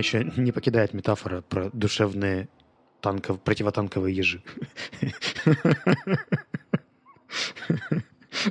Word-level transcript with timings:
меня 0.00 0.20
еще 0.20 0.40
не 0.40 0.52
покидает 0.52 0.94
метафора 0.94 1.42
про 1.42 1.70
душевные 1.72 2.48
танков, 3.00 3.40
противотанковые 3.40 4.14
ежи. 4.16 4.42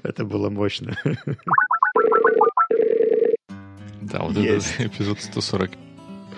Это 0.03 0.25
было 0.25 0.49
мощно. 0.49 0.95
Да, 4.01 4.19
вот 4.21 4.37
Есть. 4.37 4.75
этот 4.75 4.93
эпизод 4.93 5.21
140, 5.21 5.71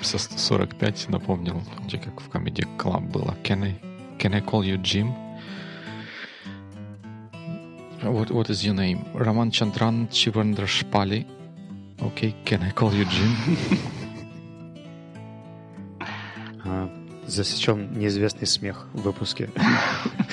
145 0.02 1.10
напомнил, 1.10 1.62
где 1.86 1.98
как 1.98 2.20
в 2.22 2.30
Comedy 2.30 2.66
Club 2.78 3.12
было. 3.12 3.36
Can 3.44 3.64
I, 3.64 3.80
can 4.18 4.34
I 4.34 4.42
call 4.42 4.64
you 4.64 4.78
Jim? 4.82 5.14
What, 8.02 8.32
what 8.32 8.50
is 8.50 8.64
your 8.66 8.74
name? 8.74 9.06
Роман 9.14 9.52
Чандран 9.52 10.08
Чивандрашпали. 10.10 11.28
Okay, 12.00 12.34
can 12.46 12.64
I 12.64 12.72
call 12.72 12.92
you 12.92 13.06
Jim? 13.06 14.00
Засечен 17.32 17.98
неизвестный 17.98 18.46
смех 18.46 18.88
в 18.92 19.04
выпуске. 19.04 19.50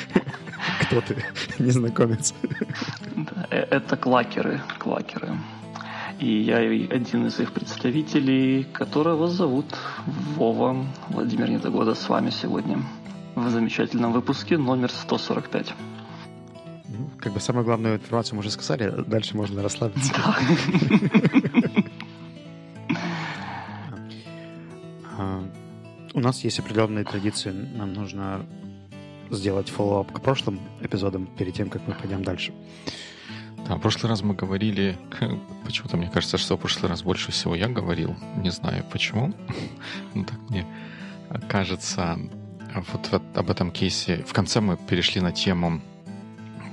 Кто 0.83 1.01
ты? 1.01 1.25
Незнакомец. 1.61 2.35
Э, 3.51 3.59
это 3.71 3.97
клакеры. 3.97 4.61
Клакеры. 4.81 5.39
И 6.19 6.41
я 6.41 6.57
один 6.57 7.27
из 7.29 7.39
их 7.39 7.53
представителей, 7.53 8.65
которого 8.65 9.29
зовут 9.29 9.77
Вова. 10.35 10.85
Владимир 11.11 11.49
Недогода 11.49 11.95
с 11.95 12.09
вами 12.09 12.31
сегодня 12.31 12.83
в 13.37 13.49
замечательном 13.49 14.13
выпуске 14.13 14.59
номер 14.59 14.91
145. 14.91 15.75
Ну, 16.89 17.11
как 17.21 17.33
бы 17.33 17.39
самую 17.39 17.65
главную 17.65 17.95
информацию 17.95 18.35
мы 18.35 18.41
уже 18.41 18.51
сказали, 18.51 18.93
дальше 19.07 19.37
можно 19.37 19.63
расслабиться. 19.63 20.13
у 26.19 26.21
нас 26.21 26.45
есть 26.45 26.59
определенные 26.59 27.05
традиции. 27.05 27.51
Нам 27.51 27.93
нужно 27.93 28.45
сделать 29.31 29.69
follow-up 29.69 30.13
к 30.13 30.21
прошлым 30.21 30.61
эпизодам 30.81 31.27
перед 31.27 31.55
тем, 31.55 31.71
как 31.71 31.87
мы 31.87 31.95
пойдем 31.95 32.25
дальше. 32.25 32.53
Да, 33.69 33.77
в 33.77 33.81
прошлый 33.81 34.11
раз 34.11 34.23
мы 34.23 34.35
говорили, 34.35 34.99
почему-то 35.65 35.97
мне 35.97 36.11
кажется, 36.11 36.39
что 36.39 36.57
в 36.57 36.61
прошлый 36.61 36.91
раз 36.91 37.03
больше 37.03 37.31
всего 37.33 37.55
я 37.55 37.69
говорил, 37.69 38.17
не 38.37 38.51
знаю 38.51 38.85
почему, 38.91 39.33
но 40.15 40.25
так 40.25 40.39
мне 40.49 40.67
кажется, 41.49 42.19
вот 42.93 43.23
об 43.35 43.51
этом 43.51 43.71
кейсе. 43.71 44.25
В 44.27 44.33
конце 44.33 44.61
мы 44.61 44.77
перешли 44.77 45.21
на 45.21 45.33
тему 45.33 45.81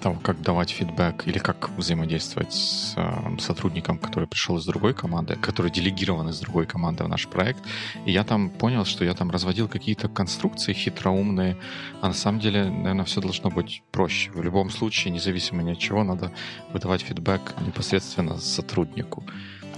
того, 0.05 0.19
как 0.21 0.39
давать 0.41 0.69
фидбэк 0.69 1.27
или 1.27 1.39
как 1.39 1.71
взаимодействовать 1.77 2.53
с 2.53 2.93
э, 2.95 3.39
сотрудником, 3.39 3.97
который 3.97 4.27
пришел 4.27 4.55
из 4.57 4.65
другой 4.65 4.93
команды, 4.93 5.35
который 5.35 5.71
делегирован 5.71 6.29
из 6.29 6.39
другой 6.39 6.67
команды 6.67 7.03
в 7.03 7.07
наш 7.07 7.27
проект. 7.27 7.63
И 8.05 8.11
я 8.11 8.23
там 8.23 8.51
понял, 8.51 8.85
что 8.85 9.03
я 9.03 9.15
там 9.15 9.31
разводил 9.31 9.67
какие-то 9.67 10.07
конструкции 10.07 10.73
хитроумные, 10.73 11.57
а 12.01 12.07
на 12.07 12.13
самом 12.13 12.39
деле, 12.39 12.65
наверное, 12.65 13.05
все 13.05 13.19
должно 13.19 13.49
быть 13.49 13.81
проще. 13.91 14.29
В 14.31 14.43
любом 14.43 14.69
случае, 14.69 15.11
независимо 15.11 15.63
ни 15.63 15.71
от 15.71 15.79
чего, 15.79 16.03
надо 16.03 16.31
выдавать 16.71 17.01
фидбэк 17.01 17.55
непосредственно 17.65 18.37
сотруднику 18.37 19.23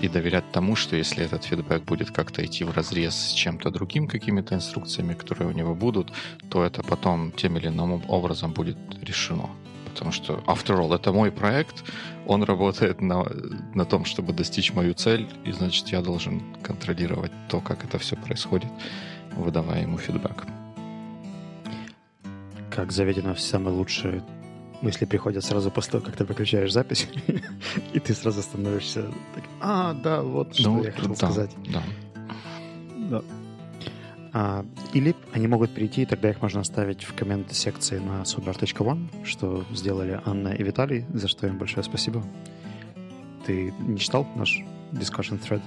и 0.02 0.10
доверять 0.10 0.52
тому, 0.52 0.76
что 0.76 0.98
если 0.98 1.24
этот 1.24 1.46
фидбэк 1.46 1.84
будет 1.84 2.12
как-то 2.12 2.46
идти 2.46 2.66
в 2.66 2.76
разрез 2.76 3.16
с 3.16 3.32
чем-то 3.32 3.72
другим, 3.72 4.08
какими-то 4.10 4.56
инструкциями, 4.56 5.14
которые 5.14 5.48
у 5.48 5.54
него 5.54 5.74
будут, 5.74 6.12
то 6.50 6.66
это 6.66 6.84
потом 6.84 7.32
тем 7.32 7.56
или 7.58 7.68
иным 7.68 8.04
образом 8.10 8.52
будет 8.52 8.78
решено 9.02 9.50
потому 9.98 10.12
что, 10.12 10.44
after 10.46 10.78
all, 10.78 10.94
это 10.94 11.12
мой 11.12 11.32
проект, 11.32 11.84
он 12.28 12.44
работает 12.44 13.02
на, 13.02 13.26
на 13.74 13.84
том, 13.84 14.06
чтобы 14.06 14.32
достичь 14.32 14.72
мою 14.74 14.94
цель, 14.94 15.28
и, 15.44 15.52
значит, 15.52 15.88
я 15.88 16.02
должен 16.02 16.42
контролировать 16.62 17.32
то, 17.50 17.62
как 17.62 17.84
это 17.84 17.98
все 17.98 18.16
происходит, 18.16 18.70
выдавая 19.36 19.82
ему 19.82 19.98
фидбэк. 19.98 20.46
Как 22.70 22.92
заведено, 22.92 23.34
все 23.34 23.48
самые 23.48 23.74
лучшие 23.74 24.24
мысли 24.84 25.06
приходят 25.06 25.44
сразу 25.44 25.72
после 25.72 25.94
того, 25.94 26.06
как 26.06 26.16
ты 26.16 26.26
выключаешь 26.26 26.72
запись, 26.72 27.08
и 27.94 28.00
ты 28.00 28.14
сразу 28.14 28.44
становишься 28.44 29.12
так, 29.34 29.44
а, 29.60 29.94
да, 29.94 30.22
вот 30.22 30.56
что 30.56 30.70
ну, 30.70 30.84
я 30.84 30.92
хотел 30.92 31.16
сказать. 31.16 31.52
Да. 31.74 33.24
А, 34.34 34.66
или 34.94 35.16
они 35.34 35.48
могут 35.48 35.74
прийти, 35.74 36.04
и 36.04 36.06
тогда 36.06 36.30
их 36.30 36.42
можно 36.42 36.62
оставить 36.62 37.04
в 37.04 37.14
коммент-секции 37.14 38.00
на 38.00 38.22
sonar.one, 38.24 39.26
что 39.26 39.66
сделали 39.74 40.22
Анна 40.26 40.50
и 40.50 40.64
Виталий, 40.64 41.06
за 41.14 41.28
что 41.28 41.48
им 41.48 41.58
большое 41.58 41.84
спасибо. 41.84 42.24
Ты 43.46 43.74
не 43.80 43.98
читал 43.98 44.28
наш 44.36 44.60
discussion 44.92 45.40
thread? 45.40 45.62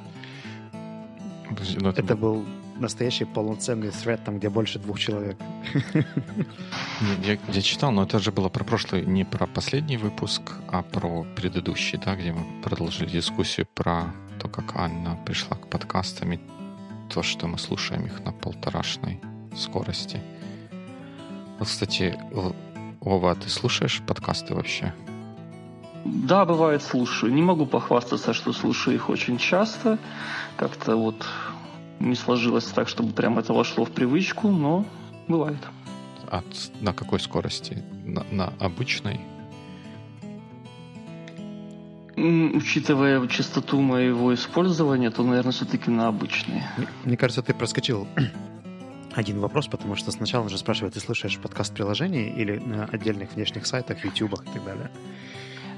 Подожди, 1.49 1.79
ну 1.81 1.89
это, 1.89 2.03
это 2.03 2.17
был 2.17 2.45
настоящий 2.79 3.25
полноценный 3.25 3.89
thread, 3.89 4.21
там, 4.25 4.39
где 4.39 4.49
больше 4.49 4.79
двух 4.79 4.99
человек. 4.99 5.37
Я, 7.23 7.39
я 7.49 7.63
читал, 7.63 7.93
но 7.93 8.03
это 8.03 8.19
же 8.19 8.31
было 8.31 8.49
про 8.49 8.63
прошлый, 8.63 9.07
не 9.07 9.25
про 9.25 9.47
последний 9.47 9.97
выпуск, 9.97 10.43
а 10.69 10.83
про 10.83 11.25
предыдущий, 11.35 11.99
да, 11.99 12.15
где 12.15 12.33
мы 12.33 12.45
продолжили 12.63 13.09
дискуссию 13.09 13.67
про 13.75 14.13
то, 14.39 14.49
как 14.49 14.77
Анна 14.77 15.19
пришла 15.25 15.57
к 15.57 15.69
подкастам 15.69 16.33
и 16.33 16.39
то, 17.13 17.23
что 17.23 17.47
мы 17.47 17.59
слушаем 17.59 18.07
их 18.07 18.25
на 18.25 18.33
полторашной 18.33 19.21
скорости. 19.57 20.21
Вот, 21.59 21.69
кстати, 21.69 22.19
Вова, 23.01 23.35
ты 23.35 23.49
слушаешь 23.49 24.01
подкасты 24.07 24.55
вообще? 24.55 24.95
Да, 26.05 26.45
бывает 26.45 26.83
слушаю. 26.83 27.33
Не 27.33 27.43
могу 27.43 27.67
похвастаться, 27.67 28.33
что 28.33 28.53
слушаю 28.53 28.97
их 28.97 29.11
очень 29.11 29.39
часто. 29.39 29.99
Как-то 30.57 30.97
вот 30.97 31.27
не 31.99 32.15
сложилось 32.15 32.65
так, 32.65 32.89
чтобы 32.89 33.13
прям 33.13 33.39
это 33.39 33.53
вошло 33.53 33.85
в 33.85 33.91
привычку, 33.91 34.49
но 34.49 34.85
бывает. 35.29 35.59
А 36.31 36.43
на 36.81 36.93
какой 36.93 37.21
скорости? 37.21 37.83
На, 38.05 38.25
на 38.31 38.53
обычной? 38.61 39.21
Учитывая 42.21 43.27
частоту 43.29 43.81
моего 43.81 44.35
использования, 44.35 45.11
то, 45.11 45.23
наверное, 45.23 45.53
все-таки 45.53 45.91
на 45.91 46.09
обычные. 46.09 46.69
Мне 47.05 47.17
кажется, 47.17 47.43
ты 47.43 47.55
проскочил 47.55 48.07
один 49.15 49.41
вопрос, 49.41 49.69
потому 49.69 49.97
что 49.97 50.11
сначала 50.11 50.43
он 50.43 50.51
же 50.51 50.59
спрашивает, 50.59 50.95
ты 50.95 51.01
слушаешь 51.01 51.39
подкаст 51.39 51.73
приложений 51.73 52.35
или 52.37 52.59
на 52.59 52.85
отдельных 52.85 53.35
внешних 53.35 53.67
сайтах, 53.67 54.05
ютубах 54.05 54.45
и 54.45 54.53
так 54.53 54.65
далее? 54.65 54.91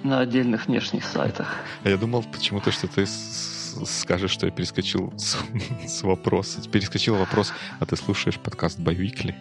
На 0.03 0.19
отдельных 0.19 0.67
внешних 0.67 1.05
сайтах. 1.05 1.55
А 1.85 1.89
я 1.89 1.97
думал 1.97 2.25
почему-то, 2.25 2.73
что 2.73 2.89
ты 2.89 3.07
скажешь, 3.07 4.33
что 4.33 4.47
я 4.47 4.53
перескочил 4.53 5.15
с, 5.17 5.37
с 5.87 6.03
вопроса. 6.03 6.69
Перескочил 6.69 7.17
вопрос, 7.17 7.53
а 7.79 7.87
ты 7.87 7.97
слушаешь 7.97 8.39
подкаст 8.39 8.81
Байвикли? 8.81 9.37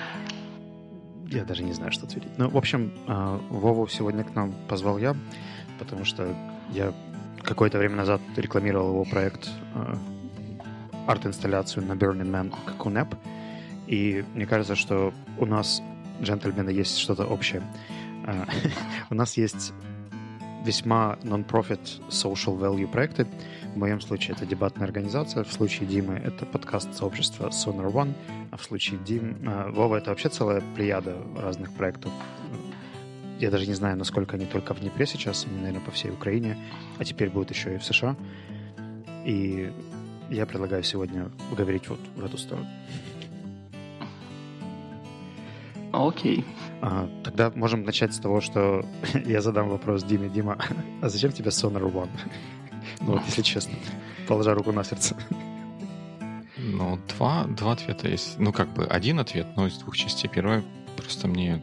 Я 1.34 1.46
даже 1.46 1.64
не 1.64 1.74
знаю, 1.74 1.92
что 1.92 2.06
ответить. 2.06 2.30
Ну, 2.38 2.50
в 2.50 2.58
общем, 2.58 2.94
а, 3.08 3.40
Вову 3.50 3.88
сегодня 3.88 4.24
к 4.24 4.36
нам 4.36 4.54
позвал 4.68 4.98
я, 5.00 5.16
потому 5.80 6.06
что 6.06 6.36
я 6.72 6.94
какое-то 7.42 7.78
время 7.80 7.96
назад 7.96 8.22
рекламировал 8.36 8.90
его 8.90 9.04
проект 9.04 9.50
а, 9.74 9.98
арт-инсталляцию 11.08 11.86
на 11.86 11.94
Burning 11.94 12.30
Man 12.30 12.54
Cocoon 12.66 13.04
App. 13.04 13.18
И 13.88 14.24
мне 14.34 14.46
кажется, 14.46 14.76
что 14.76 15.14
у 15.40 15.46
нас, 15.46 15.82
джентльмены, 16.22 16.70
есть 16.70 16.98
что-то 16.98 17.26
общее. 17.26 17.64
А, 18.26 18.48
у 19.10 19.16
нас 19.16 19.36
есть 19.36 19.74
весьма 20.64 21.18
non-profit 21.24 22.10
social 22.10 22.58
value 22.58 22.88
проекты. 22.88 23.28
В 23.74 23.78
моем 23.78 24.02
случае 24.02 24.36
это 24.36 24.46
дебатная 24.46 24.86
организация, 24.86 25.44
в 25.44 25.52
случае 25.52 25.88
Димы 25.88 26.14
это 26.14 26.46
подкаст 26.46 26.94
сообщества 26.94 27.50
Sonar 27.50 27.92
One, 27.92 28.14
а 28.52 28.58
в 28.58 28.64
случае 28.64 29.00
Дим... 29.00 29.38
Э, 29.50 29.72
Вова 29.72 29.96
это 29.96 30.12
вообще 30.12 30.30
целая 30.30 30.62
плеяда 30.76 31.18
разных 31.36 31.74
проектов. 31.74 32.12
Я 33.40 33.50
даже 33.50 33.66
не 33.66 33.74
знаю, 33.74 33.98
насколько 33.98 34.36
они 34.36 34.46
только 34.46 34.76
в 34.76 34.80
Днепре 34.80 35.08
сейчас, 35.08 35.48
они, 35.48 35.58
наверное, 35.58 35.82
по 35.82 35.90
всей 35.90 36.12
Украине, 36.12 36.56
а 37.00 37.04
теперь 37.04 37.32
будут 37.32 37.50
еще 37.50 37.74
и 37.74 37.78
в 37.80 37.84
США. 37.84 38.16
И 39.26 39.74
я 40.30 40.46
предлагаю 40.46 40.84
сегодня 40.84 41.32
поговорить 41.50 41.90
вот 41.90 42.00
в 42.16 42.24
эту 42.24 42.38
сторону. 42.38 42.68
Окей. 45.92 46.40
Okay. 46.40 46.46
А, 46.82 47.10
тогда 47.24 47.52
можем 47.56 47.86
начать 47.86 48.14
с 48.14 48.20
того, 48.20 48.40
что 48.40 48.86
я 49.26 49.42
задам 49.42 49.70
вопрос 49.70 50.04
Диме. 50.04 50.30
Дима, 50.30 50.60
а 51.02 51.10
зачем 51.10 51.32
тебе 51.32 51.50
Sonar 51.50 51.92
One? 51.92 52.10
Ну 53.02 53.22
если 53.26 53.42
честно, 53.42 53.74
положа 54.28 54.54
руку 54.54 54.72
на 54.72 54.84
сердце. 54.84 55.16
Ну, 56.58 56.98
два, 57.10 57.46
два 57.46 57.74
ответа 57.74 58.08
есть. 58.08 58.40
Ну, 58.40 58.54
как 58.54 58.72
бы 58.74 58.86
один 58.86 59.20
ответ, 59.20 59.48
но 59.56 59.68
из 59.68 59.78
двух 59.78 59.98
частей. 59.98 60.30
Первое, 60.30 60.64
просто 60.96 61.28
мне... 61.28 61.62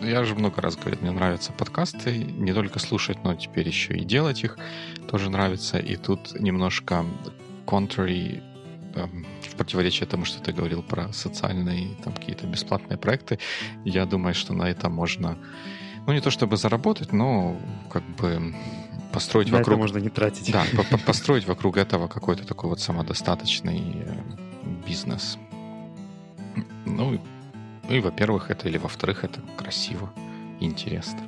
Я 0.00 0.24
же 0.24 0.34
много 0.34 0.60
раз 0.60 0.76
говорил, 0.76 1.00
мне 1.00 1.10
нравятся 1.10 1.52
подкасты, 1.52 2.16
не 2.16 2.52
только 2.52 2.78
слушать, 2.78 3.18
но 3.24 3.34
теперь 3.34 3.66
еще 3.66 3.94
и 3.94 4.04
делать 4.04 4.44
их 4.44 4.58
тоже 5.08 5.30
нравится. 5.30 5.78
И 5.78 5.96
тут 5.96 6.38
немножко 6.40 7.04
contrary 7.66 8.42
эм, 8.94 9.26
в 9.42 9.56
противоречие 9.56 10.06
тому, 10.06 10.24
что 10.24 10.42
ты 10.42 10.52
говорил 10.52 10.82
про 10.82 11.12
социальные 11.12 11.96
там 12.02 12.14
какие-то 12.14 12.46
бесплатные 12.46 12.98
проекты, 12.98 13.38
я 13.84 14.06
думаю, 14.06 14.34
что 14.34 14.54
на 14.54 14.70
этом 14.70 14.92
можно, 14.92 15.36
ну 16.06 16.12
не 16.12 16.20
то 16.20 16.30
чтобы 16.30 16.56
заработать, 16.56 17.12
но 17.12 17.60
как 17.90 18.02
бы 18.16 18.54
построить 19.12 19.50
На 19.50 19.58
вокруг... 19.58 19.74
это 19.74 19.80
можно 19.82 19.98
не 19.98 20.08
тратить. 20.08 20.52
Да, 20.52 20.64
по- 20.76 20.84
по- 20.84 20.98
построить 20.98 21.46
вокруг 21.46 21.76
этого 21.76 22.08
какой-то 22.08 22.46
такой 22.46 22.70
вот 22.70 22.80
самодостаточный 22.80 23.96
э, 23.96 24.14
бизнес. 24.86 25.38
Ну, 26.86 27.14
и, 27.14 27.20
ну 27.88 27.94
и, 27.94 28.00
во-первых, 28.00 28.50
это, 28.50 28.68
или 28.68 28.78
во-вторых, 28.78 29.24
это 29.24 29.40
красиво 29.56 30.12
и 30.60 30.66
интересно. 30.66 31.20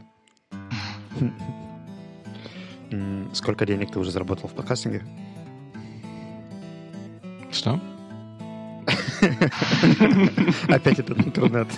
Сколько 3.32 3.64
денег 3.64 3.90
ты 3.90 3.98
уже 3.98 4.10
заработал 4.10 4.48
в 4.48 4.52
подкастинге? 4.52 5.02
Что? 7.50 7.80
Опять 10.68 10.98
этот 10.98 11.18
интернет. 11.20 11.68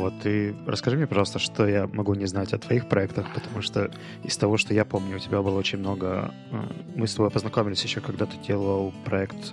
Вова, 0.00 0.12
ты 0.22 0.54
расскажи 0.66 0.96
мне, 0.96 1.06
пожалуйста, 1.06 1.38
что 1.38 1.68
я 1.68 1.86
могу 1.86 2.14
не 2.14 2.24
знать 2.24 2.54
о 2.54 2.58
твоих 2.58 2.88
проектах, 2.88 3.26
потому 3.34 3.60
что 3.60 3.90
из 4.24 4.34
того, 4.38 4.56
что 4.56 4.72
я 4.72 4.86
помню, 4.86 5.16
у 5.16 5.18
тебя 5.18 5.42
было 5.42 5.58
очень 5.58 5.78
много... 5.78 6.32
э, 6.50 6.62
Мы 6.96 7.06
с 7.06 7.14
тобой 7.14 7.30
познакомились 7.30 7.82
еще, 7.84 8.00
когда 8.00 8.24
ты 8.24 8.38
делал 8.38 8.94
проект 9.04 9.52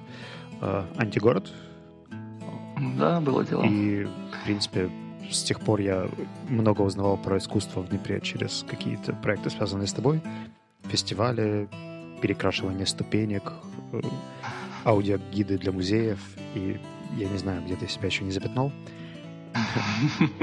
э, 0.62 0.84
«Антигород», 0.98 1.52
Да, 2.98 3.20
было 3.20 3.44
дело. 3.44 3.64
и, 3.66 4.06
в 4.06 4.46
принципе, 4.46 4.90
с 5.30 5.44
тех 5.44 5.60
пор 5.60 5.82
я 5.82 6.08
много 6.48 6.82
узнавал 6.82 7.18
про 7.18 7.38
искусство 7.40 7.82
в 7.82 7.90
Днепре 7.90 8.22
через 8.22 8.64
какие-то 8.66 9.12
проекты, 9.12 9.50
связанные 9.50 9.88
с 9.88 9.94
тобой. 9.94 10.22
Фестивали, 10.84 11.68
перекрашивание 12.22 12.86
ступенек, 12.86 13.52
э, 13.92 14.00
аудиогиды 14.86 15.58
для 15.58 15.74
музеев. 15.74 16.20
И 16.56 16.80
я 17.18 17.28
не 17.28 17.38
знаю, 17.38 17.62
где 17.66 17.76
ты 17.76 17.90
себя 17.90 18.06
еще 18.08 18.24
не 18.24 18.32
запятнал. 18.32 18.72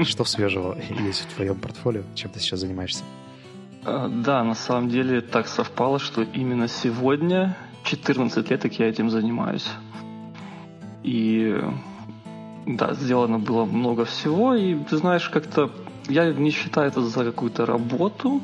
Что 0.03 0.25
свежего 0.25 0.77
есть 0.89 1.21
в 1.21 1.35
твоем 1.35 1.55
портфолио? 1.55 2.03
Чем 2.15 2.31
ты 2.31 2.39
сейчас 2.39 2.59
занимаешься? 2.59 3.03
А, 3.83 4.07
Да, 4.07 4.43
на 4.43 4.55
самом 4.55 4.89
деле 4.89 5.21
так 5.21 5.47
совпало, 5.47 5.99
что 5.99 6.23
именно 6.23 6.67
сегодня, 6.67 7.55
14 7.83 8.49
лет, 8.49 8.61
как 8.61 8.79
я 8.79 8.89
этим 8.89 9.09
занимаюсь. 9.09 9.67
И 11.03 11.61
да, 12.65 12.93
сделано 12.93 13.37
было 13.37 13.65
много 13.65 14.05
всего, 14.05 14.55
и 14.55 14.75
ты 14.75 14.97
знаешь, 14.97 15.29
как-то 15.29 15.69
я 16.07 16.33
не 16.33 16.51
считаю 16.51 16.87
это 16.87 17.01
за 17.01 17.23
какую-то 17.23 17.65
работу, 17.65 18.41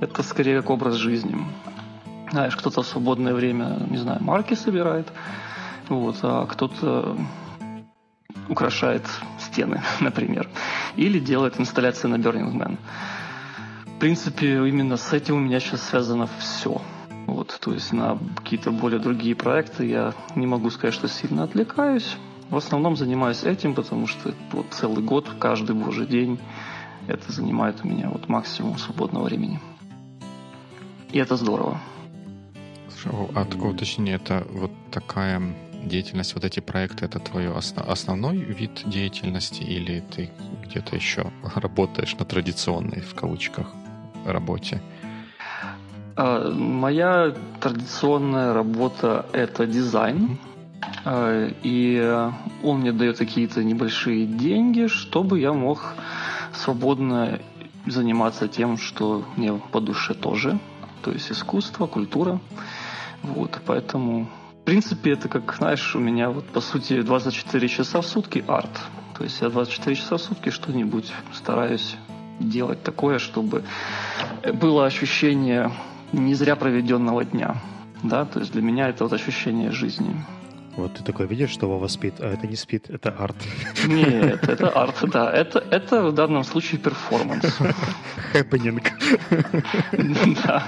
это 0.00 0.22
скорее 0.22 0.60
как 0.60 0.70
образ 0.70 0.96
жизни. 0.96 1.36
Знаешь, 2.30 2.56
кто-то 2.56 2.82
в 2.82 2.86
свободное 2.86 3.34
время, 3.34 3.86
не 3.88 3.98
знаю, 3.98 4.22
марки 4.22 4.54
собирает, 4.54 5.06
вот, 5.88 6.16
а 6.22 6.46
кто-то 6.46 7.16
украшает 8.48 9.02
стены, 9.54 9.82
например, 10.00 10.48
или 10.96 11.18
делает 11.18 11.60
инсталляции 11.60 12.08
на 12.08 12.16
Burning 12.16 12.52
Man. 12.52 12.76
В 13.86 13.98
принципе, 13.98 14.68
именно 14.68 14.96
с 14.96 15.12
этим 15.12 15.36
у 15.36 15.40
меня 15.40 15.60
сейчас 15.60 15.82
связано 15.88 16.28
все. 16.38 16.82
Вот, 17.26 17.58
то 17.60 17.72
есть 17.72 17.92
на 17.92 18.18
какие-то 18.36 18.70
более 18.70 18.98
другие 19.00 19.34
проекты 19.34 19.86
я 19.86 20.12
не 20.34 20.46
могу 20.46 20.70
сказать, 20.70 20.94
что 20.94 21.08
сильно 21.08 21.44
отвлекаюсь. 21.44 22.16
В 22.50 22.56
основном 22.56 22.96
занимаюсь 22.96 23.44
этим, 23.44 23.74
потому 23.74 24.06
что 24.06 24.34
вот 24.52 24.66
целый 24.70 25.02
год, 25.02 25.30
каждый 25.38 25.74
божий 25.74 26.06
день 26.06 26.38
это 27.06 27.32
занимает 27.32 27.76
у 27.82 27.88
меня 27.88 28.10
вот 28.10 28.28
максимум 28.28 28.76
свободного 28.78 29.24
времени. 29.24 29.58
И 31.12 31.18
это 31.18 31.36
здорово. 31.36 31.80
А 33.34 33.44
такое 33.44 33.70
уточнение, 33.70 34.16
это 34.16 34.46
вот 34.50 34.70
такая 34.90 35.40
деятельность, 35.88 36.34
вот 36.34 36.44
эти 36.44 36.60
проекты, 36.60 37.04
это 37.04 37.18
твой 37.18 37.48
осно- 37.48 37.84
основной 37.92 38.36
вид 38.36 38.82
деятельности 38.86 39.62
или 39.62 40.00
ты 40.00 40.30
где-то 40.66 40.96
еще 40.96 41.32
работаешь 41.54 42.16
на 42.18 42.24
традиционной, 42.24 43.00
в 43.00 43.14
кавычках, 43.14 43.66
работе? 44.26 44.80
А, 46.16 46.50
Моя 46.50 47.34
традиционная 47.60 48.54
работа– 48.54 49.26
это 49.32 49.66
дизайн. 49.66 50.38
А, 51.04 51.50
И 51.62 52.30
он 52.62 52.80
мне 52.80 52.92
дает 52.92 53.18
какие-то 53.18 53.62
небольшие 53.64 54.26
деньги, 54.26 54.86
чтобы 54.86 55.40
я 55.40 55.52
мог 55.52 55.94
свободно 56.54 57.40
заниматься 57.86 58.48
тем, 58.48 58.78
что 58.78 59.24
мне 59.36 59.52
по 59.72 59.80
душе 59.80 60.14
тоже. 60.14 60.58
То 61.02 61.12
есть 61.12 61.30
искусство, 61.30 61.86
культура. 61.86 62.40
Вот, 63.22 63.60
поэтому, 63.66 64.26
в 64.64 64.66
принципе, 64.66 65.12
это 65.12 65.28
как, 65.28 65.56
знаешь, 65.58 65.94
у 65.94 65.98
меня 65.98 66.30
вот 66.30 66.46
по 66.46 66.62
сути 66.62 67.02
24 67.02 67.68
часа 67.68 68.00
в 68.00 68.06
сутки 68.06 68.42
арт. 68.48 68.70
То 69.14 69.24
есть 69.24 69.42
я 69.42 69.50
24 69.50 69.94
часа 69.94 70.16
в 70.16 70.22
сутки 70.22 70.48
что-нибудь 70.48 71.12
стараюсь 71.34 71.96
делать 72.40 72.82
такое, 72.82 73.18
чтобы 73.18 73.62
было 74.54 74.86
ощущение 74.86 75.70
не 76.14 76.32
зря 76.32 76.56
проведенного 76.56 77.26
дня. 77.26 77.56
Да, 78.02 78.24
то 78.24 78.40
есть 78.40 78.52
для 78.52 78.62
меня 78.62 78.88
это 78.88 79.04
вот 79.04 79.12
ощущение 79.12 79.70
жизни. 79.70 80.16
Вот 80.76 80.94
ты 80.94 81.04
такой 81.04 81.26
видишь, 81.26 81.50
что 81.50 81.68
Вова 81.68 81.86
спит, 81.86 82.14
а 82.20 82.32
это 82.32 82.46
не 82.46 82.56
спит, 82.56 82.88
это 82.88 83.10
арт. 83.10 83.36
Нет, 83.86 84.48
это 84.48 84.70
арт, 84.70 84.96
да. 85.12 85.30
Это, 85.30 85.58
это 85.58 86.04
в 86.04 86.14
данном 86.14 86.42
случае 86.42 86.80
перформанс. 86.80 87.44
Хэппенинг. 88.32 88.92
Да. 90.42 90.64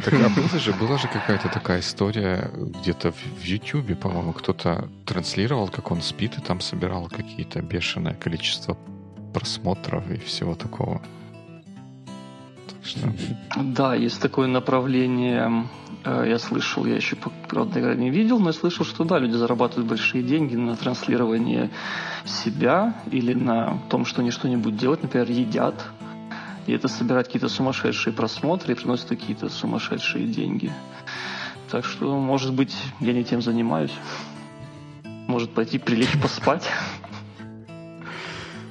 Не, 0.00 0.04
так, 0.04 0.14
а 0.14 0.28
была 0.28 0.58
же, 0.58 0.72
была 0.72 0.98
же 0.98 1.08
какая-то 1.08 1.48
такая 1.48 1.80
история 1.80 2.50
где-то 2.82 3.12
в, 3.12 3.44
Ютубе, 3.44 3.94
по-моему, 3.94 4.32
кто-то 4.32 4.88
транслировал, 5.04 5.68
как 5.68 5.90
он 5.90 6.00
спит, 6.02 6.38
и 6.38 6.40
там 6.40 6.60
собирал 6.60 7.08
какие-то 7.08 7.60
бешеное 7.62 8.14
количество 8.14 8.76
просмотров 9.34 10.10
и 10.10 10.16
всего 10.16 10.54
такого. 10.54 11.00
Так 12.68 12.84
что, 12.84 13.00
Да, 13.56 13.94
есть 13.94 14.20
такое 14.22 14.46
направление. 14.48 15.66
э, 16.04 16.24
Я 16.28 16.38
слышал, 16.38 16.86
я 16.86 16.96
еще, 16.96 17.16
правда, 17.48 17.94
не 17.94 18.10
видел, 18.10 18.38
но 18.40 18.46
я 18.48 18.52
слышал, 18.52 18.86
что 18.86 19.04
да, 19.04 19.18
люди 19.18 19.36
зарабатывают 19.36 19.88
большие 19.88 20.22
деньги 20.22 20.56
на 20.56 20.76
транслировании 20.76 21.70
себя 22.24 22.94
или 23.12 23.34
на 23.34 23.78
том, 23.90 24.04
что 24.04 24.22
они 24.22 24.30
что-нибудь 24.30 24.76
делают, 24.76 25.02
например, 25.02 25.30
едят. 25.30 25.74
И 26.66 26.72
это 26.72 26.88
собирает 26.88 27.26
какие-то 27.26 27.48
сумасшедшие 27.48 28.12
просмотры 28.12 28.72
и 28.72 28.76
приносит 28.76 29.08
какие-то 29.08 29.48
сумасшедшие 29.48 30.26
деньги. 30.26 30.72
Так 31.70 31.84
что, 31.84 32.18
может 32.18 32.52
быть, 32.52 32.76
я 33.00 33.12
не 33.12 33.24
тем 33.24 33.42
занимаюсь. 33.42 33.92
Может 35.04 35.54
пойти 35.54 35.78
прилечь 35.78 36.20
поспать. 36.20 36.68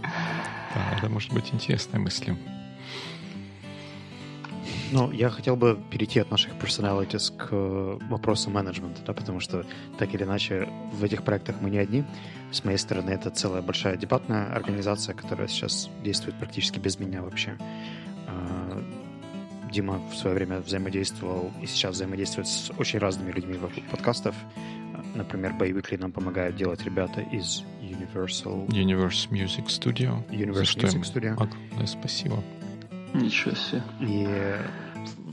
да, 0.04 0.98
это 0.98 1.10
может 1.10 1.34
быть 1.34 1.54
интересная 1.54 2.00
мысль. 2.00 2.36
Ну, 4.92 5.12
я 5.12 5.30
хотел 5.30 5.56
бы 5.56 5.80
перейти 5.92 6.20
от 6.20 6.32
наших 6.32 6.54
personalities 6.54 7.36
к 7.36 7.50
э, 7.52 7.98
вопросу 8.10 8.50
менеджмента, 8.50 9.02
да, 9.06 9.14
потому 9.14 9.40
что 9.40 9.66
так 9.98 10.14
или 10.14 10.24
иначе 10.24 10.68
в 10.92 11.04
этих 11.04 11.24
проектах 11.24 11.58
мы 11.62 11.70
не 11.70 11.78
одни. 11.78 12.04
С 12.52 12.64
моей 12.64 12.78
стороны, 12.78 13.12
это 13.12 13.30
целая 13.30 13.62
большая 13.62 13.98
дебатная 13.98 14.52
организация, 14.52 15.14
которая 15.14 15.48
сейчас 15.48 15.90
действует 16.04 16.38
практически 16.38 16.80
без 16.80 17.00
меня 17.00 17.22
вообще. 17.22 17.58
А, 18.28 18.84
Дима 19.72 20.02
в 20.12 20.16
свое 20.16 20.36
время 20.36 20.60
взаимодействовал 20.60 21.52
и 21.62 21.68
сейчас 21.68 21.96
взаимодействует 21.96 22.48
с 22.48 22.72
очень 22.78 22.98
разными 23.00 23.32
людьми 23.32 23.58
вокруг 23.58 23.86
подкастов. 23.86 24.36
Например, 25.14 25.54
Weekly 25.60 26.00
нам 26.00 26.12
помогают 26.12 26.56
делать 26.56 26.84
ребята 26.84 27.22
из 27.22 27.64
Universal 27.82 28.68
Universe 28.68 29.30
Music 29.30 29.68
Studio. 29.68 30.54
За 30.54 30.66
что 30.66 30.88
Music 30.88 30.96
им 30.96 31.02
Studio. 31.02 31.34
огромное 31.34 31.86
спасибо. 31.86 32.44
Ничего 33.14 33.56
себе. 33.56 33.82
И 34.00 34.28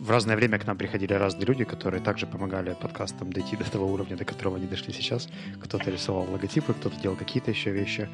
в 0.07 0.11
разное 0.11 0.37
время 0.37 0.59
к 0.59 0.67
нам 0.67 0.77
приходили 0.77 1.13
разные 1.15 1.47
люди, 1.47 1.65
которые 1.65 2.01
также 2.01 2.27
помогали 2.27 2.77
подкастам 2.81 3.33
дойти 3.33 3.57
до 3.57 3.71
того 3.71 3.87
уровня, 3.87 4.17
до 4.17 4.25
которого 4.25 4.57
они 4.57 4.67
дошли 4.67 4.93
сейчас. 4.93 5.29
Кто-то 5.63 5.91
рисовал 5.91 6.31
логотипы, 6.31 6.73
кто-то 6.73 7.01
делал 7.01 7.17
какие-то 7.17 7.51
еще 7.51 7.73
вещи. 7.73 8.09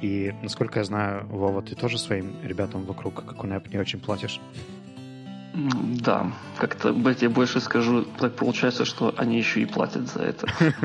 И, 0.00 0.32
насколько 0.42 0.78
я 0.78 0.84
знаю, 0.84 1.26
Вова, 1.26 1.62
ты 1.62 1.74
тоже 1.74 1.98
своим 1.98 2.36
ребятам 2.44 2.84
вокруг 2.84 3.14
как 3.14 3.44
у 3.44 3.46
не 3.46 3.78
очень 3.78 4.00
платишь. 4.00 4.40
Да, 5.54 6.32
как-то 6.58 6.92
я 6.92 7.14
тебе 7.14 7.28
больше 7.28 7.60
скажу, 7.60 8.04
так 8.18 8.34
получается, 8.36 8.84
что 8.84 9.12
они 9.16 9.36
еще 9.36 9.60
и 9.60 9.66
платят 9.66 10.08
за 10.08 10.22
это. 10.22 10.46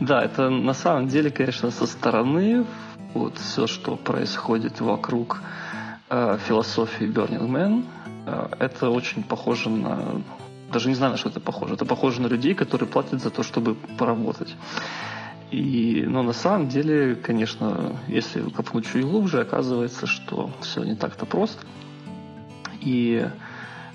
Да, 0.00 0.24
это 0.24 0.50
на 0.50 0.74
самом 0.74 1.08
деле, 1.08 1.30
конечно, 1.30 1.70
со 1.70 1.86
стороны 1.86 2.66
вот 3.14 3.38
все, 3.38 3.66
что 3.66 3.96
происходит 3.96 4.80
вокруг 4.80 5.40
э, 6.10 6.38
философии 6.46 7.06
Burning 7.06 7.48
Man, 7.48 7.84
э, 8.26 8.48
это 8.60 8.90
очень 8.90 9.22
похоже 9.22 9.70
на... 9.70 10.22
Даже 10.72 10.88
не 10.88 10.94
знаю, 10.94 11.12
на 11.12 11.18
что 11.18 11.28
это 11.28 11.40
похоже. 11.40 11.74
Это 11.74 11.84
похоже 11.84 12.20
на 12.20 12.26
людей, 12.26 12.54
которые 12.54 12.88
платят 12.88 13.22
за 13.22 13.30
то, 13.30 13.42
чтобы 13.42 13.74
поработать. 13.74 14.56
И, 15.50 16.04
но 16.06 16.22
на 16.22 16.32
самом 16.32 16.68
деле, 16.68 17.14
конечно, 17.14 17.92
если 18.08 18.40
копнуть 18.50 18.90
чуть 18.90 19.04
глубже, 19.04 19.40
оказывается, 19.40 20.06
что 20.06 20.50
все 20.60 20.82
не 20.82 20.96
так-то 20.96 21.26
просто. 21.26 21.64
И 22.80 23.28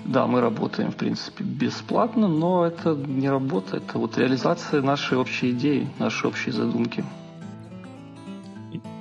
да, 0.04 0.26
мы 0.26 0.40
работаем, 0.40 0.90
в 0.90 0.96
принципе, 0.96 1.44
бесплатно, 1.44 2.28
но 2.28 2.64
это 2.64 2.94
не 2.94 3.28
работа, 3.28 3.76
это 3.76 3.98
вот 3.98 4.16
реализация 4.16 4.80
нашей 4.80 5.18
общей 5.18 5.50
идеи, 5.50 5.88
нашей 5.98 6.28
общей 6.28 6.50
задумки. 6.50 7.04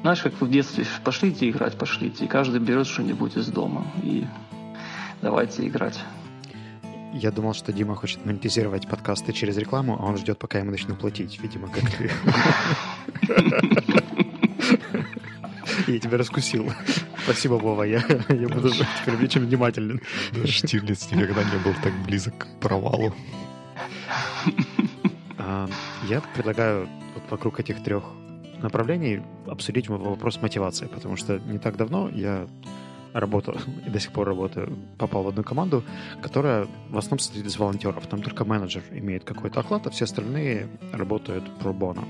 Знаешь, 0.10 0.24
как 0.24 0.42
в 0.42 0.50
детстве, 0.50 0.88
пошлите 1.04 1.48
играть, 1.52 1.78
пошлите, 1.78 2.26
и 2.26 2.28
каждый 2.28 2.60
берет 2.60 2.88
что-нибудь 2.88 3.38
из 3.38 3.48
дома, 3.50 3.86
и 4.02 4.26
давайте 5.22 5.68
играть. 5.68 6.00
Я 7.14 7.30
думал, 7.30 7.54
что 7.54 7.72
Дима 7.72 7.94
хочет 7.94 8.26
монетизировать 8.26 8.88
подкасты 8.88 9.34
через 9.34 9.56
рекламу, 9.58 10.00
а 10.00 10.06
он 10.06 10.18
ждет, 10.18 10.40
пока 10.40 10.58
ему 10.58 10.72
начнут 10.72 10.98
платить, 10.98 11.40
видимо, 11.40 11.68
как 11.68 11.84
ты. 11.92 12.12
Я 15.92 16.00
тебя 16.00 16.18
раскусил. 16.18 16.72
Спасибо, 17.24 17.54
Вова. 17.54 17.84
Я, 17.84 18.04
я 18.30 18.48
буду 18.48 18.72
теперь 18.72 19.24
очень 19.24 19.42
внимателен. 19.42 20.02
Штирлиц 20.46 21.12
никогда 21.12 21.44
не 21.44 21.58
был 21.64 21.74
так 21.84 21.94
близок 22.06 22.36
к 22.36 22.48
провалу. 22.60 23.14
А, 25.38 25.68
я 26.08 26.22
предлагаю 26.36 26.88
вот 27.16 27.24
вокруг 27.30 27.60
этих 27.60 27.84
трех 27.84 28.04
направлений 28.64 29.22
обсудить 29.48 29.90
вопрос 29.90 30.42
мотивации, 30.42 30.88
потому 30.88 31.16
что 31.16 31.40
не 31.40 31.60
так 31.60 31.78
давно 31.78 32.10
я 32.10 32.48
работал 33.14 33.56
и 33.86 33.90
до 33.90 34.00
сих 34.00 34.12
пор 34.12 34.28
работаю, 34.28 34.78
попал 34.98 35.24
в 35.24 35.28
одну 35.28 35.44
команду, 35.44 35.84
которая 36.22 36.68
в 36.90 36.98
основном 36.98 37.20
состоит 37.20 37.46
из 37.46 37.58
волонтеров. 37.58 38.08
Там 38.08 38.22
только 38.22 38.46
менеджер 38.46 38.84
имеет 38.92 39.24
какой-то 39.24 39.60
оклад, 39.60 39.88
а 39.88 39.90
все 39.90 40.06
остальные 40.06 40.68
работают 40.92 41.44
про 41.60 41.74
боно. 41.74 42.04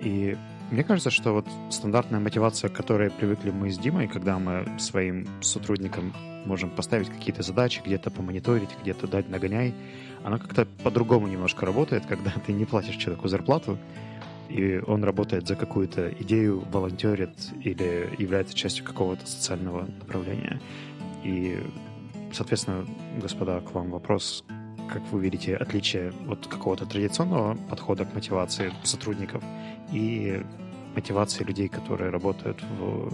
И 0.00 0.36
мне 0.70 0.84
кажется, 0.84 1.10
что 1.10 1.32
вот 1.32 1.46
стандартная 1.70 2.20
мотивация, 2.20 2.68
к 2.68 2.74
которой 2.74 3.10
привыкли 3.10 3.50
мы 3.50 3.70
с 3.70 3.78
Димой, 3.78 4.06
когда 4.06 4.38
мы 4.38 4.66
своим 4.78 5.26
сотрудникам 5.40 6.12
можем 6.44 6.70
поставить 6.70 7.08
какие-то 7.08 7.42
задачи, 7.42 7.82
где-то 7.84 8.10
помониторить, 8.10 8.70
где-то 8.82 9.06
дать 9.06 9.28
нагоняй, 9.28 9.74
она 10.24 10.38
как-то 10.38 10.66
по-другому 10.84 11.26
немножко 11.26 11.64
работает, 11.64 12.04
когда 12.08 12.32
ты 12.44 12.52
не 12.52 12.64
платишь 12.64 12.96
человеку 12.96 13.28
зарплату, 13.28 13.78
и 14.48 14.80
он 14.86 15.04
работает 15.04 15.46
за 15.46 15.56
какую-то 15.56 16.10
идею, 16.20 16.64
волонтерит 16.72 17.30
или 17.62 18.10
является 18.18 18.54
частью 18.54 18.84
какого-то 18.84 19.26
социального 19.26 19.82
направления. 19.82 20.60
И, 21.22 21.58
соответственно, 22.32 22.86
господа, 23.20 23.60
к 23.60 23.72
вам 23.72 23.90
вопрос, 23.90 24.44
как 24.90 25.02
вы 25.12 25.20
видите 25.20 25.54
отличие 25.54 26.12
от 26.28 26.46
какого-то 26.46 26.86
традиционного 26.86 27.56
подхода 27.68 28.04
к 28.04 28.14
мотивации 28.14 28.72
сотрудников 28.84 29.42
и 29.92 30.42
мотивации 30.94 31.44
людей, 31.44 31.68
которые 31.68 32.10
работают 32.10 32.62
в 32.78 33.12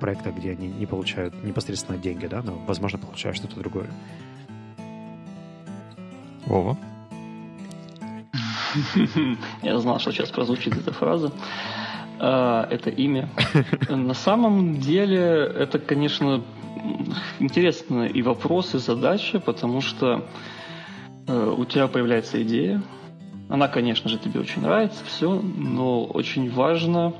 проектах, 0.00 0.36
где 0.36 0.52
они 0.52 0.68
не 0.68 0.86
получают 0.86 1.42
непосредственно 1.42 1.98
деньги, 1.98 2.26
да, 2.26 2.42
но, 2.42 2.56
возможно, 2.66 2.98
получают 2.98 3.36
что-то 3.36 3.56
другое. 3.56 3.90
Вова? 6.46 6.76
Я 9.62 9.78
знал, 9.78 9.98
что 9.98 10.12
сейчас 10.12 10.30
прозвучит 10.30 10.76
эта 10.76 10.92
фраза. 10.92 11.32
А, 12.18 12.66
это 12.70 12.90
имя. 12.90 13.28
На 13.88 14.14
самом 14.14 14.78
деле, 14.78 15.18
это, 15.18 15.78
конечно, 15.78 16.42
интересно 17.38 18.06
и 18.06 18.22
вопрос, 18.22 18.74
и 18.74 18.78
задача, 18.78 19.40
потому 19.40 19.80
что 19.80 20.24
э, 21.26 21.54
у 21.56 21.64
тебя 21.64 21.88
появляется 21.88 22.42
идея. 22.42 22.82
Она, 23.48 23.68
конечно 23.68 24.08
же, 24.08 24.18
тебе 24.18 24.40
очень 24.40 24.62
нравится, 24.62 25.04
все, 25.04 25.40
но 25.40 26.04
очень 26.04 26.50
важно 26.50 27.14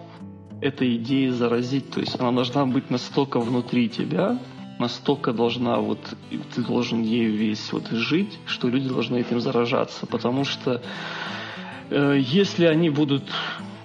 этой 0.60 0.96
идеей 0.96 1.30
заразить. 1.30 1.90
То 1.90 2.00
есть 2.00 2.18
она 2.18 2.32
должна 2.32 2.64
быть 2.64 2.90
настолько 2.90 3.40
внутри 3.40 3.88
тебя, 3.88 4.38
настолько 4.78 5.32
должна 5.32 5.78
вот 5.78 5.98
ты 6.54 6.62
должен 6.62 7.02
ею 7.02 7.36
весь 7.36 7.72
вот 7.72 7.88
жить, 7.90 8.38
что 8.46 8.68
люди 8.68 8.88
должны 8.88 9.18
этим 9.18 9.40
заражаться, 9.40 10.06
потому 10.06 10.44
что 10.44 10.82
если 11.90 12.66
они 12.66 12.90
будут 12.90 13.24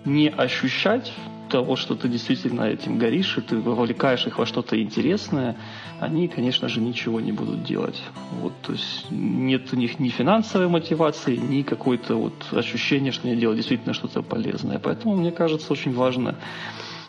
не 0.05 0.29
ощущать 0.29 1.11
того, 1.49 1.75
что 1.75 1.95
ты 1.95 2.07
действительно 2.07 2.61
этим 2.61 2.97
горишь, 2.97 3.37
и 3.37 3.41
ты 3.41 3.57
вовлекаешь 3.57 4.25
их 4.27 4.37
во 4.37 4.45
что-то 4.45 4.79
интересное, 4.81 5.55
они, 5.99 6.27
конечно 6.27 6.69
же, 6.69 6.79
ничего 6.79 7.19
не 7.19 7.31
будут 7.31 7.63
делать. 7.63 8.01
Вот, 8.39 8.53
то 8.61 8.73
есть 8.73 9.07
нет 9.09 9.73
у 9.73 9.75
них 9.75 9.99
ни 9.99 10.09
финансовой 10.09 10.67
мотивации, 10.67 11.35
ни 11.35 11.63
какой-то 11.63 12.15
вот 12.15 12.33
ощущения, 12.51 13.11
что 13.11 13.27
они 13.27 13.37
делают 13.37 13.57
действительно 13.57 13.93
что-то 13.93 14.21
полезное. 14.21 14.79
Поэтому, 14.79 15.15
мне 15.15 15.31
кажется, 15.31 15.73
очень 15.73 15.93
важно 15.93 16.35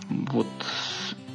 вот 0.08 0.46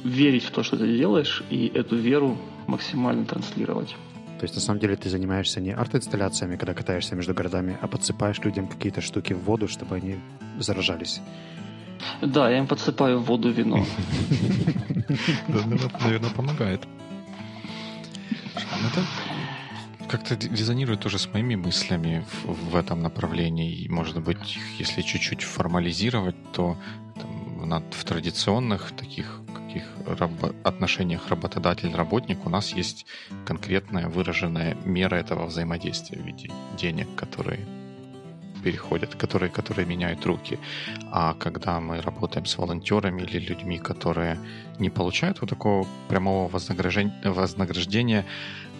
верить 0.04 0.44
в 0.44 0.50
то, 0.50 0.62
что 0.62 0.76
ты 0.76 0.96
делаешь, 0.96 1.42
и 1.50 1.70
эту 1.74 1.96
веру 1.96 2.36
максимально 2.66 3.24
транслировать. 3.24 3.96
То 4.38 4.44
есть, 4.44 4.54
на 4.54 4.60
самом 4.60 4.80
деле, 4.80 4.96
ты 4.96 5.08
занимаешься 5.08 5.60
не 5.60 5.70
арт-инсталляциями, 5.70 6.56
когда 6.56 6.74
катаешься 6.74 7.14
между 7.14 7.34
городами, 7.34 7.78
а 7.80 7.88
подсыпаешь 7.88 8.38
людям 8.40 8.68
какие-то 8.68 9.00
штуки 9.00 9.32
в 9.32 9.42
воду, 9.44 9.66
чтобы 9.66 9.96
они 9.96 10.16
заражались. 10.58 11.20
Да, 12.20 12.50
я 12.50 12.58
им 12.58 12.66
подсыпаю 12.66 13.18
в 13.18 13.24
воду 13.24 13.50
вино. 13.50 13.84
Наверное, 15.48 16.30
помогает. 16.30 16.86
Это 18.54 19.02
как-то 20.08 20.34
резонирует 20.34 21.00
тоже 21.00 21.18
с 21.18 21.26
моими 21.32 21.56
мыслями 21.56 22.24
в, 22.44 22.76
этом 22.76 23.02
направлении. 23.02 23.72
И, 23.72 23.88
может 23.88 24.22
быть, 24.22 24.58
если 24.78 25.02
чуть-чуть 25.02 25.42
формализировать, 25.42 26.36
то 26.52 26.76
в 27.56 28.04
традиционных 28.04 28.92
таких 28.92 29.40
таких 29.76 29.88
отношениях 30.64 31.28
работодатель-работник 31.28 32.46
у 32.46 32.50
нас 32.50 32.72
есть 32.72 33.06
конкретная 33.44 34.08
выраженная 34.08 34.76
мера 34.84 35.16
этого 35.16 35.46
взаимодействия 35.46 36.18
в 36.18 36.26
виде 36.26 36.50
денег, 36.78 37.08
которые 37.16 37.60
переходят, 38.64 39.14
которые, 39.14 39.50
которые 39.50 39.86
меняют 39.86 40.26
руки. 40.26 40.58
А 41.12 41.34
когда 41.34 41.78
мы 41.80 42.00
работаем 42.00 42.46
с 42.46 42.58
волонтерами 42.58 43.22
или 43.22 43.38
людьми, 43.38 43.78
которые 43.78 44.38
не 44.78 44.90
получают 44.90 45.40
вот 45.40 45.50
такого 45.50 45.86
прямого 46.08 46.48
вознаграждения, 46.48 47.12
вознаграждения 47.24 48.24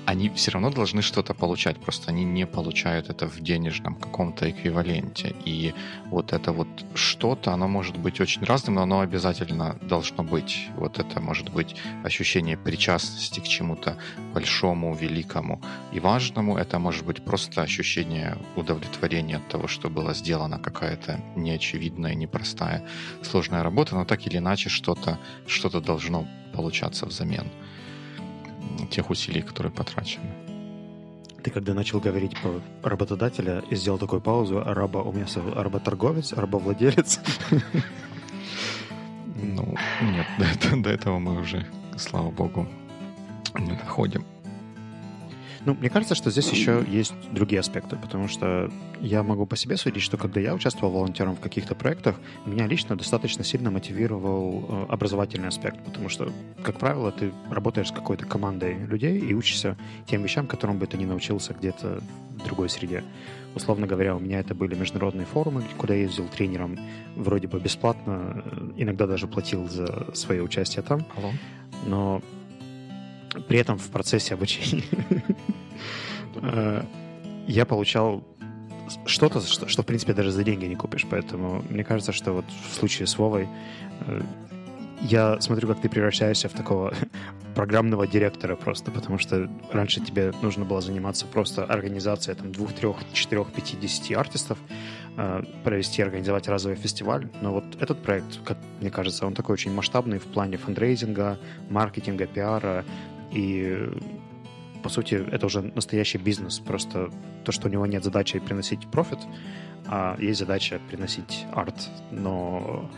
они 0.06 0.28
все 0.28 0.52
равно 0.52 0.70
должны 0.70 1.02
что-то 1.02 1.34
получать, 1.34 1.78
просто 1.78 2.10
они 2.10 2.24
не 2.24 2.46
получают 2.46 3.10
это 3.10 3.26
в 3.26 3.40
денежном 3.40 3.96
каком-то 3.96 4.48
эквиваленте. 4.48 5.34
И 5.44 5.74
вот 6.06 6.32
это 6.32 6.52
вот 6.52 6.68
что-то, 6.94 7.52
оно 7.52 7.66
может 7.66 7.98
быть 7.98 8.20
очень 8.20 8.44
разным, 8.44 8.76
но 8.76 8.82
оно 8.82 9.00
обязательно 9.00 9.76
должно 9.82 10.22
быть. 10.22 10.68
Вот 10.76 11.00
это 11.00 11.20
может 11.20 11.52
быть 11.52 11.74
ощущение 12.04 12.56
причастности 12.56 13.40
к 13.40 13.48
чему-то 13.48 13.96
большому, 14.32 14.94
великому 14.94 15.60
и 15.92 15.98
важному. 15.98 16.56
Это 16.56 16.78
может 16.78 17.04
быть 17.04 17.24
просто 17.24 17.62
ощущение 17.62 18.38
удовлетворения 18.54 19.36
от 19.36 19.48
того, 19.48 19.66
что 19.66 19.90
была 19.90 20.14
сделана 20.14 20.60
какая-то 20.60 21.20
неочевидная, 21.34 22.14
непростая, 22.14 22.86
сложная 23.22 23.64
работа, 23.64 23.96
но 23.96 24.04
так 24.04 24.24
или 24.26 24.38
иначе 24.38 24.68
что-то 24.68 25.18
что 25.48 25.80
должно 25.80 26.28
получаться 26.52 27.06
взамен 27.06 27.50
тех 28.90 29.10
усилий, 29.10 29.42
которые 29.42 29.72
потрачены. 29.72 30.26
Ты 31.42 31.50
когда 31.50 31.74
начал 31.74 32.00
говорить 32.00 32.32
про 32.40 32.60
работодателя 32.82 33.62
и 33.70 33.76
сделал 33.76 33.98
такую 33.98 34.20
паузу, 34.20 34.62
раба 34.64 35.02
у 35.02 35.12
меня 35.12 35.26
работорговец, 35.54 36.32
рабовладелец. 36.32 37.20
Ну, 39.38 39.76
нет, 40.00 40.26
до 40.38 40.44
этого, 40.44 40.82
до 40.82 40.90
этого 40.90 41.18
мы 41.18 41.40
уже, 41.40 41.66
слава 41.98 42.30
богу, 42.30 42.66
не 43.58 43.72
доходим. 43.72 44.24
Ну, 45.66 45.74
мне 45.74 45.90
кажется, 45.90 46.14
что 46.14 46.30
здесь 46.30 46.48
еще 46.52 46.84
есть 46.86 47.12
другие 47.32 47.58
аспекты, 47.58 47.96
потому 47.96 48.28
что 48.28 48.70
я 49.00 49.24
могу 49.24 49.46
по 49.46 49.56
себе 49.56 49.76
судить, 49.76 50.00
что 50.00 50.16
когда 50.16 50.40
я 50.40 50.54
участвовал 50.54 50.92
волонтером 50.92 51.34
в 51.34 51.40
каких-то 51.40 51.74
проектах, 51.74 52.20
меня 52.46 52.68
лично 52.68 52.94
достаточно 52.94 53.42
сильно 53.42 53.72
мотивировал 53.72 54.64
э, 54.68 54.86
образовательный 54.90 55.48
аспект, 55.48 55.84
потому 55.84 56.08
что, 56.08 56.32
как 56.62 56.78
правило, 56.78 57.10
ты 57.10 57.32
работаешь 57.50 57.88
с 57.88 57.90
какой-то 57.90 58.26
командой 58.26 58.78
людей 58.78 59.18
и 59.18 59.34
учишься 59.34 59.76
тем 60.06 60.22
вещам, 60.22 60.46
которым 60.46 60.78
бы 60.78 60.86
ты 60.86 60.96
не 60.98 61.04
научился 61.04 61.52
где-то 61.52 62.00
в 62.30 62.44
другой 62.44 62.68
среде. 62.68 63.02
Условно 63.56 63.88
говоря, 63.88 64.14
у 64.14 64.20
меня 64.20 64.38
это 64.38 64.54
были 64.54 64.76
международные 64.76 65.26
форумы, 65.26 65.64
куда 65.76 65.94
я 65.94 66.02
ездил 66.02 66.28
тренером 66.28 66.78
вроде 67.16 67.48
бы 67.48 67.58
бесплатно, 67.58 68.44
э, 68.44 68.70
иногда 68.76 69.08
даже 69.08 69.26
платил 69.26 69.68
за 69.68 70.14
свое 70.14 70.44
участие 70.44 70.84
там. 70.84 71.04
Алло. 71.16 71.32
Но 71.86 72.22
при 73.48 73.58
этом 73.58 73.78
в 73.78 73.88
процессе 73.88 74.34
обучения 74.34 74.84
я 77.46 77.64
получал 77.64 78.24
что-то, 79.06 79.40
что, 79.40 79.68
что, 79.68 79.82
в 79.82 79.86
принципе, 79.86 80.12
даже 80.12 80.30
за 80.30 80.44
деньги 80.44 80.64
не 80.66 80.76
купишь. 80.76 81.06
Поэтому 81.08 81.64
мне 81.68 81.84
кажется, 81.84 82.12
что 82.12 82.32
вот 82.32 82.44
в 82.70 82.74
случае 82.74 83.06
с 83.06 83.18
Вовой 83.18 83.48
э, 84.06 84.20
я 85.02 85.40
смотрю, 85.40 85.68
как 85.68 85.80
ты 85.80 85.88
превращаешься 85.88 86.48
в 86.48 86.52
такого 86.52 86.94
программного 87.54 88.06
директора 88.06 88.56
просто, 88.56 88.90
потому 88.90 89.18
что 89.18 89.50
раньше 89.72 90.00
тебе 90.00 90.32
нужно 90.42 90.64
было 90.64 90.80
заниматься 90.80 91.26
просто 91.26 91.64
организацией 91.64 92.36
там 92.36 92.52
двух, 92.52 92.72
трех, 92.72 92.96
четырех, 93.12 93.52
пяти, 93.52 93.76
десяти 93.76 94.14
артистов, 94.14 94.58
э, 95.16 95.42
провести, 95.64 96.02
организовать 96.02 96.48
разовый 96.48 96.76
фестиваль. 96.76 97.28
Но 97.40 97.52
вот 97.52 97.64
этот 97.80 98.02
проект, 98.02 98.42
как 98.44 98.58
мне 98.80 98.90
кажется, 98.90 99.26
он 99.26 99.34
такой 99.34 99.54
очень 99.54 99.72
масштабный 99.72 100.18
в 100.18 100.24
плане 100.24 100.56
фандрейзинга, 100.56 101.38
маркетинга, 101.70 102.26
пиара, 102.26 102.84
и 103.30 103.88
по 104.82 104.88
сути, 104.88 105.14
это 105.14 105.46
уже 105.46 105.62
настоящий 105.62 106.18
бизнес. 106.18 106.60
Просто 106.60 107.10
то, 107.44 107.50
что 107.50 107.66
у 107.66 107.70
него 107.70 107.86
нет 107.86 108.04
задачи 108.04 108.38
приносить 108.38 108.86
профит, 108.86 109.18
а 109.86 110.16
есть 110.20 110.38
задача 110.38 110.80
приносить 110.88 111.44
арт. 111.52 111.88
Но 112.12 112.88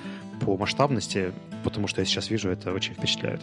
по 0.45 0.57
масштабности 0.59 1.33
потому 1.65 1.89
что 1.89 2.01
я 2.01 2.05
сейчас 2.05 2.31
вижу, 2.31 2.51
это 2.51 2.73
очень 2.73 2.95
впечатляет. 2.95 3.41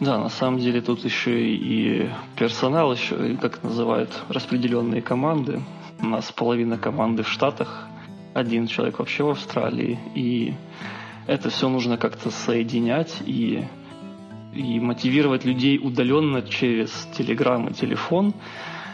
Да, 0.00 0.18
на 0.18 0.28
самом 0.28 0.58
деле 0.58 0.80
тут 0.80 1.04
еще 1.04 1.48
и 1.48 2.10
персонал, 2.36 2.92
еще, 2.92 3.36
как 3.36 3.62
называют, 3.62 4.10
распределенные 4.28 5.00
команды. 5.00 5.62
У 6.00 6.06
нас 6.06 6.32
половина 6.32 6.76
команды 6.76 7.22
в 7.22 7.28
Штатах, 7.28 7.86
один 8.34 8.66
человек 8.66 8.98
вообще 8.98 9.22
в 9.22 9.30
Австралии, 9.30 9.98
и 10.14 10.54
это 11.26 11.50
все 11.50 11.68
нужно 11.68 11.98
как-то 11.98 12.30
соединять 12.30 13.22
и, 13.24 13.64
и 14.52 14.80
мотивировать 14.80 15.44
людей 15.44 15.78
удаленно 15.82 16.42
через 16.42 16.90
Телеграм 17.16 17.68
и 17.68 17.74
телефон. 17.74 18.34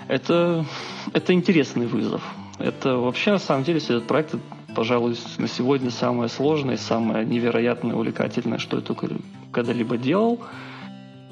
Это, 0.06 0.64
это 1.12 1.32
интересный 1.32 1.86
вызов. 1.86 2.22
Это 2.58 2.96
вообще, 2.96 3.32
на 3.32 3.38
самом 3.38 3.64
деле, 3.64 3.78
этот 3.78 4.06
проект, 4.06 4.34
пожалуй, 4.74 5.16
на 5.38 5.48
сегодня 5.48 5.90
самое 5.90 6.28
сложное, 6.28 6.76
самое 6.76 7.24
невероятное, 7.24 7.94
увлекательное, 7.94 8.58
что 8.58 8.76
я 8.76 8.82
только 8.82 9.08
когда-либо 9.52 9.96
делал. 9.96 10.40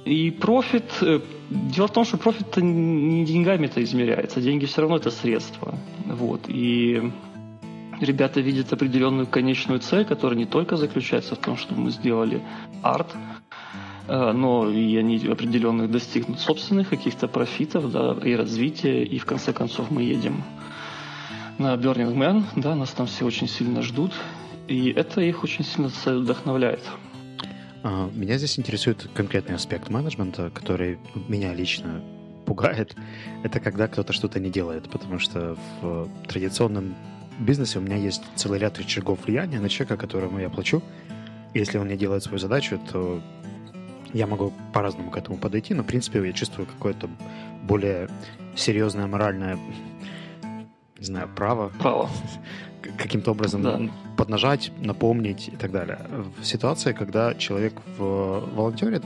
И 0.04 0.30
профит... 0.30 0.84
Э, 1.00 1.20
дело 1.50 1.88
в 1.88 1.92
том, 1.92 2.04
что 2.04 2.16
профит 2.16 2.56
не 2.58 3.24
деньгами 3.24 3.66
это 3.66 3.82
измеряется. 3.82 4.40
Деньги 4.40 4.66
все 4.66 4.82
равно 4.82 4.96
это 4.96 5.10
средство. 5.10 5.74
Вот. 6.04 6.42
И 6.46 7.10
ребята 8.00 8.40
видят 8.40 8.72
определенную 8.72 9.26
конечную 9.26 9.80
цель, 9.80 10.04
которая 10.04 10.38
не 10.38 10.46
только 10.46 10.76
заключается 10.76 11.34
в 11.34 11.38
том, 11.38 11.56
что 11.56 11.74
мы 11.74 11.90
сделали 11.90 12.40
арт, 12.82 13.08
но 14.08 14.70
и 14.70 14.96
они 14.96 15.16
определенных 15.26 15.90
достигнут 15.90 16.38
собственных 16.40 16.88
каких-то 16.88 17.28
профитов 17.28 17.90
да, 17.90 18.16
и 18.24 18.34
развития, 18.34 19.04
и 19.04 19.18
в 19.18 19.26
конце 19.26 19.52
концов 19.52 19.90
мы 19.90 20.02
едем 20.02 20.44
на 21.58 21.74
Burning 21.74 22.14
Man, 22.14 22.44
да, 22.56 22.74
нас 22.74 22.90
там 22.90 23.06
все 23.06 23.24
очень 23.24 23.48
сильно 23.48 23.82
ждут, 23.82 24.12
и 24.68 24.90
это 24.90 25.20
их 25.20 25.42
очень 25.42 25.64
сильно 25.64 25.90
вдохновляет. 26.04 26.82
А, 27.82 28.10
меня 28.12 28.36
здесь 28.36 28.58
интересует 28.58 29.08
конкретный 29.14 29.54
аспект 29.54 29.88
менеджмента, 29.88 30.50
который 30.50 30.98
меня 31.28 31.54
лично 31.54 32.02
пугает. 32.44 32.94
Это 33.42 33.60
когда 33.60 33.88
кто-то 33.88 34.12
что-то 34.12 34.38
не 34.40 34.50
делает, 34.50 34.88
потому 34.88 35.18
что 35.18 35.56
в 35.80 36.08
традиционном 36.28 36.94
бизнесе 37.38 37.78
у 37.78 37.82
меня 37.82 37.96
есть 37.96 38.22
целый 38.34 38.58
ряд 38.58 38.78
рычагов 38.78 39.24
влияния 39.24 39.60
на 39.60 39.68
человека, 39.68 39.96
которому 39.96 40.38
я 40.38 40.48
плачу. 40.48 40.82
Если 41.54 41.78
он 41.78 41.88
не 41.88 41.96
делает 41.96 42.22
свою 42.22 42.38
задачу, 42.38 42.78
то 42.90 43.22
я 44.12 44.26
могу 44.26 44.52
по-разному 44.72 45.10
к 45.10 45.16
этому 45.16 45.38
подойти, 45.38 45.74
но, 45.74 45.82
в 45.82 45.86
принципе, 45.86 46.24
я 46.24 46.32
чувствую 46.32 46.66
какое-то 46.66 47.08
более 47.64 48.08
серьезное 48.54 49.06
моральное, 49.06 49.58
не 50.98 51.04
знаю, 51.04 51.28
право. 51.34 51.72
Право. 51.78 52.08
Каким-то 52.98 53.32
образом 53.32 53.62
да. 53.62 53.80
поднажать, 54.16 54.70
напомнить 54.80 55.48
и 55.48 55.56
так 55.56 55.72
далее. 55.72 55.98
В 56.40 56.44
ситуации, 56.44 56.92
когда 56.92 57.34
человек 57.34 57.74
волонтерит, 57.98 59.02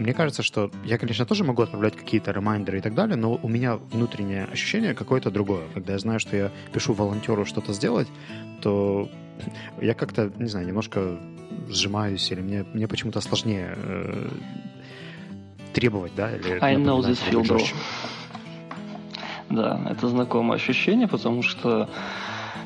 мне 0.00 0.14
кажется, 0.14 0.42
что 0.42 0.70
я, 0.84 0.96
конечно, 0.96 1.26
тоже 1.26 1.44
могу 1.44 1.62
отправлять 1.62 1.94
какие-то 1.94 2.32
ремайдеры 2.32 2.78
и 2.78 2.80
так 2.80 2.94
далее, 2.94 3.16
но 3.16 3.38
у 3.42 3.48
меня 3.48 3.76
внутреннее 3.76 4.44
ощущение 4.44 4.94
какое-то 4.94 5.30
другое. 5.30 5.64
Когда 5.74 5.92
я 5.92 5.98
знаю, 5.98 6.20
что 6.20 6.36
я 6.36 6.50
пишу 6.72 6.94
волонтеру 6.94 7.44
что-то 7.44 7.74
сделать, 7.74 8.08
то 8.62 9.10
я 9.80 9.94
как-то, 9.94 10.32
не 10.38 10.48
знаю, 10.48 10.66
немножко 10.66 11.18
сжимаюсь, 11.68 12.30
или 12.30 12.40
мне, 12.40 12.64
мне 12.72 12.88
почему-то 12.88 13.20
сложнее 13.20 13.74
э, 13.76 14.28
требовать, 15.74 16.14
да? 16.16 16.34
Или, 16.34 16.58
I 16.60 16.76
know 16.76 17.00
this 17.00 17.18
feel, 17.30 17.42
bro. 17.42 17.62
Да, 19.50 19.80
это 19.90 20.08
знакомое 20.08 20.56
ощущение, 20.56 21.08
потому 21.08 21.42
что 21.42 21.90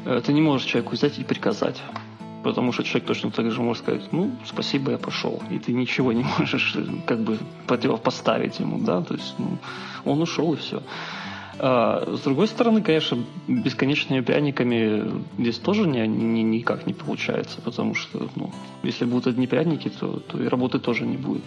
э, 0.04 0.20
ты 0.24 0.32
не 0.32 0.40
можешь 0.40 0.66
человеку 0.66 0.94
взять 0.94 1.18
и 1.18 1.24
приказать 1.24 1.82
потому 2.44 2.72
что 2.72 2.84
человек 2.84 3.08
точно 3.08 3.30
так 3.30 3.50
же 3.50 3.60
может 3.62 3.82
сказать, 3.82 4.12
ну, 4.12 4.30
спасибо, 4.44 4.92
я 4.92 4.98
пошел, 4.98 5.42
и 5.50 5.58
ты 5.58 5.72
ничего 5.72 6.12
не 6.12 6.24
можешь 6.38 6.76
как 7.06 7.20
бы 7.20 7.38
противопоставить 7.66 8.60
ему, 8.60 8.78
да, 8.78 9.02
то 9.02 9.14
есть 9.14 9.34
ну, 9.38 9.58
он 10.04 10.22
ушел 10.22 10.52
и 10.54 10.56
все. 10.56 10.82
А, 11.58 12.04
с 12.16 12.20
другой 12.20 12.48
стороны, 12.48 12.82
конечно, 12.82 13.18
бесконечными 13.46 14.20
пряниками 14.20 15.22
здесь 15.38 15.58
тоже 15.58 15.86
не, 15.86 16.06
не, 16.06 16.42
никак 16.42 16.86
не 16.86 16.94
получается, 16.94 17.60
потому 17.60 17.94
что, 17.94 18.28
ну, 18.34 18.50
если 18.82 19.04
будут 19.04 19.28
одни 19.28 19.46
пряники, 19.46 19.88
то, 19.88 20.20
то 20.20 20.42
и 20.42 20.48
работы 20.48 20.78
тоже 20.78 21.06
не 21.06 21.16
будет. 21.16 21.42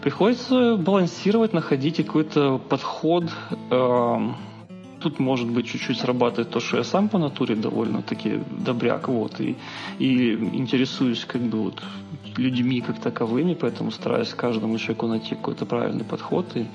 Приходится 0.00 0.76
балансировать, 0.76 1.52
находить 1.52 1.96
какой-то 1.96 2.58
подход, 2.58 3.24
э, 3.70 4.28
тут, 5.02 5.18
может 5.18 5.50
быть, 5.50 5.66
чуть-чуть 5.66 5.98
срабатывает 5.98 6.50
то, 6.50 6.60
что 6.60 6.76
я 6.78 6.84
сам 6.84 7.08
по 7.08 7.18
натуре 7.18 7.54
довольно-таки 7.54 8.40
добряк, 8.50 9.08
вот, 9.08 9.40
и, 9.40 9.56
и 9.98 10.32
интересуюсь, 10.34 11.24
как 11.24 11.42
бы, 11.42 11.62
вот, 11.62 11.82
людьми 12.36 12.80
как 12.80 13.00
таковыми, 13.00 13.54
поэтому 13.54 13.90
стараюсь 13.90 14.30
каждому 14.30 14.78
человеку 14.78 15.06
найти 15.06 15.34
какой-то 15.34 15.66
правильный 15.66 16.04
подход 16.04 16.46
и, 16.56 16.66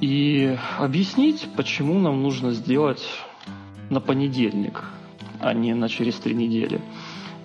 и 0.00 0.56
объяснить, 0.78 1.48
почему 1.56 1.98
нам 1.98 2.22
нужно 2.22 2.52
сделать 2.52 3.04
на 3.90 4.00
понедельник, 4.00 4.84
а 5.40 5.54
не 5.54 5.74
на 5.74 5.88
через 5.88 6.14
три 6.16 6.34
недели. 6.34 6.80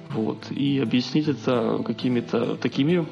Вот. 0.10 0.52
И 0.52 0.80
объяснить 0.80 1.28
это 1.28 1.82
какими-то 1.84 2.56
такими 2.58 3.08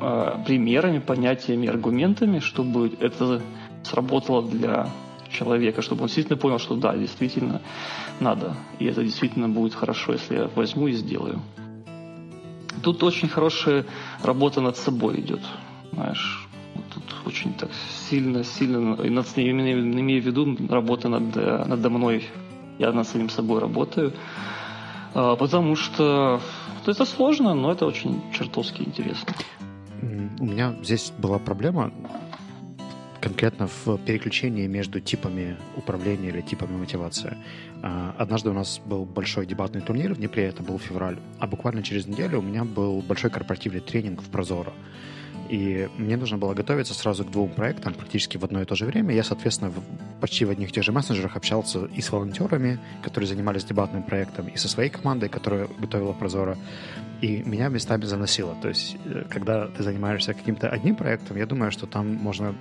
э, 0.00 0.44
примерами, 0.44 0.98
понятиями, 0.98 1.68
аргументами, 1.68 2.40
чтобы 2.40 2.92
это 3.00 3.40
сработало 3.82 4.42
для 4.42 4.90
человека, 5.34 5.82
чтобы 5.82 6.02
он 6.02 6.06
действительно 6.06 6.38
понял, 6.38 6.58
что 6.58 6.76
да, 6.76 6.96
действительно 6.96 7.60
надо. 8.20 8.54
И 8.78 8.86
это 8.86 9.02
действительно 9.02 9.48
будет 9.48 9.74
хорошо, 9.74 10.12
если 10.12 10.36
я 10.36 10.50
возьму 10.54 10.88
и 10.88 10.92
сделаю. 10.92 11.40
Тут 12.82 13.02
очень 13.02 13.28
хорошая 13.28 13.84
работа 14.22 14.60
над 14.60 14.76
собой 14.76 15.20
идет. 15.20 15.40
Знаешь, 15.92 16.48
тут 16.94 17.04
очень 17.26 17.52
так 17.54 17.70
сильно, 18.10 18.44
сильно, 18.44 18.94
и 19.02 19.10
над, 19.10 19.26
именно 19.36 20.00
имею 20.00 20.22
в 20.22 20.26
виду 20.26 20.56
работа 20.68 21.08
над, 21.08 21.36
надо 21.68 21.90
мной. 21.90 22.24
Я 22.78 22.92
над 22.92 23.06
самим 23.08 23.30
собой 23.30 23.60
работаю. 23.60 24.12
А, 25.14 25.36
потому 25.36 25.76
что 25.76 26.40
это 26.86 27.04
сложно, 27.04 27.54
но 27.54 27.72
это 27.72 27.86
очень 27.86 28.20
чертовски 28.36 28.82
интересно. 28.82 29.34
У 30.40 30.44
меня 30.44 30.74
здесь 30.82 31.12
была 31.18 31.38
проблема 31.38 31.92
конкретно 33.24 33.68
в 33.68 33.96
переключении 34.04 34.66
между 34.66 35.00
типами 35.00 35.56
управления 35.76 36.28
или 36.28 36.42
типами 36.42 36.76
мотивации. 36.76 37.38
А, 37.82 38.14
однажды 38.18 38.50
у 38.50 38.52
нас 38.52 38.82
был 38.84 39.06
большой 39.06 39.46
дебатный 39.46 39.80
турнир 39.80 40.12
в 40.12 40.18
Днепре, 40.18 40.44
это 40.44 40.62
был 40.62 40.78
февраль, 40.78 41.16
а 41.38 41.46
буквально 41.46 41.82
через 41.82 42.06
неделю 42.06 42.40
у 42.40 42.42
меня 42.42 42.64
был 42.64 43.00
большой 43.00 43.30
корпоративный 43.30 43.80
тренинг 43.80 44.20
в 44.20 44.28
Прозоро. 44.28 44.74
И 45.48 45.88
мне 45.96 46.16
нужно 46.16 46.36
было 46.36 46.52
готовиться 46.52 46.92
сразу 46.94 47.24
к 47.24 47.30
двум 47.30 47.50
проектам 47.50 47.94
практически 47.94 48.36
в 48.36 48.44
одно 48.44 48.60
и 48.60 48.64
то 48.64 48.74
же 48.74 48.84
время. 48.84 49.14
Я, 49.14 49.24
соответственно, 49.24 49.72
почти 50.20 50.44
в 50.44 50.50
одних 50.50 50.68
и 50.70 50.72
тех 50.72 50.84
же 50.84 50.92
мессенджерах 50.92 51.36
общался 51.36 51.86
и 51.86 52.00
с 52.00 52.12
волонтерами, 52.12 52.78
которые 53.02 53.28
занимались 53.28 53.64
дебатным 53.64 54.02
проектом, 54.02 54.48
и 54.48 54.56
со 54.56 54.68
своей 54.68 54.90
командой, 54.90 55.28
которая 55.28 55.68
готовила 55.78 56.12
Прозоро. 56.12 56.58
И 57.24 57.42
меня 57.42 57.68
местами 57.68 58.04
заносило. 58.04 58.54
То 58.60 58.68
есть, 58.68 58.98
э, 59.06 59.24
когда 59.30 59.68
ты 59.68 59.82
занимаешься 59.82 60.34
каким-то 60.34 60.68
одним 60.68 60.94
проектом, 60.94 61.38
я 61.38 61.46
думаю, 61.46 61.70
что 61.70 61.86
там 61.86 62.06
можно 62.06 62.54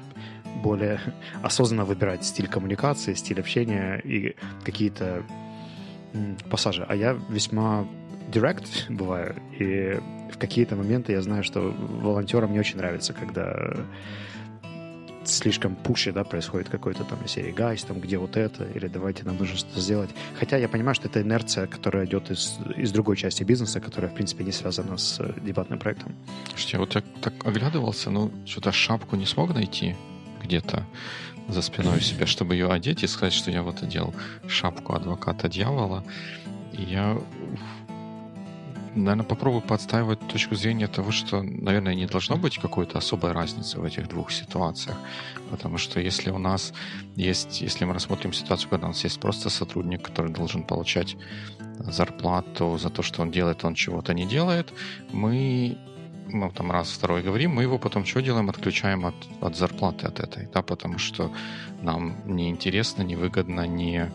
более 0.64 1.02
осознанно 1.44 1.84
выбирать 1.84 2.24
стиль 2.24 2.48
коммуникации, 2.48 3.14
стиль 3.14 3.42
общения 3.42 3.98
и 3.98 4.38
какие-то 4.64 5.24
пассажи. 6.50 6.86
А 6.88 6.96
я 6.96 7.20
весьма 7.30 7.86
директ 8.32 8.90
бываю, 8.90 9.36
и 9.60 10.00
в 10.32 10.38
какие-то 10.38 10.78
моменты 10.78 11.12
я 11.12 11.22
знаю, 11.22 11.44
что 11.44 11.60
волонтерам 11.60 12.54
не 12.54 12.60
очень 12.60 12.78
нравится, 12.78 13.12
когда 13.12 13.76
слишком 15.26 15.76
пуще, 15.76 16.12
да, 16.12 16.24
происходит 16.24 16.70
какой-то 16.70 17.04
там 17.04 17.28
серии 17.28 17.52
гайс, 17.52 17.84
там, 17.84 18.00
где 18.00 18.18
вот 18.18 18.38
это, 18.38 18.64
или 18.66 18.88
давайте 18.88 19.24
нам 19.24 19.38
нужно 19.38 19.58
что-то 19.58 19.80
сделать. 19.80 20.10
Хотя 20.40 20.58
я 20.58 20.68
понимаю, 20.68 20.96
что 20.96 21.08
это 21.08 21.22
инерция, 21.22 21.68
которая 21.68 22.06
идет 22.06 22.32
из, 22.32 22.58
из 22.78 22.92
другой 22.92 23.18
части 23.18 23.44
бизнеса, 23.44 23.80
которая, 23.80 24.12
в 24.12 24.16
принципе, 24.16 24.44
не 24.44 24.52
связана 24.52 24.98
с 24.98 25.20
э, 25.20 25.34
дебатным 25.42 25.80
проектом. 25.80 26.16
Слушайте, 26.50 26.78
я 26.78 26.80
вот 26.80 26.90
так, 26.90 27.06
так 27.22 27.34
оглядывался, 27.46 28.10
ну, 28.10 28.32
что-то 28.46 28.72
шапку 28.72 29.16
не 29.16 29.26
смог 29.26 29.54
найти 29.54 29.96
где-то 30.44 30.86
за 31.48 31.62
спиной 31.62 31.98
у 31.98 32.02
себя, 32.02 32.26
чтобы 32.26 32.56
ее 32.56 32.72
одеть 32.72 33.04
и 33.04 33.08
сказать, 33.08 33.34
что 33.34 33.52
я 33.52 33.64
вот 33.64 33.84
одел 33.84 34.14
шапку 34.48 34.94
адвоката 34.94 35.50
дьявола. 35.50 36.04
И 36.72 36.82
я, 36.84 37.18
наверное, 38.96 39.26
попробую 39.26 39.62
подстаивать 39.62 40.20
точку 40.28 40.56
зрения 40.56 40.88
того, 40.88 41.12
что, 41.12 41.42
наверное, 41.42 41.96
не 41.96 42.06
должно 42.06 42.38
быть 42.38 42.58
какой-то 42.58 42.98
особой 42.98 43.32
разницы 43.32 43.80
в 43.80 43.84
этих 43.84 44.08
двух 44.08 44.32
ситуациях. 44.32 44.98
Потому 45.50 45.78
что 45.78 46.00
если 46.00 46.32
у 46.32 46.38
нас 46.38 46.74
есть, 47.16 47.62
если 47.62 47.86
мы 47.86 47.94
рассмотрим 47.94 48.34
ситуацию, 48.34 48.70
когда 48.70 48.88
у 48.88 48.90
нас 48.90 49.04
есть 49.04 49.20
просто 49.20 49.50
сотрудник, 49.50 50.02
который 50.02 50.32
должен 50.32 50.64
получать 50.64 51.18
зарплату 51.80 52.78
за 52.78 52.90
то, 52.90 53.02
что 53.02 53.22
он 53.22 53.32
делает, 53.32 53.66
он 53.66 53.74
чего-то 53.74 54.14
не 54.14 54.26
делает, 54.26 54.74
мы 55.12 55.78
мы 56.32 56.50
там 56.52 56.72
раз, 56.72 56.90
второй 56.90 57.22
говорим, 57.22 57.52
мы 57.52 57.64
его 57.64 57.78
потом 57.78 58.06
что 58.06 58.22
делаем? 58.22 58.50
Отключаем 58.50 59.06
от, 59.06 59.16
от 59.42 59.56
зарплаты 59.56 60.08
от 60.08 60.20
этой, 60.20 60.48
да, 60.54 60.62
потому 60.62 60.98
что 60.98 61.32
нам 61.82 62.16
неинтересно, 62.26 63.04
невыгодно, 63.04 63.68
не... 63.68 64.06
Ну, 64.06 64.10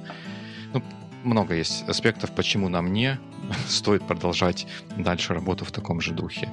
много 1.25 1.55
есть 1.55 1.89
аспектов, 1.89 2.31
почему 2.35 2.69
нам 2.69 2.93
не 2.93 3.19
стоит 3.67 4.03
продолжать 4.07 4.67
дальше 4.97 5.35
работу 5.35 5.65
в 5.65 5.73
таком 5.73 6.01
же 6.01 6.13
духе. 6.13 6.49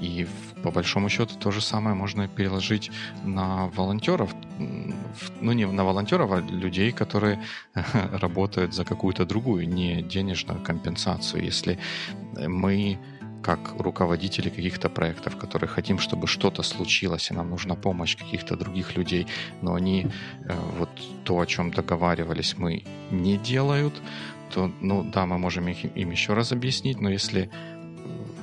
И 0.00 0.26
по 0.62 0.70
большому 0.70 1.08
счету 1.08 1.34
то 1.38 1.50
же 1.50 1.60
самое 1.60 1.94
можно 1.94 2.28
переложить 2.28 2.90
на 3.24 3.66
волонтеров, 3.68 4.34
ну 5.40 5.52
не 5.52 5.66
на 5.66 5.84
волонтеров, 5.84 6.32
а 6.32 6.40
людей, 6.40 6.92
которые 6.92 7.42
работают 8.12 8.74
за 8.74 8.84
какую-то 8.84 9.24
другую, 9.24 9.68
не 9.68 10.02
денежную 10.02 10.60
компенсацию. 10.62 11.44
Если 11.44 11.78
мы 12.46 12.98
как 13.42 13.74
руководители 13.78 14.48
каких-то 14.48 14.88
проектов, 14.88 15.36
которые 15.36 15.68
хотим, 15.68 15.98
чтобы 15.98 16.26
что-то 16.26 16.62
случилось, 16.62 17.30
и 17.30 17.34
нам 17.34 17.50
нужна 17.50 17.74
помощь 17.74 18.16
каких-то 18.16 18.56
других 18.56 18.96
людей, 18.96 19.26
но 19.62 19.74
они 19.74 20.06
э, 20.44 20.56
вот 20.78 20.90
то, 21.24 21.40
о 21.40 21.46
чем 21.46 21.70
договаривались, 21.70 22.58
мы 22.58 22.84
не 23.10 23.36
делают, 23.36 23.94
то, 24.54 24.70
ну 24.80 25.04
да, 25.04 25.26
мы 25.26 25.38
можем 25.38 25.68
их, 25.68 25.84
им 25.96 26.10
еще 26.10 26.34
раз 26.34 26.52
объяснить, 26.52 27.00
но 27.00 27.10
если 27.10 27.50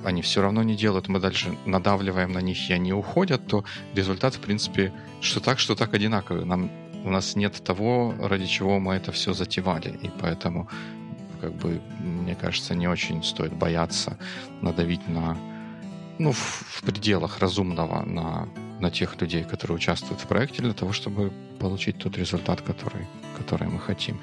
они 0.03 0.21
все 0.21 0.41
равно 0.41 0.63
не 0.63 0.75
делают, 0.75 1.09
мы 1.09 1.19
дальше 1.19 1.57
надавливаем 1.65 2.31
на 2.31 2.41
них, 2.41 2.69
и 2.69 2.73
они 2.73 2.93
уходят, 2.93 3.47
то 3.47 3.63
результат, 3.93 4.35
в 4.35 4.39
принципе, 4.39 4.93
что 5.21 5.39
так, 5.39 5.59
что 5.59 5.75
так 5.75 5.93
одинаковый. 5.93 6.45
Нам, 6.45 6.71
у 7.03 7.09
нас 7.09 7.35
нет 7.35 7.61
того, 7.63 8.13
ради 8.19 8.45
чего 8.45 8.79
мы 8.79 8.95
это 8.95 9.11
все 9.11 9.33
затевали, 9.33 9.89
и 10.03 10.09
поэтому 10.21 10.69
как 11.37 11.53
бы, 11.53 11.81
мне 11.99 12.35
кажется, 12.35 12.75
не 12.75 12.87
очень 12.87 13.23
стоит 13.23 13.53
бояться 13.53 14.17
надавить 14.61 15.07
на, 15.07 15.37
ну, 16.19 16.31
в, 16.31 16.37
в 16.37 16.81
пределах 16.81 17.39
разумного 17.39 18.03
на, 18.03 18.47
на 18.79 18.91
тех 18.91 19.19
людей, 19.21 19.43
которые 19.43 19.75
участвуют 19.75 20.21
в 20.21 20.27
проекте, 20.27 20.61
для 20.61 20.73
того, 20.73 20.91
чтобы 20.91 21.31
получить 21.59 21.97
тот 21.97 22.17
результат, 22.17 22.61
который, 22.61 23.07
который 23.37 23.67
мы 23.67 23.79
хотим. 23.79 24.19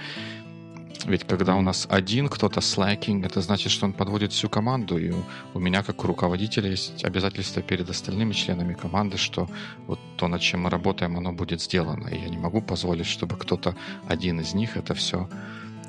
Ведь 1.06 1.24
когда 1.24 1.54
у 1.54 1.60
нас 1.60 1.86
один 1.90 2.28
кто-то 2.28 2.60
слэкинг, 2.60 3.26
это 3.26 3.42
значит, 3.42 3.70
что 3.72 3.84
он 3.84 3.92
подводит 3.92 4.32
всю 4.32 4.48
команду. 4.48 4.96
И 4.96 5.12
у 5.52 5.58
меня, 5.58 5.82
как 5.82 6.02
у 6.04 6.06
руководителя, 6.06 6.70
есть 6.70 7.04
обязательство 7.04 7.62
перед 7.62 7.90
остальными 7.90 8.32
членами 8.32 8.72
команды, 8.72 9.18
что 9.18 9.48
вот 9.86 9.98
то, 10.16 10.28
над 10.28 10.40
чем 10.40 10.62
мы 10.62 10.70
работаем, 10.70 11.16
оно 11.18 11.32
будет 11.32 11.60
сделано. 11.60 12.08
И 12.08 12.18
я 12.18 12.28
не 12.28 12.38
могу 12.38 12.62
позволить, 12.62 13.06
чтобы 13.06 13.36
кто-то 13.36 13.76
один 14.08 14.40
из 14.40 14.54
них 14.54 14.78
это 14.78 14.94
все 14.94 15.28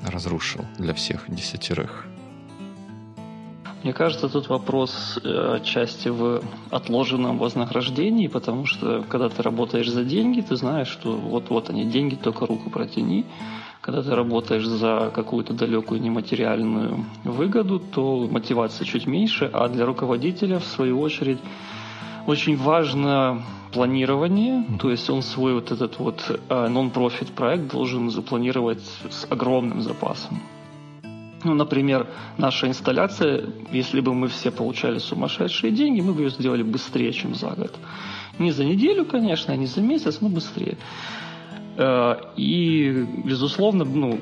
разрушил 0.09 0.65
для 0.77 0.93
всех 0.93 1.25
десятерых? 1.27 2.05
Мне 3.85 3.93
кажется, 3.93 4.29
тут 4.29 4.49
вопрос 4.49 5.19
э, 5.23 5.57
отчасти 5.57 6.09
в 6.09 6.41
отложенном 6.71 7.37
вознаграждении, 7.37 8.25
потому 8.25 8.65
что 8.65 9.05
когда 9.07 9.29
ты 9.29 9.43
работаешь 9.43 9.91
за 9.91 10.03
деньги, 10.03 10.41
ты 10.41 10.55
знаешь, 10.55 10.87
что 10.87 11.11
вот-вот 11.11 11.69
они 11.69 11.85
деньги, 11.85 12.15
только 12.15 12.47
руку 12.47 12.71
протяни. 12.71 13.25
Когда 13.81 14.01
ты 14.01 14.15
работаешь 14.15 14.65
за 14.65 15.11
какую-то 15.13 15.53
далекую 15.53 16.01
нематериальную 16.01 17.05
выгоду, 17.23 17.79
то 17.79 18.27
мотивация 18.27 18.85
чуть 18.85 19.05
меньше, 19.05 19.51
а 19.53 19.67
для 19.69 19.85
руководителя, 19.85 20.57
в 20.57 20.65
свою 20.65 20.99
очередь, 20.99 21.37
очень 22.25 22.57
важно 22.57 23.43
планирование, 23.75 24.63
то 24.79 24.89
есть 24.89 25.09
он 25.09 25.21
свой 25.21 25.53
вот 25.53 25.71
этот 25.71 25.99
вот 25.99 26.39
э, 26.49 26.67
нон-профит 26.67 27.31
проект 27.31 27.71
должен 27.71 28.09
запланировать 28.09 28.81
с 29.09 29.27
огромным 29.29 29.81
запасом. 29.81 30.39
Ну, 31.43 31.53
например, 31.53 32.07
наша 32.37 32.67
инсталляция, 32.67 33.43
если 33.73 33.99
бы 33.99 34.13
мы 34.13 34.29
все 34.29 34.49
получали 34.51 34.99
сумасшедшие 34.99 35.71
деньги, 35.71 36.01
мы 36.01 36.13
бы 36.13 36.21
ее 36.21 36.29
сделали 36.29 36.63
быстрее, 36.63 37.11
чем 37.11 37.35
за 37.35 37.49
год. 37.49 37.73
Не 38.39 38.51
за 38.51 38.63
неделю, 38.63 39.05
конечно, 39.05 39.57
не 39.57 39.67
за 39.67 39.81
месяц, 39.81 40.21
но 40.21 40.29
быстрее. 40.29 40.77
Э, 41.77 42.15
и, 42.37 43.05
безусловно, 43.23 43.83
ну, 43.83 44.19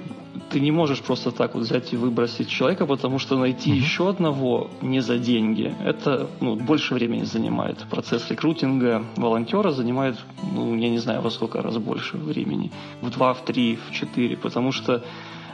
ты 0.49 0.59
не 0.59 0.71
можешь 0.71 1.01
просто 1.01 1.31
так 1.31 1.55
вот 1.55 1.63
взять 1.63 1.93
и 1.93 1.97
выбросить 1.97 2.49
человека, 2.49 2.85
потому 2.85 3.19
что 3.19 3.37
найти 3.37 3.71
mm-hmm. 3.71 3.75
еще 3.75 4.09
одного 4.09 4.69
не 4.81 5.01
за 5.01 5.17
деньги, 5.17 5.73
это 5.83 6.27
ну, 6.41 6.55
больше 6.55 6.93
времени 6.93 7.23
занимает. 7.23 7.85
Процесс 7.89 8.29
рекрутинга 8.29 9.03
волонтера 9.15 9.71
занимает, 9.71 10.15
ну, 10.53 10.75
я 10.75 10.89
не 10.89 10.99
знаю, 10.99 11.21
во 11.21 11.29
сколько 11.29 11.61
раз 11.61 11.77
больше 11.77 12.17
времени. 12.17 12.71
В 13.01 13.09
два, 13.09 13.33
в 13.33 13.43
три, 13.45 13.77
в 13.87 13.91
четыре. 13.93 14.35
Потому 14.37 14.71
что 14.71 15.03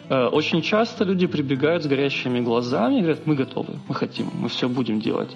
э, 0.10 0.26
очень 0.28 0.62
часто 0.62 1.04
люди 1.04 1.28
прибегают 1.28 1.84
с 1.84 1.88
горящими 1.88 2.40
глазами 2.40 2.96
и 2.96 3.02
говорят, 3.02 3.26
мы 3.26 3.36
готовы, 3.36 3.74
мы 3.88 3.96
хотим, 3.96 4.30
мы 4.34 4.48
все 4.50 4.68
будем 4.70 5.00
делать. 5.00 5.30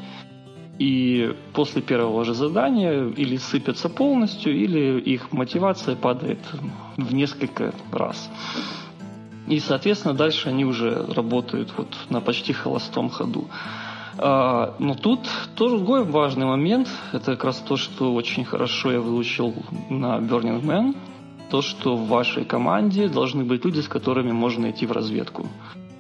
И 0.80 1.36
после 1.54 1.82
первого 1.82 2.26
же 2.26 2.34
задания 2.34 3.08
или 3.10 3.38
сыпятся 3.38 3.90
полностью, 3.90 4.56
или 4.56 5.00
их 5.00 5.32
мотивация 5.32 5.96
падает 5.96 6.40
в 6.98 7.14
несколько 7.14 7.74
раз. 7.92 8.30
И, 9.48 9.60
соответственно, 9.60 10.14
дальше 10.14 10.50
они 10.50 10.66
уже 10.66 11.06
работают 11.14 11.74
вот 11.78 11.96
на 12.10 12.22
почти 12.22 12.54
холостом 12.54 13.10
ходу. 13.10 13.48
А, 14.18 14.76
но 14.80 14.96
тут 14.96 15.20
другой 15.58 16.04
важный 16.04 16.46
момент, 16.46 16.88
это 17.12 17.32
как 17.36 17.44
раз 17.46 17.58
то, 17.58 17.78
что 17.78 18.14
очень 18.14 18.46
хорошо 18.46 18.92
я 18.92 19.00
выучил 19.00 19.54
на 19.90 20.18
Burning 20.18 20.62
Man, 20.64 20.96
то, 21.50 21.62
что 21.62 21.96
в 21.96 22.08
вашей 22.08 22.46
команде 22.46 23.08
должны 23.08 23.44
быть 23.44 23.66
люди, 23.66 23.82
с 23.82 23.88
которыми 23.88 24.32
можно 24.32 24.72
идти 24.72 24.86
в 24.86 24.92
разведку. 24.92 25.48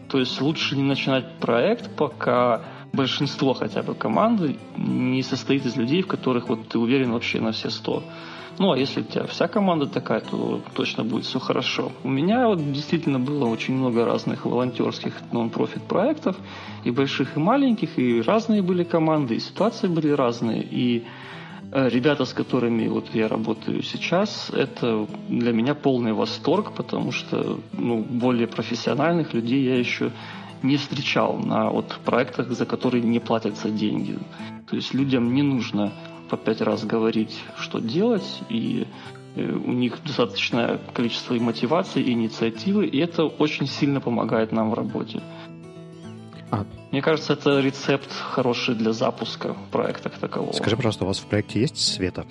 То 0.10 0.20
есть 0.20 0.40
лучше 0.42 0.76
не 0.76 0.84
начинать 0.84 1.38
проект, 1.40 1.96
пока 1.96 2.62
большинство 2.94 3.54
хотя 3.54 3.82
бы 3.82 3.96
команды 3.96 4.58
не 4.78 5.24
состоит 5.24 5.66
из 5.66 5.76
людей, 5.76 6.04
в 6.04 6.08
которых 6.08 6.50
вот 6.50 6.68
ты 6.68 6.78
уверен 6.78 7.12
вообще 7.12 7.42
на 7.42 7.52
все 7.52 7.70
сто. 7.70 8.04
Ну, 8.60 8.72
а 8.72 8.78
если 8.78 9.02
у 9.02 9.04
тебя 9.04 9.26
вся 9.26 9.48
команда 9.48 9.88
такая, 9.88 10.22
то 10.22 10.62
точно 10.76 11.04
будет 11.04 11.26
все 11.26 11.40
хорошо. 11.40 11.92
У 12.04 12.08
меня 12.08 12.48
вот 12.48 12.72
действительно 12.72 13.20
было 13.20 13.48
очень 13.48 13.74
много 13.74 14.06
разных 14.06 14.46
волонтерских 14.46 15.14
нон-профит 15.32 15.82
проектов, 15.84 16.36
и 16.84 16.92
больших, 16.92 17.36
и 17.36 17.40
маленьких, 17.40 17.98
и 17.98 18.22
разные 18.22 18.62
были 18.62 18.84
команды, 18.84 19.36
и 19.36 19.40
ситуации 19.40 19.88
были 19.88 20.10
разные. 20.10 20.62
И 20.62 21.04
э, 21.72 21.90
ребята, 21.90 22.26
с 22.26 22.34
которыми 22.34 22.88
вот 22.88 23.08
я 23.14 23.28
работаю 23.28 23.82
сейчас, 23.82 24.52
это 24.54 25.08
для 25.30 25.52
меня 25.52 25.74
полный 25.74 26.14
восторг, 26.14 26.74
потому 26.74 27.12
что 27.12 27.60
ну, 27.72 28.04
более 28.04 28.46
профессиональных 28.46 29.34
людей 29.34 29.64
я 29.64 29.80
еще 29.80 30.12
не 30.64 30.78
встречал 30.78 31.38
на 31.38 31.70
вот 31.70 32.00
проектах, 32.06 32.52
за 32.52 32.66
которые 32.66 33.04
не 33.04 33.20
платятся 33.20 33.70
деньги. 33.70 34.18
То 34.70 34.76
есть 34.76 34.94
людям 34.94 35.34
не 35.34 35.44
нужно 35.44 35.92
по 36.30 36.38
пять 36.38 36.62
раз 36.62 36.84
говорить, 36.84 37.38
что 37.60 37.80
делать, 37.80 38.42
и 38.50 38.88
э, 39.36 39.52
у 39.52 39.72
них 39.72 40.02
достаточное 40.04 40.80
количество 40.94 41.36
и 41.36 41.40
мотивации, 41.40 42.02
и 42.02 42.12
инициативы, 42.12 42.88
и 42.88 42.98
это 42.98 43.26
очень 43.26 43.68
сильно 43.68 44.02
помогает 44.02 44.52
нам 44.52 44.72
в 44.72 44.74
работе. 44.74 45.22
А. 46.50 46.66
Мне 46.92 47.02
кажется, 47.02 47.34
это 47.34 47.60
рецепт 47.60 48.12
хороший 48.12 48.76
для 48.76 48.94
запуска 48.94 49.56
проекта 49.72 50.10
как 50.10 50.20
такового. 50.20 50.54
Скажи, 50.54 50.76
пожалуйста, 50.76 51.04
у 51.04 51.08
вас 51.08 51.20
в 51.20 51.26
проекте 51.26 51.60
есть 51.60 51.78
света? 51.78 52.26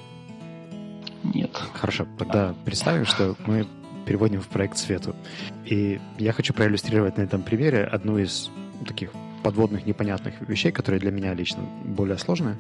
Нет. 1.23 1.51
Хорошо, 1.75 2.07
тогда 2.19 2.51
а. 2.51 2.55
представим, 2.65 3.05
что 3.05 3.37
мы 3.47 3.67
переводим 4.07 4.41
в 4.41 4.49
проект 4.49 4.79
свету. 4.79 5.15
И 5.65 6.01
я 6.19 6.33
хочу 6.33 6.55
проиллюстрировать 6.55 7.17
на 7.17 7.23
этом 7.23 7.43
примере 7.43 7.85
одну 7.85 8.19
из 8.19 8.51
таких 8.87 9.11
подводных 9.43 9.87
непонятных 9.87 10.41
вещей, 10.41 10.73
которые 10.73 11.01
для 11.01 11.11
меня 11.11 11.35
лично 11.35 11.63
более 11.85 12.19
сложные. 12.19 12.57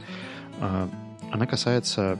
А, 0.60 0.88
она 1.30 1.46
касается 1.46 2.18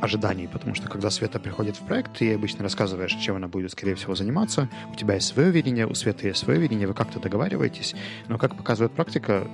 ожиданий, 0.00 0.46
потому 0.46 0.74
что 0.74 0.88
когда 0.88 1.10
Света 1.10 1.38
приходит 1.38 1.76
в 1.76 1.80
проект, 1.80 2.18
ты 2.18 2.26
ей 2.26 2.36
обычно 2.36 2.62
рассказываешь, 2.62 3.12
чем 3.14 3.36
она 3.36 3.48
будет, 3.48 3.72
скорее 3.72 3.94
всего, 3.94 4.14
заниматься. 4.14 4.68
У 4.92 4.96
тебя 4.96 5.14
есть 5.14 5.28
свое 5.28 5.50
видение, 5.50 5.86
у 5.86 5.94
Светы 5.94 6.28
есть 6.28 6.40
свое 6.40 6.60
видение, 6.60 6.86
вы 6.86 6.94
как-то 6.94 7.18
договариваетесь. 7.18 7.94
Но, 8.28 8.38
как 8.38 8.56
показывает 8.56 8.92
практика, 8.92 9.46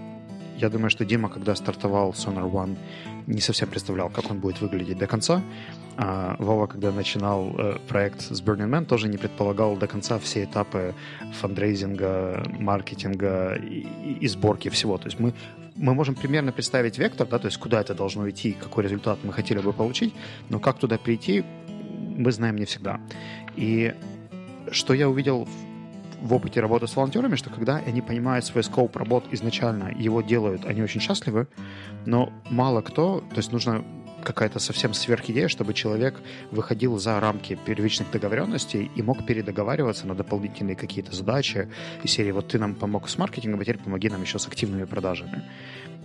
я 0.59 0.69
думаю, 0.69 0.91
что 0.91 1.05
Дима, 1.05 1.29
когда 1.29 1.55
стартовал 1.55 2.13
Sonar 2.13 2.51
One, 2.51 2.77
не 3.27 3.41
совсем 3.41 3.69
представлял, 3.69 4.11
как 4.11 4.31
он 4.31 4.39
будет 4.39 4.61
выглядеть 4.61 4.99
до 4.99 5.07
конца. 5.07 5.43
А 5.97 6.37
Вова, 6.39 6.67
когда 6.67 6.91
начинал 6.91 7.55
э, 7.59 7.79
проект 7.89 8.23
с 8.23 8.43
Burning 8.43 8.71
Man, 8.71 8.87
тоже 8.87 9.09
не 9.09 9.19
предполагал 9.19 9.77
до 9.77 9.87
конца 9.87 10.19
все 10.19 10.45
этапы 10.45 10.95
фандрейзинга, 11.41 12.45
маркетинга 12.59 13.55
и, 13.57 14.17
и 14.21 14.29
сборки 14.29 14.71
всего. 14.71 14.97
То 14.99 15.07
есть 15.07 15.21
мы 15.21 15.35
мы 15.75 15.95
можем 15.95 16.15
примерно 16.15 16.53
представить 16.53 16.99
вектор, 16.99 17.27
да, 17.27 17.39
то 17.39 17.47
есть 17.47 17.59
куда 17.59 17.81
это 17.81 17.95
должно 17.95 18.29
идти, 18.29 18.53
какой 18.53 18.85
результат 18.85 19.19
мы 19.23 19.33
хотели 19.33 19.59
бы 19.59 19.73
получить, 19.73 20.15
но 20.51 20.61
как 20.61 20.79
туда 20.79 20.99
прийти, 20.99 21.45
мы 22.17 22.31
знаем 22.31 22.57
не 22.57 22.67
всегда. 22.67 23.01
И 23.57 23.95
что 24.71 24.95
я 24.95 25.09
увидел 25.09 25.49
опыте 26.31 26.61
работы 26.61 26.87
с 26.87 26.97
волонтерами, 26.97 27.37
что 27.37 27.51
когда 27.51 27.77
они 27.77 28.03
понимают 28.03 28.45
свой 28.45 28.63
скоп 28.63 28.97
работ 28.97 29.25
изначально, 29.31 29.93
его 29.97 30.21
делают, 30.21 30.65
они 30.65 30.83
очень 30.83 31.01
счастливы, 31.01 31.47
но 32.05 32.33
мало 32.51 32.83
кто, 32.83 33.21
то 33.21 33.37
есть 33.37 33.53
нужно 33.53 33.85
какая-то 34.23 34.59
совсем 34.59 34.95
сверхидея, 34.95 35.49
чтобы 35.49 35.75
человек 35.75 36.21
выходил 36.51 36.99
за 36.99 37.19
рамки 37.21 37.59
первичных 37.67 38.11
договоренностей 38.11 38.91
и 38.95 39.03
мог 39.03 39.27
передоговариваться 39.27 40.07
на 40.07 40.15
дополнительные 40.15 40.77
какие-то 40.77 41.15
задачи 41.15 41.69
из 42.03 42.13
серии 42.13 42.31
«Вот 42.31 42.49
ты 42.49 42.59
нам 42.59 42.75
помог 42.75 43.09
с 43.09 43.19
маркетингом, 43.19 43.61
а 43.61 43.65
теперь 43.65 43.79
помоги 43.79 44.09
нам 44.09 44.23
еще 44.23 44.39
с 44.39 44.47
активными 44.47 44.85
продажами» 44.85 45.43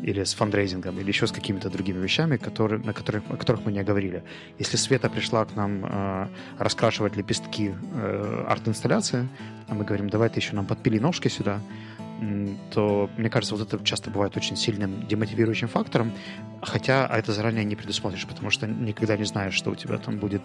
или 0.01 0.23
с 0.23 0.33
фандрейзингом, 0.33 0.99
или 0.99 1.07
еще 1.07 1.25
с 1.25 1.31
какими-то 1.31 1.69
другими 1.69 1.99
вещами, 1.99 2.37
которые, 2.37 2.79
на 2.83 2.93
которых, 2.93 3.23
о 3.29 3.37
которых 3.37 3.65
мы 3.65 3.71
не 3.71 3.83
говорили. 3.83 4.23
Если 4.59 4.77
Света 4.77 5.09
пришла 5.09 5.45
к 5.45 5.55
нам 5.55 5.85
э, 5.85 6.27
раскрашивать 6.59 7.15
лепестки 7.15 7.73
э, 7.73 8.45
арт-инсталляции, 8.47 9.27
а 9.67 9.73
мы 9.73 9.83
говорим, 9.83 10.09
давай 10.09 10.29
ты 10.29 10.39
еще 10.39 10.55
нам 10.55 10.65
подпили 10.65 10.99
ножки 10.99 11.29
сюда, 11.29 11.59
то, 12.71 13.09
мне 13.17 13.29
кажется, 13.29 13.55
вот 13.55 13.73
это 13.73 13.83
часто 13.83 14.09
бывает 14.09 14.35
очень 14.37 14.55
сильным 14.55 15.07
демотивирующим 15.07 15.67
фактором, 15.67 16.11
хотя 16.61 17.07
это 17.07 17.31
заранее 17.31 17.63
не 17.63 17.75
предусмотришь, 17.75 18.25
потому 18.25 18.49
что 18.49 18.67
никогда 18.67 19.17
не 19.17 19.25
знаешь, 19.25 19.53
что 19.53 19.71
у 19.71 19.75
тебя 19.75 19.97
там 19.97 20.17
будет 20.17 20.41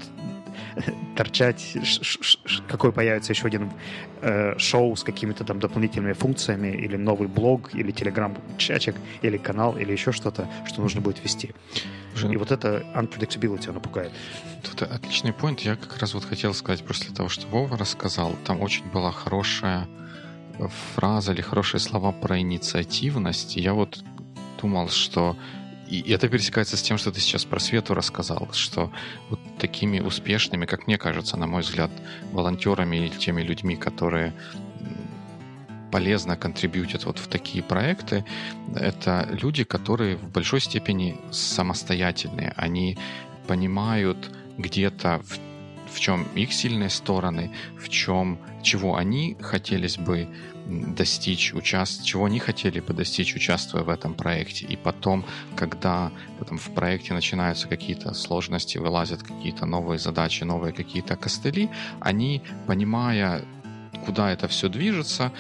торчать, 1.17 1.77
какой 2.69 2.93
появится 2.93 3.33
еще 3.33 3.47
один 3.47 3.71
э, 4.21 4.59
шоу 4.59 4.95
с 4.97 5.03
какими-то 5.03 5.45
там 5.45 5.61
дополнительными 5.61 6.13
функциями, 6.13 6.69
или 6.69 6.97
новый 6.97 7.29
блог, 7.29 7.75
или 7.75 7.91
телеграм-чатик, 7.91 8.95
или 9.23 9.37
канал, 9.39 9.77
или 9.79 9.93
еще 9.93 10.13
что-то, 10.13 10.49
что 10.67 10.83
нужно 10.83 11.01
будет 11.01 11.25
вести. 11.25 11.55
И 12.31 12.37
вот 12.37 12.51
это 12.53 12.85
unpredictability, 12.95 13.71
оно 13.71 13.81
пугает. 13.81 14.13
Тут 14.63 14.83
отличный 14.83 15.31
point. 15.31 15.61
Я 15.63 15.77
как 15.77 15.99
раз 15.99 16.13
вот 16.15 16.25
хотел 16.25 16.53
сказать 16.53 16.85
после 16.85 17.13
того, 17.15 17.29
что 17.31 17.47
Вова 17.49 17.77
рассказал. 17.79 18.37
Там 18.45 18.61
очень 18.61 18.85
была 18.91 19.11
хорошая 19.11 19.89
фраза 20.95 21.33
или 21.33 21.41
хорошие 21.41 21.81
слова 21.81 22.12
про 22.12 22.38
инициативность. 22.38 23.57
Я 23.57 23.75
вот 23.75 24.03
думал, 24.61 24.88
что 24.88 25.37
и 25.88 26.11
это 26.11 26.29
пересекается 26.29 26.79
с 26.79 26.83
тем, 26.83 26.97
что 26.97 27.12
ты 27.12 27.21
сейчас 27.21 27.45
про 27.45 27.61
Свету 27.61 27.93
рассказал, 27.93 28.49
что 28.53 28.91
вот 29.29 29.38
такими 29.59 30.01
успешными, 30.01 30.65
как 30.65 30.87
мне 30.87 30.97
кажется, 30.97 31.37
на 31.37 31.47
мой 31.47 31.61
взгляд, 31.61 31.91
волонтерами 32.33 32.97
или 32.97 33.09
теми 33.09 33.43
людьми, 33.43 33.77
которые 33.77 34.33
полезно 35.91 36.37
контрибьютят 36.37 37.05
вот 37.05 37.19
в 37.19 37.27
такие 37.29 37.62
проекты, 37.62 38.25
это 38.75 39.29
люди, 39.43 39.65
которые 39.65 40.17
в 40.17 40.31
большой 40.31 40.62
степени 40.62 41.21
самостоятельные. 41.31 42.55
Они 42.57 42.97
понимают 43.47 44.31
где-то 44.57 45.21
в 45.23 45.52
в 45.92 46.00
чем 46.00 46.26
их 46.35 46.52
сильные 46.52 46.90
стороны, 46.90 47.50
в 47.78 47.88
чем, 47.88 48.38
чего 48.62 48.96
они 48.96 49.37
хотелись 49.40 49.98
бы 49.98 50.28
достичь, 50.66 51.52
участ... 51.55 52.05
чего 52.05 52.24
они 52.26 52.38
хотели 52.38 52.81
бы 52.81 52.94
достичь, 52.94 53.35
участвуя 53.35 53.83
в 53.83 53.88
этом 53.88 54.14
проекте. 54.14 54.66
И 54.66 54.76
потом, 54.76 55.24
когда 55.57 56.11
потом 56.38 56.59
в 56.59 56.70
проекте 56.70 57.14
начинаются 57.14 57.68
какие-то 57.68 58.14
сложности, 58.14 58.78
вылазят 58.78 59.22
какие-то 59.22 59.66
новые 59.66 59.98
задачи, 59.98 60.44
новые 60.44 60.72
какие-то 60.72 61.16
костыли, 61.16 61.68
они, 62.00 62.42
понимая, 62.66 63.44
куда 64.05 64.33
это 64.33 64.48
все 64.48 64.68
движется, 64.68 65.33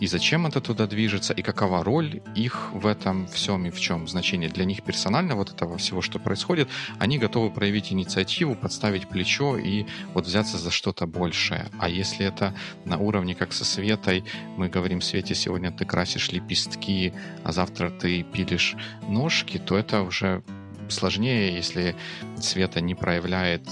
и 0.00 0.06
зачем 0.06 0.46
это 0.46 0.60
туда 0.60 0.86
движется, 0.86 1.32
и 1.32 1.42
какова 1.42 1.82
роль 1.82 2.22
их 2.34 2.70
в 2.72 2.86
этом 2.86 3.26
всем, 3.28 3.66
и 3.66 3.70
в 3.70 3.80
чем 3.80 4.06
значение 4.08 4.50
для 4.50 4.64
них 4.64 4.82
персонально 4.82 5.36
вот 5.36 5.50
этого 5.50 5.78
всего, 5.78 6.02
что 6.02 6.18
происходит, 6.18 6.68
они 6.98 7.18
готовы 7.18 7.50
проявить 7.50 7.92
инициативу, 7.92 8.54
подставить 8.54 9.08
плечо 9.08 9.56
и 9.56 9.86
вот 10.12 10.26
взяться 10.26 10.58
за 10.58 10.70
что-то 10.70 11.06
большее. 11.06 11.70
А 11.78 11.88
если 11.88 12.26
это 12.26 12.54
на 12.84 12.98
уровне, 12.98 13.34
как 13.34 13.52
со 13.52 13.64
Светой, 13.64 14.24
мы 14.56 14.68
говорим, 14.68 15.00
Свете, 15.00 15.34
сегодня 15.34 15.72
ты 15.72 15.84
красишь 15.84 16.30
лепестки, 16.30 17.14
а 17.42 17.52
завтра 17.52 17.90
ты 17.90 18.22
пилишь 18.22 18.76
ножки, 19.08 19.58
то 19.58 19.76
это 19.76 20.02
уже 20.02 20.42
сложнее, 20.88 21.54
если 21.54 21.96
Света 22.38 22.80
не 22.80 22.94
проявляет 22.94 23.62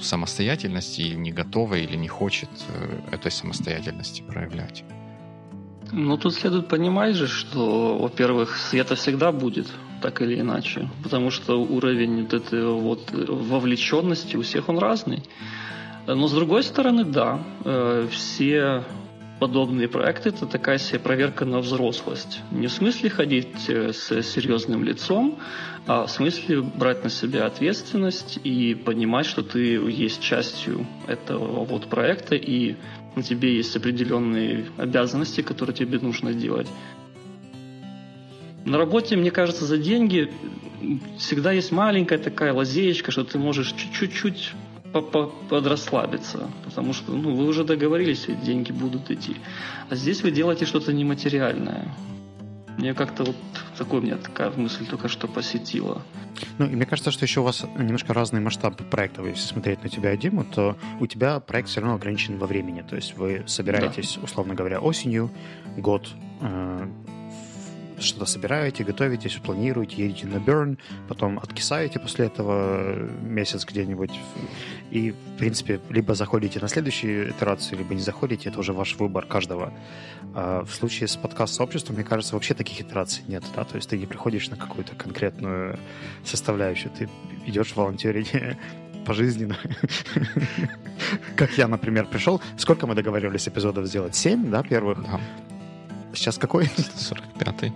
самостоятельности 0.00 1.02
или 1.02 1.16
не 1.16 1.32
готова, 1.32 1.74
или 1.74 1.96
не 1.96 2.08
хочет 2.08 2.48
э, 2.68 3.00
этой 3.12 3.30
самостоятельности 3.30 4.22
проявлять. 4.22 4.84
Ну, 5.92 6.16
тут 6.18 6.34
следует 6.34 6.68
понимать 6.68 7.16
же, 7.16 7.26
что, 7.26 7.98
во-первых, 7.98 8.56
света 8.56 8.94
всегда 8.94 9.32
будет, 9.32 9.66
так 10.02 10.20
или 10.20 10.40
иначе, 10.40 10.88
потому 11.02 11.30
что 11.30 11.60
уровень 11.60 12.22
вот 12.22 12.34
этой 12.34 12.64
вот 12.66 13.10
вовлеченности 13.12 14.36
у 14.36 14.42
всех 14.42 14.68
он 14.68 14.78
разный. 14.78 15.22
Но 16.06 16.26
с 16.26 16.32
другой 16.32 16.62
стороны, 16.62 17.04
да, 17.04 17.38
э, 17.64 18.06
все 18.10 18.84
подобные 19.38 19.88
проекты 19.88 20.30
это 20.30 20.46
такая 20.46 20.78
себе 20.78 20.98
проверка 20.98 21.44
на 21.44 21.58
взрослость. 21.60 22.40
Не 22.50 22.66
в 22.66 22.72
смысле 22.72 23.10
ходить 23.10 23.68
э, 23.68 23.92
с 23.92 24.22
серьезным 24.22 24.84
лицом, 24.84 25.38
а 25.86 26.06
в 26.06 26.10
смысле 26.10 26.62
брать 26.62 27.04
на 27.04 27.10
себя 27.10 27.46
ответственность 27.46 28.38
и 28.42 28.74
понимать, 28.74 29.26
что 29.26 29.42
ты 29.42 29.60
есть 29.90 30.20
частью 30.20 30.86
этого 31.06 31.64
вот 31.64 31.86
проекта 31.86 32.34
и 32.34 32.76
на 33.18 33.22
тебе 33.22 33.56
есть 33.56 33.76
определенные 33.76 34.66
обязанности, 34.76 35.42
которые 35.42 35.76
тебе 35.76 35.98
нужно 35.98 36.32
делать. 36.32 36.68
На 38.64 38.78
работе, 38.78 39.16
мне 39.16 39.30
кажется, 39.30 39.64
за 39.64 39.78
деньги 39.78 40.30
всегда 41.18 41.52
есть 41.52 41.72
маленькая 41.72 42.18
такая 42.18 42.52
лазеечка, 42.52 43.10
что 43.10 43.24
ты 43.24 43.38
можешь 43.38 43.74
чуть-чуть 43.92 44.52
подрасслабиться, 45.50 46.50
потому 46.64 46.92
что 46.92 47.12
ну, 47.12 47.34
вы 47.34 47.46
уже 47.46 47.64
договорились, 47.64 48.26
деньги 48.44 48.72
будут 48.72 49.10
идти. 49.10 49.36
А 49.90 49.94
здесь 49.94 50.22
вы 50.22 50.30
делаете 50.30 50.64
что-то 50.64 50.92
нематериальное. 50.92 51.94
Мне 52.78 52.94
как-то 52.94 53.24
вот 53.24 53.36
такой 53.76 54.00
меня 54.00 54.16
такая 54.16 54.52
мысль 54.52 54.86
только 54.86 55.08
что 55.08 55.26
посетила. 55.26 56.00
Ну, 56.58 56.66
и 56.66 56.76
мне 56.76 56.86
кажется, 56.86 57.10
что 57.10 57.24
еще 57.24 57.40
у 57.40 57.42
вас 57.42 57.64
немножко 57.76 58.14
разный 58.14 58.40
масштаб 58.40 58.76
проектов. 58.88 59.26
Если 59.26 59.46
смотреть 59.46 59.82
на 59.82 59.88
тебя, 59.88 60.16
Диму, 60.16 60.44
то 60.44 60.76
у 61.00 61.06
тебя 61.08 61.40
проект 61.40 61.68
все 61.68 61.80
равно 61.80 61.96
ограничен 61.96 62.38
во 62.38 62.46
времени. 62.46 62.82
То 62.82 62.94
есть 62.94 63.16
вы 63.16 63.42
собираетесь, 63.46 64.14
да. 64.14 64.22
условно 64.22 64.54
говоря, 64.54 64.78
осенью, 64.78 65.30
год 65.76 66.08
э, 66.40 66.88
что-то 68.00 68.26
собираете, 68.26 68.84
готовитесь, 68.84 69.34
планируете, 69.34 70.02
едете 70.02 70.26
на 70.26 70.36
Burn, 70.36 70.78
потом 71.08 71.38
откисаете 71.38 71.98
после 71.98 72.26
этого 72.26 72.94
месяц 73.22 73.64
где-нибудь. 73.64 74.12
И, 74.90 75.10
в 75.10 75.38
принципе, 75.38 75.80
либо 75.90 76.14
заходите 76.14 76.60
на 76.60 76.68
следующую 76.68 77.30
итерацию, 77.30 77.78
либо 77.78 77.94
не 77.94 78.00
заходите. 78.00 78.48
Это 78.48 78.60
уже 78.60 78.72
ваш 78.72 78.96
выбор 78.96 79.26
каждого. 79.26 79.72
А 80.34 80.64
в 80.64 80.72
случае 80.72 81.08
с 81.08 81.16
подкаст-сообществом, 81.16 81.96
мне 81.96 82.04
кажется, 82.04 82.34
вообще 82.34 82.54
таких 82.54 82.80
итераций 82.80 83.22
нет. 83.28 83.44
Да? 83.54 83.64
То 83.64 83.76
есть 83.76 83.88
ты 83.88 83.98
не 83.98 84.06
приходишь 84.06 84.48
на 84.48 84.56
какую-то 84.56 84.94
конкретную 84.94 85.78
составляющую. 86.24 86.90
Ты 86.90 87.08
идешь 87.46 87.74
волонтерить 87.76 88.32
пожизненно. 89.06 89.56
Как 91.36 91.56
я, 91.56 91.68
например, 91.68 92.06
пришел. 92.06 92.40
Сколько 92.56 92.86
мы 92.86 92.94
договаривались 92.94 93.48
эпизодов 93.48 93.86
сделать? 93.86 94.14
Семь, 94.14 94.50
да, 94.50 94.62
первых? 94.62 95.02
Да. 95.02 95.20
Сейчас 96.18 96.36
какой? 96.36 96.64
45-й. 96.64 97.72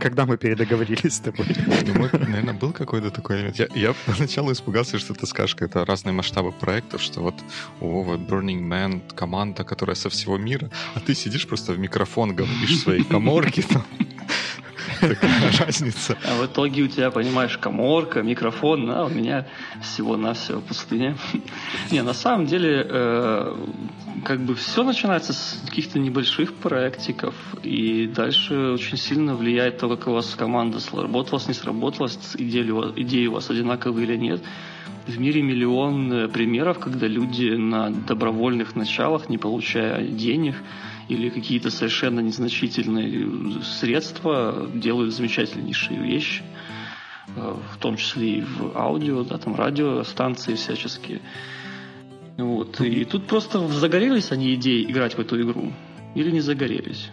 Когда 0.00 0.26
мы 0.26 0.36
передоговорились 0.36 1.14
с 1.14 1.20
тобой? 1.20 1.46
Ну, 1.86 2.08
наверное, 2.12 2.52
был 2.52 2.72
какой-то 2.72 3.12
такой 3.12 3.36
элемент. 3.36 3.56
Я, 3.56 3.68
я 3.74 3.94
поначалу 4.06 4.50
испугался, 4.50 4.98
что 4.98 5.14
ты 5.14 5.24
скажешь, 5.26 5.56
это 5.60 5.84
разные 5.84 6.12
масштабы 6.12 6.50
проектов, 6.50 7.00
что 7.00 7.20
вот 7.20 7.34
у 7.80 7.88
Вовы 7.88 8.16
Burning 8.16 8.60
Man 8.60 9.02
команда, 9.14 9.62
которая 9.62 9.94
со 9.94 10.08
всего 10.10 10.36
мира, 10.36 10.68
а 10.94 11.00
ты 11.00 11.14
сидишь 11.14 11.46
просто 11.46 11.72
в 11.72 11.78
микрофон, 11.78 12.34
говоришь 12.34 12.80
свои 12.80 13.04
коморки 13.04 13.62
там. 13.62 13.84
Такая 15.00 15.52
разница. 15.58 16.16
А 16.24 16.40
в 16.40 16.46
итоге 16.46 16.82
у 16.82 16.88
тебя, 16.88 17.10
понимаешь, 17.10 17.58
коморка, 17.58 18.22
микрофон, 18.22 18.90
а 18.90 19.04
у 19.04 19.08
меня 19.08 19.46
всего-навсего 19.82 20.60
пустыня. 20.60 21.16
Не, 21.90 22.02
на 22.02 22.14
самом 22.14 22.46
деле, 22.46 22.86
э, 22.88 23.56
как 24.24 24.40
бы 24.40 24.54
все 24.54 24.82
начинается 24.82 25.32
с 25.32 25.62
каких-то 25.66 25.98
небольших 25.98 26.54
проектиков, 26.54 27.34
и 27.62 28.06
дальше 28.06 28.72
очень 28.72 28.96
сильно 28.96 29.34
влияет 29.34 29.78
то, 29.78 29.88
как 29.88 30.08
у 30.08 30.12
вас 30.12 30.34
команда 30.34 30.80
сработалась, 30.80 31.48
не 31.48 31.54
сработалась, 31.54 32.18
идеи 32.34 33.26
у 33.26 33.32
вас 33.32 33.50
одинаковые 33.50 34.06
или 34.06 34.16
нет. 34.16 34.42
В 35.06 35.18
мире 35.20 35.42
миллион 35.42 36.12
э, 36.12 36.28
примеров, 36.28 36.80
когда 36.80 37.06
люди 37.06 37.50
на 37.50 37.90
добровольных 37.90 38.74
началах, 38.74 39.28
не 39.28 39.38
получая 39.38 40.04
денег, 40.06 40.56
или 41.08 41.28
какие-то 41.28 41.70
совершенно 41.70 42.20
незначительные 42.20 43.62
средства 43.62 44.68
делают 44.74 45.14
замечательнейшие 45.14 46.00
вещи, 46.00 46.42
э, 47.36 47.56
в 47.72 47.78
том 47.78 47.96
числе 47.96 48.38
и 48.38 48.40
в 48.40 48.76
аудио, 48.76 49.22
да, 49.22 49.38
там 49.38 49.54
радиостанции 49.54 50.54
всяческие. 50.54 51.20
Вот. 52.36 52.80
И 52.80 53.04
тут 53.04 53.26
просто 53.26 53.66
загорелись 53.68 54.32
они 54.32 54.54
идеей 54.54 54.90
играть 54.90 55.14
в 55.14 55.20
эту 55.20 55.40
игру 55.40 55.72
или 56.14 56.30
не 56.30 56.40
загорелись. 56.40 57.10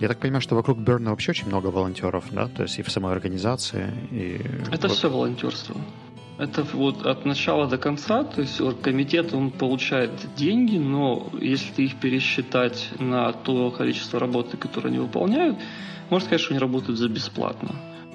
Я 0.00 0.08
так 0.08 0.18
понимаю, 0.18 0.40
что 0.40 0.56
вокруг 0.56 0.78
Берна 0.78 1.10
вообще 1.10 1.30
очень 1.30 1.46
много 1.46 1.68
волонтеров, 1.68 2.24
да? 2.32 2.48
То 2.48 2.62
есть 2.62 2.78
и 2.78 2.82
в 2.82 2.90
самой 2.90 3.12
организации, 3.12 3.92
и... 4.10 4.40
Это 4.72 4.88
вот... 4.88 4.96
все 4.96 5.08
волонтерство. 5.08 5.76
Это 6.36 6.64
вот 6.64 7.06
от 7.06 7.24
начала 7.24 7.68
до 7.68 7.78
конца, 7.78 8.24
то 8.24 8.40
есть 8.40 8.60
комитет 8.82 9.32
он 9.34 9.50
получает 9.50 10.10
деньги, 10.36 10.76
но 10.76 11.30
если 11.40 11.82
их 11.82 11.96
пересчитать 11.96 12.88
на 12.98 13.32
то 13.32 13.70
количество 13.70 14.18
работы, 14.18 14.56
которое 14.56 14.88
они 14.88 14.98
выполняют, 14.98 15.56
можно 16.10 16.26
сказать, 16.26 16.40
что 16.40 16.54
они 16.54 16.58
работают 16.58 16.98
за 16.98 17.08
бесплатно. 17.08 17.70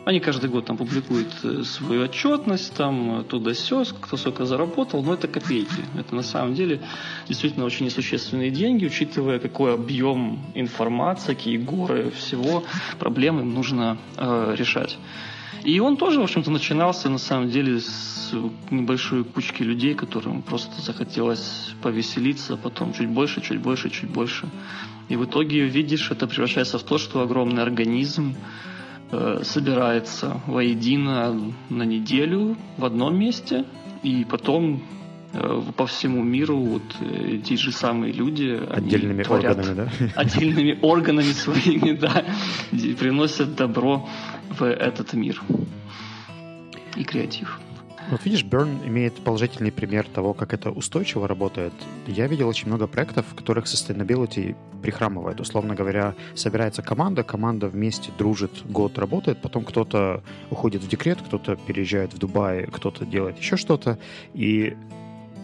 Они 0.06 0.20
каждый 0.20 0.50
год 0.50 0.66
там 0.66 0.76
публикуют 0.78 1.28
э, 1.44 1.64
свою 1.64 2.04
отчетность, 2.04 2.74
там 2.74 3.24
туда-сё, 3.26 3.84
кто 4.02 4.18
сколько 4.18 4.46
заработал, 4.46 5.04
но 5.04 5.14
это 5.14 5.28
копейки. 5.28 5.84
Это 5.98 6.16
на 6.16 6.24
самом 6.24 6.56
деле 6.56 6.82
действительно 7.28 7.66
очень 7.66 7.86
несущественные 7.86 8.50
деньги, 8.50 8.86
учитывая 8.86 9.40
какой 9.40 9.74
объем 9.74 10.40
информации, 10.56 11.36
какие 11.36 11.58
горы 11.58 12.12
всего, 12.12 12.64
проблем 12.98 13.40
им 13.40 13.54
нужно 13.54 13.98
э, 14.18 14.56
решать. 14.58 14.98
И 15.64 15.80
он 15.80 15.98
тоже, 15.98 16.20
в 16.20 16.24
общем-то, 16.24 16.52
начинался, 16.52 17.10
на 17.10 17.18
самом 17.18 17.50
деле, 17.50 17.80
с 17.80 18.34
небольшой 18.70 19.24
кучки 19.24 19.64
людей, 19.64 19.94
которым 19.94 20.42
просто 20.42 20.82
захотелось 20.82 21.74
повеселиться, 21.82 22.58
потом 22.58 22.94
чуть 22.94 23.10
больше, 23.10 23.42
чуть 23.42 23.60
больше, 23.60 23.90
чуть 23.90 24.10
больше. 24.10 24.48
И 25.10 25.16
в 25.16 25.26
итоге, 25.26 25.66
видишь, 25.66 26.12
это 26.12 26.28
превращается 26.28 26.78
в 26.78 26.84
то, 26.84 26.98
что 26.98 27.22
огромный 27.22 27.64
организм 27.64 28.36
э, 29.12 29.42
собирается 29.44 30.42
воедино 30.46 31.54
на 31.70 31.84
неделю 31.84 32.56
в 32.78 32.86
одном 32.86 33.18
месте, 33.18 33.66
и 34.04 34.26
потом 34.30 34.84
э, 35.34 35.62
по 35.76 35.88
всему 35.88 36.24
миру 36.24 36.58
вот 36.58 36.84
э, 37.02 37.38
эти 37.38 37.56
же 37.56 37.72
самые 37.72 38.14
люди 38.14 38.60
отдельными 38.70 39.24
творят, 39.24 39.58
органами, 39.58 39.90
да? 40.00 40.10
Отдельными 40.16 40.78
органами 40.82 41.32
своими, 41.32 41.94
да, 41.94 42.24
приносят 43.00 43.56
добро 43.56 44.08
в 44.50 44.64
этот 44.64 45.14
мир 45.14 45.42
и 46.96 47.04
креатив. 47.04 47.60
Вот 48.12 48.26
видишь, 48.26 48.44
Burn 48.44 48.88
имеет 48.88 49.14
положительный 49.24 49.72
пример 49.72 50.08
того, 50.08 50.34
как 50.34 50.54
это 50.54 50.72
устойчиво 50.72 51.28
работает. 51.28 51.74
Я 52.08 52.26
видел 52.26 52.48
очень 52.48 52.68
много 52.68 52.88
проектов, 52.88 53.26
в 53.32 53.36
которых 53.36 53.66
sustainability 53.66 54.56
прихрамывает. 54.82 55.40
Условно 55.40 55.76
говоря, 55.76 56.16
собирается 56.34 56.82
команда, 56.82 57.24
команда 57.24 57.68
вместе 57.68 58.12
дружит, 58.18 58.66
год 58.66 58.98
работает, 58.98 59.42
потом 59.42 59.64
кто-то 59.64 60.24
уходит 60.50 60.82
в 60.82 60.88
декрет, 60.88 61.20
кто-то 61.22 61.56
переезжает 61.56 62.14
в 62.14 62.18
Дубай, 62.18 62.66
кто-то 62.66 63.06
делает 63.06 63.38
еще 63.38 63.58
что-то. 63.58 64.00
И 64.34 64.76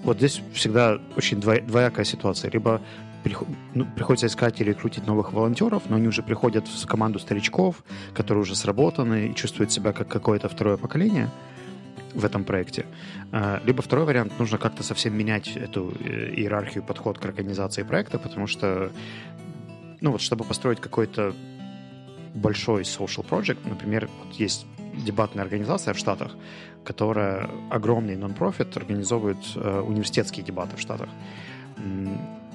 вот 0.04 0.18
здесь 0.18 0.41
всегда 0.54 1.00
очень 1.15 1.39
двоякая 1.39 2.06
ситуация. 2.06 2.50
Либо 2.50 2.82
ну, 3.73 3.85
приходится 3.95 4.27
искать 4.27 4.61
и 4.61 4.63
рекрутить 4.63 5.07
новых 5.07 5.33
волонтеров, 5.33 5.83
но 5.89 5.95
они 5.95 6.07
уже 6.07 6.23
приходят 6.23 6.67
в 6.67 6.88
команду 6.88 7.19
старичков, 7.19 7.83
которые 8.13 8.41
уже 8.41 8.55
сработаны 8.55 9.27
и 9.27 9.35
чувствуют 9.35 9.71
себя 9.71 9.93
как 9.93 10.07
какое-то 10.07 10.49
второе 10.49 10.77
поколение– 10.77 11.29
в 12.15 12.23
этом 12.23 12.43
проекте. 12.43 12.85
А, 13.31 13.61
либо 13.65 13.81
второй 13.81 14.05
вариант, 14.05 14.39
нужно 14.39 14.57
как-то 14.57 14.83
совсем 14.83 15.15
менять 15.17 15.55
эту 15.57 15.93
э, 15.99 16.33
иерархию, 16.35 16.83
подход 16.83 17.19
к 17.19 17.25
организации 17.25 17.83
проекта, 17.83 18.17
потому 18.17 18.47
что, 18.47 18.91
ну 20.01 20.11
вот, 20.11 20.21
чтобы 20.21 20.45
построить 20.45 20.79
какой-то 20.79 21.33
большой 22.33 22.83
social 22.83 23.27
project, 23.27 23.59
например, 23.69 24.09
вот 24.23 24.33
есть 24.35 24.65
дебатная 24.93 25.43
организация 25.43 25.93
в 25.93 25.97
Штатах, 25.97 26.31
которая 26.85 27.49
огромный 27.69 28.15
нон-профит 28.15 28.77
организовывает 28.77 29.38
э, 29.55 29.81
университетские 29.81 30.45
дебаты 30.45 30.77
в 30.77 30.79
Штатах. 30.79 31.09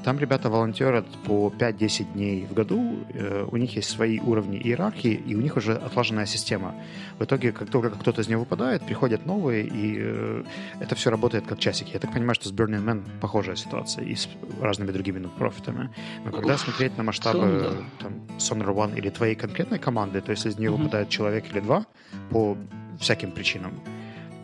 Там 0.05 0.19
ребята 0.19 0.49
волонтерят 0.49 1.07
по 1.27 1.53
5-10 1.59 2.13
дней 2.15 2.47
в 2.47 2.55
году, 2.55 3.01
э, 3.13 3.47
у 3.51 3.57
них 3.57 3.77
есть 3.77 3.91
свои 3.91 4.19
уровни 4.19 4.59
иерархии, 4.59 5.13
и 5.13 5.35
у 5.35 5.41
них 5.41 5.57
уже 5.57 5.75
отлаженная 5.75 6.27
система. 6.27 6.75
В 7.19 7.25
итоге, 7.25 7.53
как 7.53 7.69
только 7.69 7.91
кто-то 7.91 8.23
из 8.23 8.29
нее 8.29 8.39
выпадает, 8.39 8.83
приходят 8.83 9.27
новые, 9.27 9.67
и 9.67 9.97
э, 9.99 10.45
это 10.81 10.95
все 10.95 11.11
работает 11.11 11.47
как 11.47 11.59
часики. 11.59 11.93
Я 11.93 11.99
так 11.99 12.13
понимаю, 12.13 12.35
что 12.35 12.49
с 12.49 12.53
Burning 12.53 12.83
Man 12.83 13.03
похожая 13.21 13.57
ситуация, 13.57 14.05
и 14.05 14.15
с 14.15 14.29
разными 14.61 14.91
другими 14.91 15.29
профитами. 15.39 15.91
Но 16.25 16.33
когда 16.33 16.57
смотреть 16.57 16.97
на 16.97 17.03
масштабы 17.03 17.85
там, 17.99 18.15
Sonar 18.39 18.75
One 18.75 18.97
или 18.97 19.11
твоей 19.11 19.35
конкретной 19.35 19.79
команды, 19.79 20.23
то 20.23 20.31
есть 20.31 20.47
из 20.47 20.59
нее 20.59 20.71
выпадает 20.71 21.11
человек 21.11 21.45
или 21.53 21.61
два 21.61 21.85
по 22.31 22.57
всяким 22.99 23.33
причинам, 23.33 23.73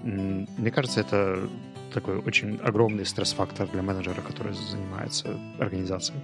мне 0.02 0.70
кажется, 0.70 1.00
это 1.00 1.48
такой 1.96 2.18
очень 2.18 2.60
огромный 2.62 3.06
стресс-фактор 3.06 3.68
для 3.72 3.82
менеджера, 3.82 4.20
который 4.20 4.52
занимается 4.52 5.40
организацией. 5.58 6.18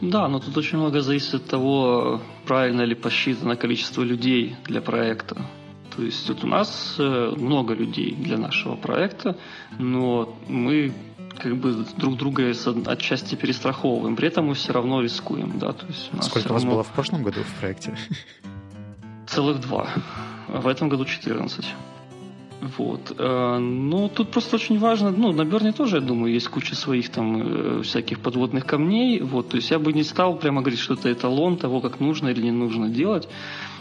Да, 0.00 0.28
но 0.28 0.38
тут 0.38 0.56
очень 0.56 0.78
много 0.78 1.00
зависит 1.00 1.34
от 1.34 1.46
того, 1.46 2.20
правильно 2.46 2.82
ли 2.82 2.94
посчитано 2.94 3.56
количество 3.56 4.04
людей 4.04 4.54
для 4.64 4.80
проекта. 4.80 5.36
То 5.96 6.02
есть 6.02 6.28
вот 6.28 6.44
у 6.44 6.46
нас 6.46 6.96
э, 6.98 7.34
много 7.36 7.74
людей 7.74 8.14
для 8.14 8.38
нашего 8.38 8.76
проекта, 8.76 9.36
но 9.78 10.36
мы 10.48 10.92
как 11.38 11.56
бы 11.56 11.84
друг 11.96 12.16
друга 12.16 12.52
отчасти 12.86 13.34
перестраховываем. 13.34 14.14
При 14.14 14.28
этом 14.28 14.46
мы 14.46 14.54
все 14.54 14.72
равно 14.72 15.02
рискуем. 15.02 15.58
Да? 15.58 15.72
То 15.72 15.86
есть 15.86 16.10
у 16.12 16.16
нас 16.16 16.26
Сколько 16.26 16.50
у 16.50 16.52
вас 16.52 16.62
равно... 16.62 16.74
было 16.76 16.84
в 16.84 16.92
прошлом 16.92 17.24
году 17.24 17.40
в 17.42 17.60
проекте? 17.60 17.96
Целых 19.26 19.60
два. 19.60 19.88
В 20.48 20.68
этом 20.68 20.88
году 20.88 21.04
14. 21.04 21.64
Вот. 22.60 23.12
Э, 23.18 23.58
но 23.58 24.08
тут 24.08 24.30
просто 24.30 24.56
очень 24.56 24.78
важно, 24.78 25.10
ну, 25.10 25.32
на 25.32 25.44
Берне 25.44 25.72
тоже, 25.72 25.96
я 25.96 26.02
думаю, 26.02 26.32
есть 26.32 26.48
куча 26.48 26.74
своих 26.74 27.08
там 27.10 27.42
э, 27.42 27.82
всяких 27.82 28.18
подводных 28.18 28.66
камней. 28.66 29.20
Вот. 29.20 29.48
То 29.48 29.56
есть 29.56 29.70
я 29.70 29.78
бы 29.78 29.92
не 29.92 30.02
стал 30.02 30.36
прямо 30.36 30.60
говорить, 30.60 30.80
что 30.80 30.94
это 30.94 31.12
эталон 31.12 31.56
того, 31.56 31.80
как 31.80 32.00
нужно 32.00 32.28
или 32.28 32.42
не 32.42 32.50
нужно 32.50 32.88
делать. 32.88 33.28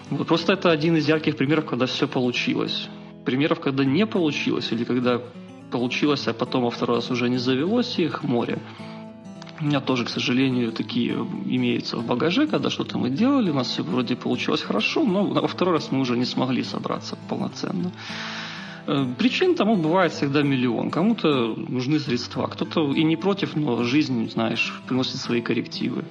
Вот. 0.10 0.28
Просто 0.28 0.54
это 0.54 0.72
один 0.72 0.96
из 0.96 1.08
ярких 1.08 1.36
примеров, 1.36 1.66
когда 1.66 1.86
все 1.86 2.08
получилось. 2.08 2.88
Примеров, 3.26 3.60
когда 3.60 3.84
не 3.84 4.06
получилось, 4.06 4.72
или 4.72 4.84
когда 4.84 5.22
получилось, 5.72 6.28
а 6.28 6.34
потом 6.34 6.64
во 6.64 6.70
второй 6.70 6.98
раз 6.98 7.12
уже 7.12 7.30
не 7.30 7.38
завелось, 7.38 8.00
их 8.00 8.24
море. 8.24 8.60
У 9.60 9.66
меня 9.66 9.82
тоже, 9.82 10.06
к 10.06 10.10
сожалению, 10.10 10.72
такие 10.72 11.14
имеются 11.14 11.98
в 11.98 12.06
багаже, 12.06 12.46
когда 12.46 12.70
что-то 12.70 13.00
мы 13.00 13.10
делали, 13.10 13.50
у 13.50 13.56
нас 13.56 13.68
все 13.70 13.82
вроде 13.82 14.16
получилось 14.16 14.62
хорошо, 14.62 15.04
но 15.04 15.24
во 15.24 15.48
второй 15.48 15.74
раз 15.74 15.92
мы 15.92 16.00
уже 16.00 16.16
не 16.16 16.26
смогли 16.26 16.64
собраться 16.64 17.18
полноценно. 17.28 17.92
Э, 18.88 19.06
причин 19.18 19.56
тому 19.56 19.76
бывает 19.76 20.14
всегда 20.14 20.44
миллион. 20.44 20.92
Кому-то 20.92 21.56
нужны 21.56 22.00
средства, 22.00 22.48
кто-то 22.48 22.94
и 22.94 23.04
не 23.04 23.18
против, 23.18 23.56
но 23.56 23.84
жизнь, 23.84 24.30
знаешь, 24.32 24.74
приносит 24.88 25.18
свои 25.18 25.42
коррективы. 25.42 26.06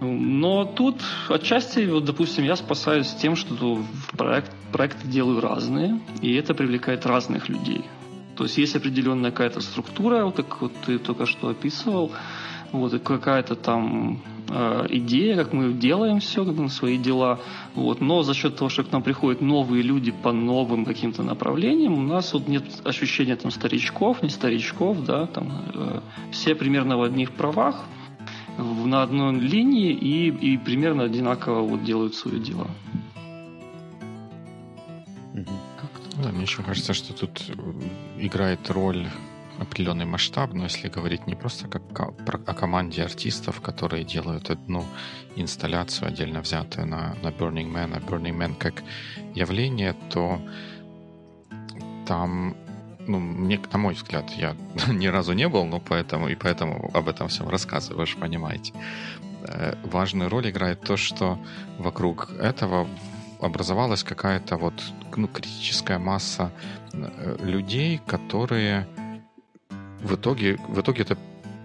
Но 0.00 0.64
тут 0.64 1.00
отчасти, 1.28 1.86
вот, 1.86 2.04
допустим, 2.04 2.44
я 2.44 2.56
спасаюсь 2.56 3.12
тем, 3.14 3.36
что 3.36 3.78
проект, 4.16 4.52
проекты 4.72 5.08
делаю 5.08 5.40
разные, 5.40 6.00
и 6.20 6.34
это 6.34 6.54
привлекает 6.54 7.06
разных 7.06 7.48
людей. 7.48 7.82
То 8.36 8.44
есть 8.44 8.58
есть 8.58 8.76
определенная 8.76 9.30
какая-то 9.30 9.60
структура, 9.60 10.24
вот 10.24 10.36
как 10.36 10.60
вот 10.60 10.72
ты 10.86 10.98
только 10.98 11.26
что 11.26 11.48
описывал, 11.48 12.12
вот, 12.72 12.94
и 12.94 12.98
какая-то 12.98 13.54
там 13.54 14.22
идея, 14.90 15.36
как 15.36 15.52
мы 15.52 15.72
делаем 15.72 16.20
все, 16.20 16.44
как 16.44 16.54
мы 16.54 16.68
свои 16.68 16.98
дела. 16.98 17.40
Вот. 17.74 18.00
Но 18.00 18.22
за 18.22 18.34
счет 18.34 18.56
того, 18.56 18.68
что 18.68 18.84
к 18.84 18.92
нам 18.92 19.02
приходят 19.02 19.40
новые 19.40 19.82
люди 19.82 20.10
по 20.10 20.32
новым 20.32 20.84
каким-то 20.84 21.22
направлениям, 21.22 21.94
у 21.94 22.02
нас 22.02 22.32
вот 22.34 22.48
нет 22.48 22.64
ощущения 22.84 23.36
там 23.36 23.50
старичков, 23.50 24.22
не 24.22 24.28
старичков, 24.28 25.04
да, 25.04 25.26
там 25.26 25.52
э, 25.74 26.00
все 26.30 26.54
примерно 26.54 26.98
в 26.98 27.02
одних 27.02 27.32
правах, 27.32 27.84
в, 28.58 28.86
на 28.86 29.02
одной 29.02 29.38
линии 29.38 29.92
и, 29.92 30.28
и 30.28 30.58
примерно 30.58 31.04
одинаково 31.04 31.60
вот 31.60 31.84
делают 31.84 32.14
свои 32.14 32.38
дела. 32.38 32.68
Да, 36.22 36.30
мне 36.30 36.42
еще 36.42 36.62
кажется, 36.62 36.92
что 36.92 37.14
тут 37.14 37.42
играет 38.18 38.70
роль 38.70 39.08
определенный 39.62 40.04
масштаб, 40.04 40.52
но 40.52 40.64
если 40.64 40.88
говорить 40.88 41.26
не 41.26 41.34
просто 41.34 41.68
как 41.68 41.82
о 42.00 42.54
команде 42.54 43.02
артистов, 43.02 43.60
которые 43.60 44.04
делают 44.04 44.50
одну 44.50 44.84
инсталляцию 45.36 46.08
отдельно 46.08 46.40
взятую 46.40 46.86
на, 46.86 47.14
на 47.22 47.28
Burning 47.28 47.72
Man, 47.72 47.96
а 47.96 48.00
Burning 48.00 48.36
Man 48.36 48.54
как 48.58 48.82
явление, 49.34 49.94
то 50.10 50.40
там 52.06 52.56
ну, 53.06 53.18
мне, 53.18 53.60
на 53.72 53.78
мой 53.78 53.94
взгляд, 53.94 54.30
я 54.30 54.56
ни 54.88 55.06
разу 55.06 55.32
не 55.32 55.48
был, 55.48 55.64
но 55.64 55.80
поэтому 55.80 56.28
и 56.28 56.34
поэтому 56.34 56.90
об 56.94 57.08
этом 57.08 57.28
всем 57.28 57.48
рассказываю, 57.48 58.00
вы 58.00 58.06
же 58.06 58.16
понимаете. 58.16 58.72
Э, 59.44 59.74
важную 59.84 60.30
роль 60.30 60.50
играет 60.50 60.80
то, 60.80 60.96
что 60.96 61.38
вокруг 61.78 62.30
этого 62.40 62.86
образовалась 63.40 64.04
какая-то 64.04 64.56
вот 64.56 64.74
ну, 65.16 65.26
критическая 65.26 65.98
масса 65.98 66.52
э, 66.92 67.36
людей, 67.40 68.00
которые 68.06 68.86
в 70.02 70.14
итоге, 70.14 70.56
в 70.68 70.80
итоге 70.80 71.02
это 71.02 71.16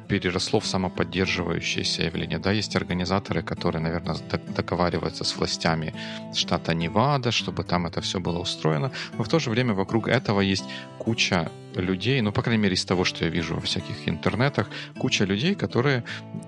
переросло 0.07 0.59
в 0.59 0.65
самоподдерживающееся 0.65 2.03
явление. 2.03 2.39
Да, 2.39 2.51
есть 2.51 2.75
организаторы, 2.75 3.41
которые, 3.41 3.81
наверное, 3.81 4.15
договариваются 4.55 5.23
с 5.23 5.35
властями 5.35 5.93
штата 6.33 6.73
Невада, 6.73 7.31
чтобы 7.31 7.63
там 7.63 7.85
это 7.85 8.01
все 8.01 8.19
было 8.19 8.39
устроено. 8.39 8.91
Но 9.17 9.23
в 9.23 9.27
то 9.27 9.39
же 9.39 9.49
время 9.49 9.73
вокруг 9.73 10.07
этого 10.07 10.41
есть 10.41 10.65
куча 10.97 11.51
людей, 11.75 12.21
ну, 12.21 12.31
по 12.31 12.41
крайней 12.41 12.63
мере, 12.63 12.75
из 12.75 12.85
того, 12.85 13.03
что 13.03 13.25
я 13.25 13.29
вижу 13.31 13.55
во 13.55 13.61
всяких 13.61 14.07
интернетах, 14.07 14.69
куча 14.97 15.25
людей, 15.25 15.55
которые 15.55 16.03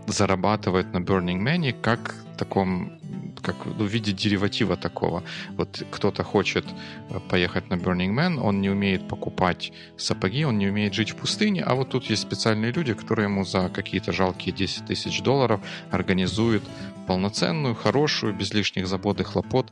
зарабатывают 0.08 0.94
на 0.94 1.00
Burning 1.00 1.42
Man 1.42 1.74
как 1.82 2.16
таком 2.38 2.99
как 3.42 3.66
ну, 3.66 3.86
в 3.86 3.88
виде 3.88 4.12
дериватива 4.12 4.76
такого. 4.76 5.24
Вот 5.58 5.84
кто-то 5.92 6.24
хочет 6.24 6.66
э, 7.10 7.20
поехать 7.30 7.70
на 7.70 7.76
Burning 7.76 8.14
Man, 8.14 8.40
он 8.40 8.62
не 8.62 8.70
умеет 8.70 9.08
покупать 9.08 9.72
сапоги, 9.98 10.46
он 10.46 10.58
не 10.58 10.68
умеет 10.68 10.94
жить 10.94 11.12
в 11.12 11.16
пустыне, 11.16 11.64
а 11.64 11.76
вот 11.76 11.90
тут 11.90 12.10
есть 12.10 12.22
специальные 12.22 12.72
люди, 12.72 12.94
которые 12.94 13.26
ему 13.26 13.46
за 13.46 13.70
какие-то 13.70 14.12
жалкие 14.12 14.56
10 14.56 14.86
тысяч 14.86 15.22
долларов 15.22 15.62
организуют 15.92 16.64
полноценную, 17.08 17.76
хорошую, 17.76 18.34
без 18.34 18.54
лишних 18.54 18.88
забот 18.88 19.20
и 19.20 19.24
хлопот 19.24 19.72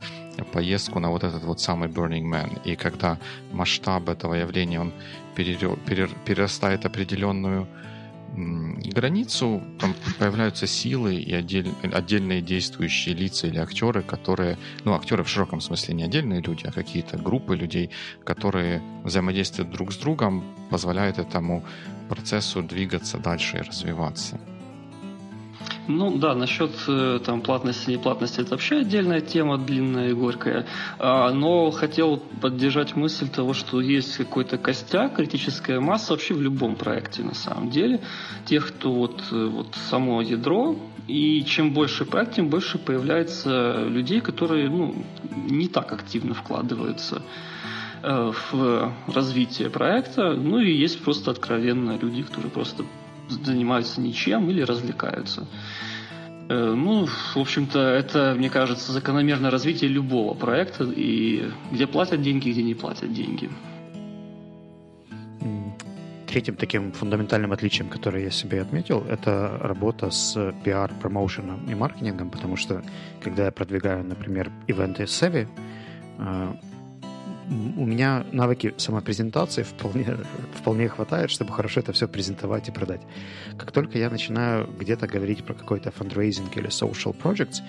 поездку 0.52 0.98
на 0.98 1.10
вот 1.10 1.24
этот 1.24 1.44
вот 1.44 1.60
самый 1.60 1.88
Burning 1.88 2.24
Man. 2.24 2.60
И 2.64 2.76
когда 2.76 3.18
масштаб 3.52 4.08
этого 4.08 4.34
явления, 4.34 4.80
он 4.80 4.92
перерастает 5.36 6.84
определенную 6.84 7.68
границу, 8.38 9.62
там 9.78 9.94
появляются 10.18 10.66
силы 10.66 11.16
и 11.16 11.32
отдель, 11.32 11.72
отдельные 11.82 12.40
действующие 12.40 13.14
лица 13.14 13.46
или 13.46 13.58
актеры, 13.58 14.02
которые, 14.02 14.58
ну, 14.84 14.94
актеры 14.94 15.24
в 15.24 15.28
широком 15.28 15.60
смысле 15.60 15.94
не 15.94 16.04
отдельные 16.04 16.40
люди, 16.40 16.66
а 16.66 16.72
какие-то 16.72 17.16
группы 17.18 17.56
людей, 17.56 17.90
которые 18.24 18.82
взаимодействуют 19.04 19.70
друг 19.70 19.92
с 19.92 19.96
другом, 19.96 20.44
позволяют 20.70 21.18
этому 21.18 21.64
процессу 22.08 22.62
двигаться 22.62 23.18
дальше 23.18 23.58
и 23.58 23.60
развиваться. 23.60 24.40
Ну 25.88 26.18
да, 26.18 26.34
насчет 26.34 26.70
э, 26.86 27.18
там 27.24 27.40
платности, 27.40 27.90
неплатности 27.90 28.42
это 28.42 28.50
вообще 28.50 28.80
отдельная 28.80 29.22
тема, 29.22 29.56
длинная 29.56 30.10
и 30.10 30.12
горькая. 30.12 30.66
А, 30.98 31.32
но 31.32 31.70
хотел 31.70 32.18
поддержать 32.18 32.94
мысль 32.94 33.26
того, 33.30 33.54
что 33.54 33.80
есть 33.80 34.18
какой-то 34.18 34.58
костяк, 34.58 35.16
критическая 35.16 35.80
масса 35.80 36.12
вообще 36.12 36.34
в 36.34 36.42
любом 36.42 36.76
проекте 36.76 37.22
на 37.22 37.34
самом 37.34 37.70
деле. 37.70 38.02
Тех, 38.44 38.68
кто 38.68 38.92
вот, 38.92 39.22
э, 39.32 39.46
вот 39.46 39.68
само 39.88 40.20
ядро, 40.20 40.76
и 41.06 41.42
чем 41.44 41.72
больше 41.72 42.04
проект, 42.04 42.34
тем 42.34 42.50
больше 42.50 42.76
появляется 42.76 43.82
людей, 43.84 44.20
которые 44.20 44.68
ну, 44.68 44.94
не 45.48 45.68
так 45.68 45.90
активно 45.90 46.34
вкладываются 46.34 47.22
э, 48.02 48.32
в 48.52 48.92
развитие 49.06 49.70
проекта. 49.70 50.34
Ну 50.34 50.58
и 50.58 50.70
есть 50.70 51.02
просто 51.02 51.30
откровенно 51.30 51.96
люди, 51.98 52.24
которые 52.24 52.50
просто 52.50 52.84
занимаются 53.28 54.00
ничем 54.00 54.48
или 54.50 54.62
развлекаются. 54.62 55.46
Э, 56.48 56.74
ну, 56.74 57.06
в 57.06 57.36
общем-то, 57.36 57.78
это, 57.78 58.34
мне 58.36 58.48
кажется, 58.50 58.92
закономерное 58.92 59.50
развитие 59.50 59.90
любого 59.90 60.34
проекта, 60.34 60.84
и 60.84 61.50
где 61.70 61.86
платят 61.86 62.22
деньги, 62.22 62.50
где 62.50 62.62
не 62.62 62.74
платят 62.74 63.12
деньги. 63.12 63.50
Третьим 66.26 66.56
таким 66.56 66.92
фундаментальным 66.92 67.52
отличием, 67.52 67.88
которое 67.88 68.24
я 68.24 68.30
себе 68.30 68.60
отметил, 68.60 69.02
это 69.08 69.58
работа 69.62 70.10
с 70.10 70.52
пиар, 70.62 70.92
промоушеном 71.00 71.64
и 71.70 71.74
маркетингом, 71.74 72.30
потому 72.30 72.56
что, 72.56 72.82
когда 73.22 73.46
я 73.46 73.50
продвигаю, 73.50 74.04
например, 74.04 74.50
ивенты 74.66 75.04
э, 75.04 75.46
у 77.50 77.86
меня 77.86 78.26
навыки 78.32 78.74
самопрезентации 78.76 79.62
вполне, 79.62 80.18
вполне 80.54 80.88
хватает, 80.88 81.30
чтобы 81.30 81.52
хорошо 81.52 81.80
это 81.80 81.92
все 81.92 82.06
презентовать 82.06 82.68
и 82.68 82.72
продать. 82.72 83.00
Как 83.56 83.72
только 83.72 83.98
я 83.98 84.10
начинаю 84.10 84.66
где-то 84.66 85.06
говорить 85.06 85.44
про 85.44 85.54
какой-то 85.54 85.90
фандрейзинг 85.90 86.56
или 86.56 86.68
social 86.68 87.16
projects, 87.16 87.62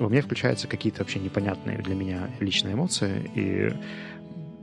у 0.00 0.08
меня 0.08 0.22
включаются 0.22 0.66
какие-то 0.66 1.00
вообще 1.00 1.20
непонятные 1.20 1.78
для 1.78 1.94
меня 1.94 2.30
личные 2.40 2.74
эмоции, 2.74 3.30
и 3.34 3.72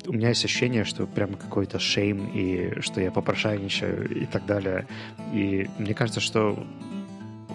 у 0.08 0.14
меня 0.14 0.30
есть 0.30 0.44
ощущение, 0.44 0.84
что 0.84 1.06
прямо 1.06 1.38
какой-то 1.38 1.80
шейм, 1.80 2.30
и 2.34 2.80
что 2.82 3.02
я 3.02 3.12
попрошайничаю 3.12 4.10
и 4.24 4.26
так 4.26 4.46
далее. 4.46 4.88
И 5.34 5.70
мне 5.78 5.94
кажется, 5.94 6.20
что 6.20 6.66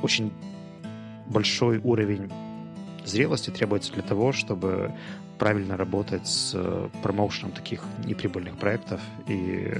очень 0.02 0.32
большой 1.26 1.78
уровень 1.78 2.30
зрелости 3.04 3.50
требуется 3.50 3.92
для 3.92 4.02
того, 4.02 4.32
чтобы 4.32 4.92
правильно 5.42 5.76
работать 5.76 6.28
с 6.28 6.52
э, 6.54 6.88
промоушеном 7.02 7.50
таких 7.50 7.82
неприбыльных 8.04 8.56
проектов 8.56 9.00
и 9.26 9.74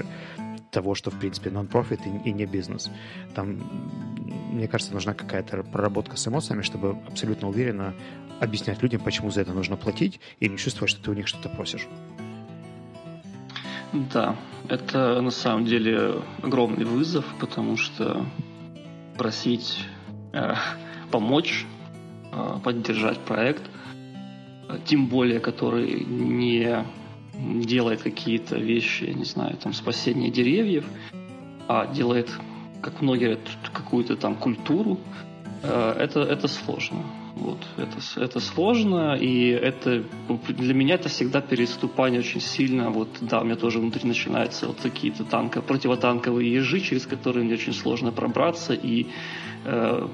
того, 0.71 0.93
что, 0.93 1.09
в 1.09 1.17
принципе, 1.17 1.51
нон-профит 1.51 2.01
и, 2.05 2.29
и 2.29 2.33
не 2.33 2.45
бизнес. 2.45 2.91
Там, 3.33 3.61
мне 4.51 4.67
кажется, 4.67 4.93
нужна 4.93 5.13
какая-то 5.13 5.63
проработка 5.63 6.17
с 6.17 6.27
эмоциями, 6.27 6.63
чтобы 6.63 6.97
абсолютно 7.07 7.47
уверенно 7.47 7.93
объяснять 8.41 8.83
людям, 8.83 8.99
почему 8.99 9.31
за 9.31 9.39
это 9.39 9.53
нужно 9.53 9.77
платить, 9.77 10.19
и 10.41 10.49
не 10.49 10.57
чувствовать, 10.57 10.91
что 10.91 11.01
ты 11.01 11.11
у 11.11 11.13
них 11.13 11.29
что-то 11.29 11.47
просишь. 11.47 11.87
Да, 13.93 14.35
это 14.67 15.21
на 15.21 15.31
самом 15.31 15.63
деле 15.63 16.15
огромный 16.41 16.83
вызов, 16.83 17.23
потому 17.39 17.77
что 17.77 18.25
просить 19.17 19.79
э, 20.33 20.55
помочь, 21.09 21.65
э, 22.33 22.59
поддержать 22.61 23.19
проект– 23.19 23.63
тем 24.85 25.07
более, 25.07 25.39
который 25.39 26.03
не 26.05 26.85
делает 27.33 28.01
какие-то 28.01 28.57
вещи, 28.57 29.05
не 29.05 29.25
знаю, 29.25 29.57
там, 29.57 29.73
спасение 29.73 30.29
деревьев, 30.29 30.85
а 31.67 31.87
делает, 31.87 32.29
как 32.81 33.01
многие 33.01 33.25
говорят, 33.25 33.47
какую-то 33.73 34.15
там 34.15 34.35
культуру, 34.35 34.99
это, 35.67 36.21
это 36.21 36.47
сложно. 36.47 37.03
Вот, 37.35 37.57
это, 37.77 38.23
это 38.23 38.39
сложно, 38.39 39.15
и 39.15 39.47
это 39.47 40.03
для 40.47 40.73
меня 40.73 40.95
это 40.95 41.09
всегда 41.09 41.41
переступание 41.41 42.19
очень 42.19 42.41
сильно. 42.41 42.91
Вот, 42.91 43.07
да, 43.21 43.41
у 43.41 43.43
меня 43.43 43.55
тоже 43.55 43.79
внутри 43.79 44.07
начинаются 44.07 44.67
вот 44.67 44.77
какие-то 44.81 45.23
танка, 45.23 45.61
противотанковые 45.61 46.53
ежи, 46.53 46.79
через 46.79 47.07
которые 47.07 47.43
мне 47.43 47.55
очень 47.55 47.73
сложно 47.73 48.11
пробраться, 48.11 48.73
и 48.73 49.07
э, 49.65 50.07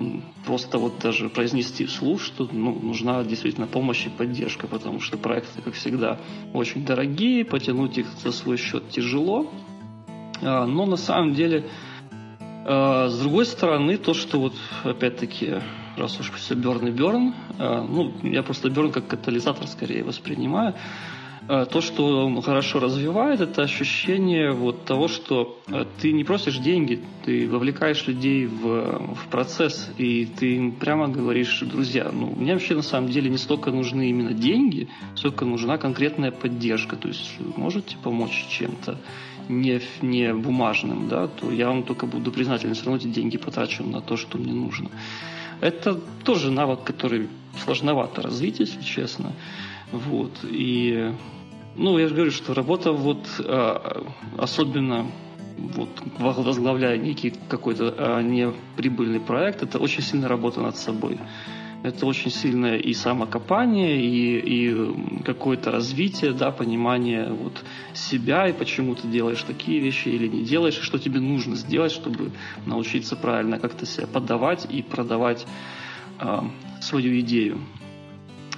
просто 0.45 0.77
вот 0.77 0.99
даже 0.99 1.29
произнести 1.29 1.85
вслух, 1.85 2.21
что 2.21 2.47
ну, 2.51 2.79
нужна 2.81 3.21
действительно 3.25 3.67
помощь 3.67 4.05
и 4.05 4.09
поддержка, 4.09 4.67
потому 4.67 5.01
что 5.01 5.17
проекты, 5.17 5.61
как 5.61 5.73
всегда, 5.73 6.17
очень 6.53 6.85
дорогие, 6.85 7.43
потянуть 7.43 7.97
их 7.97 8.07
за 8.23 8.31
свой 8.31 8.55
счет 8.55 8.89
тяжело, 8.89 9.51
э, 10.41 10.65
но 10.65 10.85
на 10.85 10.97
самом 10.97 11.33
деле 11.33 11.65
э, 11.65 11.88
с 12.65 13.19
другой 13.19 13.45
стороны, 13.45 13.97
то, 13.97 14.13
что 14.13 14.39
вот 14.39 14.53
опять-таки 14.83 15.55
раз 15.97 16.19
уж 16.19 16.31
все 16.31 16.55
Берн 16.55 16.87
и 16.87 16.91
Берн, 16.91 17.33
ну, 17.57 18.13
я 18.23 18.43
просто 18.43 18.69
Берн 18.69 18.91
как 18.91 19.07
катализатор 19.07 19.67
скорее 19.67 20.03
воспринимаю, 20.03 20.75
э, 21.47 21.65
то, 21.69 21.81
что 21.81 22.25
он 22.25 22.41
хорошо 22.41 22.79
развивает, 22.79 23.41
это 23.41 23.63
ощущение 23.63 24.51
вот 24.51 24.85
того, 24.85 25.07
что 25.07 25.59
ты 26.01 26.11
не 26.11 26.23
просишь 26.23 26.57
деньги, 26.57 27.01
ты 27.25 27.49
вовлекаешь 27.49 28.07
людей 28.07 28.45
в, 28.45 29.15
в 29.15 29.27
процесс, 29.29 29.91
и 29.97 30.25
ты 30.25 30.55
им 30.55 30.71
прямо 30.71 31.07
говоришь, 31.07 31.59
друзья, 31.61 32.09
ну, 32.13 32.33
мне 32.35 32.53
вообще 32.53 32.75
на 32.75 32.81
самом 32.81 33.09
деле 33.09 33.29
не 33.29 33.37
столько 33.37 33.71
нужны 33.71 34.09
именно 34.09 34.33
деньги, 34.33 34.89
сколько 35.15 35.45
нужна 35.45 35.77
конкретная 35.77 36.31
поддержка, 36.31 36.95
то 36.95 37.07
есть 37.07 37.31
можете 37.57 37.97
помочь 38.01 38.47
чем-то 38.49 38.97
не, 39.49 39.81
не 40.01 40.33
бумажным, 40.33 41.09
да, 41.09 41.27
то 41.27 41.51
я 41.51 41.67
вам 41.67 41.83
только 41.83 42.05
буду 42.05 42.31
признателен, 42.31 42.73
все 42.75 42.85
равно 42.85 42.97
эти 42.97 43.07
деньги 43.07 43.37
потрачу 43.37 43.83
на 43.83 43.99
то, 43.99 44.15
что 44.15 44.37
мне 44.37 44.53
нужно. 44.53 44.89
Это 45.59 45.95
тоже 46.23 46.51
навык, 46.51 46.83
который 46.83 47.27
сложновато 47.63 48.21
развить, 48.21 48.59
если 48.59 48.81
честно. 48.81 49.33
Вот. 49.91 50.31
И, 50.43 51.13
ну, 51.75 51.97
я 51.97 52.07
же 52.07 52.15
говорю, 52.15 52.31
что 52.31 52.53
работа 52.53 52.91
вот 52.91 53.25
а, 53.39 54.05
особенно 54.37 55.07
вот, 55.57 55.89
возглавляя 56.19 56.97
некий 56.97 57.33
какой-то 57.49 57.93
а, 57.97 58.21
неприбыльный 58.21 59.19
проект, 59.19 59.63
это 59.63 59.79
очень 59.79 60.03
сильно 60.03 60.27
работа 60.27 60.61
над 60.61 60.77
собой. 60.77 61.19
Это 61.81 62.05
очень 62.05 62.29
сильное 62.29 62.77
и 62.77 62.93
самокопание, 62.93 64.01
и, 64.01 64.39
и 64.39 65.23
какое-то 65.23 65.71
развитие, 65.71 66.33
да, 66.33 66.51
понимание 66.51 67.31
вот 67.31 67.63
себя 67.93 68.49
и 68.49 68.53
почему 68.53 68.95
ты 68.95 69.07
делаешь 69.07 69.41
такие 69.43 69.79
вещи 69.79 70.09
или 70.09 70.27
не 70.27 70.43
делаешь, 70.43 70.77
и 70.77 70.81
что 70.81 70.99
тебе 70.99 71.21
нужно 71.21 71.55
сделать, 71.55 71.93
чтобы 71.93 72.31
научиться 72.65 73.15
правильно 73.15 73.59
как-то 73.59 73.85
себя 73.85 74.07
подавать 74.07 74.67
и 74.69 74.81
продавать 74.81 75.47
э, 76.19 76.39
свою 76.81 77.17
идею. 77.21 77.59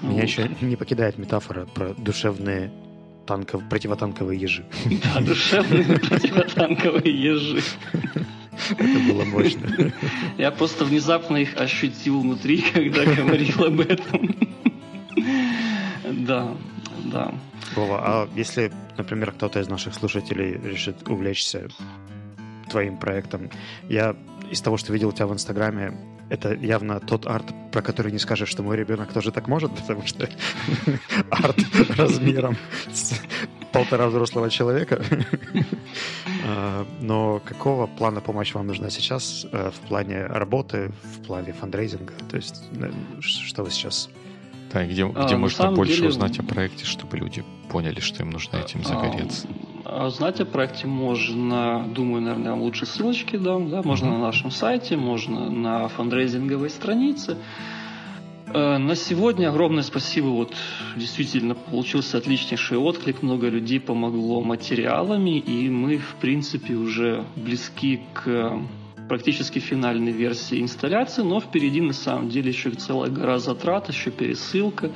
Меня 0.01 0.13
вот. 0.13 0.23
еще 0.23 0.49
не 0.61 0.75
покидает 0.75 1.19
метафора 1.19 1.67
про 1.67 1.93
душевные 1.93 2.71
танков, 3.27 3.61
противотанковые 3.69 4.39
ежи. 4.39 4.65
Да, 5.03 5.21
душевные 5.21 5.83
противотанковые 5.99 7.23
ежи. 7.23 7.61
Это 8.69 8.99
было 9.13 9.25
мощно. 9.25 9.93
Я 10.37 10.51
просто 10.51 10.85
внезапно 10.85 11.37
их 11.37 11.57
ощутил 11.57 12.21
внутри, 12.21 12.61
когда 12.73 13.05
говорил 13.05 13.63
об 13.65 13.79
этом. 13.79 14.35
Да, 16.09 16.55
да. 17.05 17.33
Вова, 17.75 18.01
а 18.03 18.29
если, 18.35 18.71
например, 18.97 19.31
кто-то 19.31 19.59
из 19.59 19.67
наших 19.67 19.93
слушателей 19.93 20.59
решит 20.63 21.07
увлечься 21.07 21.69
твоим 22.69 22.97
проектом, 22.97 23.49
я 23.89 24.15
из 24.49 24.61
того, 24.61 24.77
что 24.77 24.93
видел 24.93 25.09
у 25.09 25.11
тебя 25.11 25.27
в 25.27 25.33
Инстаграме, 25.33 25.93
это 26.29 26.53
явно 26.53 26.99
тот 26.99 27.25
арт, 27.25 27.53
про 27.71 27.81
который 27.81 28.11
не 28.11 28.19
скажешь, 28.19 28.49
что 28.49 28.63
мой 28.63 28.77
ребенок 28.77 29.11
тоже 29.11 29.31
так 29.31 29.47
может, 29.47 29.75
потому 29.75 30.05
что 30.05 30.29
арт 31.29 31.57
размером 31.97 32.57
с 32.91 33.19
полтора 33.71 34.07
взрослого 34.07 34.49
человека. 34.49 35.03
А, 36.43 36.87
но 36.99 37.39
какого 37.45 37.85
плана 37.85 38.19
помощь 38.19 38.55
вам 38.55 38.65
нужна 38.65 38.89
сейчас 38.89 39.45
э, 39.51 39.69
в 39.69 39.87
плане 39.87 40.25
работы, 40.25 40.91
в 41.03 41.23
плане 41.27 41.53
фандрейзинга? 41.53 42.13
То 42.29 42.35
есть 42.35 42.63
э, 42.73 42.91
что 43.21 43.63
вы 43.63 43.69
сейчас... 43.69 44.09
Да, 44.73 44.83
где, 44.85 45.05
а, 45.05 45.25
где 45.25 45.35
можно 45.35 45.71
больше 45.71 45.97
деле... 45.97 46.09
узнать 46.09 46.39
о 46.39 46.43
проекте, 46.43 46.85
чтобы 46.85 47.17
люди 47.17 47.43
поняли, 47.69 47.99
что 47.99 48.23
им 48.23 48.31
нужно 48.31 48.57
этим 48.57 48.83
загореться? 48.83 49.47
А, 49.85 50.09
знать 50.09 50.39
о 50.41 50.45
проекте 50.45 50.87
можно, 50.87 51.85
думаю, 51.93 52.23
наверное, 52.23 52.53
лучше 52.53 52.87
ссылочки 52.87 53.35
дам, 53.35 53.69
да, 53.69 53.83
можно 53.83 54.07
mm-hmm. 54.07 54.17
на 54.17 54.19
нашем 54.19 54.49
сайте, 54.49 54.97
можно 54.97 55.49
на 55.49 55.87
фандрейзинговой 55.89 56.71
странице. 56.71 57.37
Э, 58.53 58.77
на 58.77 58.95
сегодня 58.95 59.49
огромное 59.49 59.83
спасибо. 59.83 60.27
Вот 60.27 60.53
действительно 60.95 61.55
получился 61.55 62.17
отличнейший 62.17 62.77
отклик. 62.77 63.21
Много 63.21 63.47
людей 63.47 63.79
помогло 63.79 64.41
материалами, 64.41 65.37
и 65.37 65.69
мы, 65.69 65.97
в 65.97 66.15
принципе, 66.19 66.73
уже 66.73 67.23
близки 67.35 68.01
к 68.13 68.59
практически 69.11 69.59
финальной 69.59 70.13
версии 70.13 70.61
инсталляции, 70.61 71.21
но 71.21 71.41
впереди 71.41 71.81
на 71.81 71.91
самом 71.91 72.29
деле 72.29 72.47
еще 72.51 72.71
целая 72.71 73.11
гора 73.11 73.39
затрат, 73.39 73.89
еще 73.89 74.09
пересылка, 74.09 74.89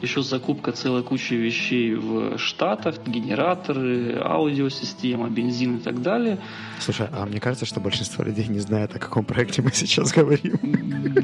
еще 0.00 0.22
закупка 0.22 0.72
целой 0.72 1.02
кучи 1.02 1.34
вещей 1.34 1.94
в 1.94 2.38
Штатах, 2.38 3.06
генераторы, 3.06 4.18
аудиосистема, 4.18 5.28
бензин 5.28 5.76
и 5.76 5.80
так 5.80 6.00
далее. 6.00 6.38
Слушай, 6.78 7.08
а 7.12 7.26
мне 7.26 7.38
кажется, 7.38 7.66
что 7.66 7.80
большинство 7.80 8.24
людей 8.24 8.46
не 8.48 8.60
знает, 8.60 8.96
о 8.96 8.98
каком 8.98 9.26
проекте 9.26 9.60
мы 9.60 9.72
сейчас 9.72 10.10
говорим. 10.10 10.58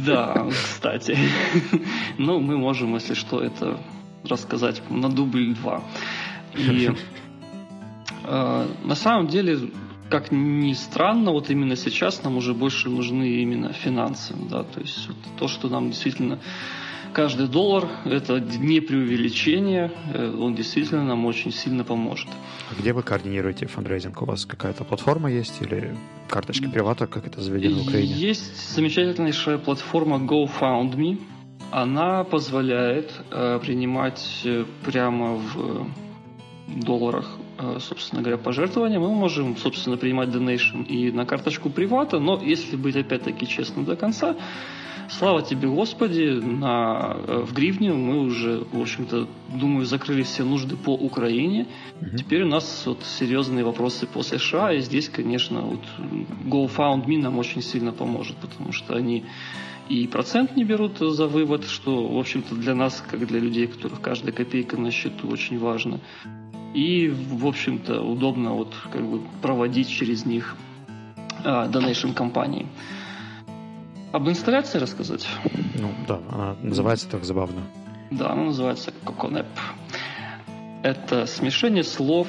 Да, 0.04 0.46
кстати. 0.50 1.16
Ну, 2.18 2.40
мы 2.40 2.58
можем, 2.58 2.92
если 2.96 3.14
что, 3.14 3.40
это 3.40 3.78
рассказать 4.28 4.82
на 4.90 5.08
дубль 5.08 5.54
два. 5.54 5.82
И 6.54 6.90
э, 8.24 8.66
на 8.84 8.94
самом 8.94 9.28
деле 9.28 9.70
как 10.10 10.30
ни 10.30 10.74
странно, 10.74 11.32
вот 11.32 11.50
именно 11.50 11.76
сейчас 11.76 12.22
нам 12.22 12.36
уже 12.36 12.54
больше 12.54 12.88
нужны 12.88 13.42
именно 13.42 13.72
финансы, 13.72 14.34
да, 14.50 14.62
то 14.62 14.80
есть 14.80 15.08
вот 15.08 15.16
то, 15.38 15.48
что 15.48 15.68
нам 15.68 15.90
действительно 15.90 16.38
каждый 17.12 17.48
доллар– 17.48 17.88
это 18.04 18.40
не 18.40 18.80
преувеличение, 18.80 19.90
э, 20.12 20.36
он 20.38 20.54
действительно 20.54 21.02
нам 21.04 21.26
очень 21.26 21.50
сильно 21.50 21.82
поможет. 21.82 22.28
А 22.70 22.80
где 22.80 22.92
вы 22.92 23.02
координируете 23.02 23.66
фандрейзинг? 23.66 24.22
У 24.22 24.24
вас 24.26 24.44
какая-то 24.44 24.84
платформа 24.84 25.30
есть 25.30 25.62
или 25.62 25.96
карточка 26.28 26.68
привата, 26.68 27.06
как 27.06 27.26
это 27.26 27.40
заведено 27.40 27.78
в 27.78 27.88
Украине? 27.88 28.14
Есть 28.14 28.74
замечательнейшая 28.74 29.58
платформа 29.58 30.18
GoFundMe. 30.18 31.18
Она 31.70 32.22
позволяет 32.24 33.10
э, 33.30 33.60
принимать 33.60 34.42
э, 34.44 34.64
прямо 34.84 35.36
в 35.36 35.86
долларах 36.68 37.38
собственно 37.80 38.22
говоря, 38.22 38.38
пожертвования, 38.38 38.98
мы 38.98 39.14
можем, 39.14 39.56
собственно, 39.56 39.96
принимать 39.96 40.30
donation 40.30 40.82
и 40.82 41.10
на 41.10 41.24
карточку 41.26 41.70
привата, 41.70 42.18
но 42.18 42.40
если 42.42 42.76
быть 42.76 42.96
опять-таки 42.96 43.46
честным 43.46 43.84
до 43.84 43.96
конца, 43.96 44.36
слава 45.08 45.42
тебе, 45.42 45.68
Господи, 45.68 46.40
на, 46.42 47.16
э, 47.16 47.44
в 47.46 47.52
гривне 47.52 47.92
мы 47.92 48.20
уже, 48.20 48.64
в 48.72 48.80
общем-то, 48.80 49.28
думаю, 49.48 49.86
закрыли 49.86 50.22
все 50.22 50.44
нужды 50.44 50.76
по 50.76 50.94
Украине. 50.94 51.66
Mm-hmm. 52.00 52.16
Теперь 52.16 52.42
у 52.42 52.48
нас 52.48 52.82
вот 52.86 53.04
серьезные 53.04 53.64
вопросы 53.64 54.06
по 54.06 54.22
США, 54.22 54.72
и 54.72 54.80
здесь, 54.80 55.08
конечно, 55.08 55.60
вот 55.60 55.82
GoFundMe 56.44 57.18
нам 57.18 57.38
очень 57.38 57.62
сильно 57.62 57.92
поможет, 57.92 58.36
потому 58.36 58.72
что 58.72 58.94
они 58.94 59.24
и 59.88 60.08
процент 60.08 60.56
не 60.56 60.64
берут 60.64 60.98
за 60.98 61.26
вывод, 61.28 61.64
что, 61.64 62.08
в 62.08 62.18
общем-то, 62.18 62.56
для 62.56 62.74
нас, 62.74 63.04
как 63.08 63.24
для 63.26 63.38
людей, 63.38 63.68
которых 63.68 64.00
каждая 64.00 64.32
копейка 64.32 64.76
на 64.76 64.90
счету, 64.90 65.28
очень 65.28 65.58
важно. 65.60 66.00
И, 66.76 67.08
в 67.08 67.46
общем-то, 67.46 68.02
удобно 68.02 68.52
вот 68.52 68.74
как 68.92 69.02
бы 69.02 69.22
проводить 69.40 69.88
через 69.88 70.26
них 70.26 70.56
а, 71.42 71.68
donation 71.68 72.12
компании. 72.12 72.66
Об 74.12 74.28
инсталляции 74.28 74.78
рассказать? 74.78 75.26
Ну 75.74 75.90
да, 76.06 76.20
она 76.30 76.56
называется 76.62 77.08
так 77.08 77.24
забавно. 77.24 77.62
Да, 78.10 78.30
она 78.32 78.44
называется 78.44 78.92
Coconep. 79.06 79.46
Это 80.82 81.24
смешение 81.24 81.82
слов 81.82 82.28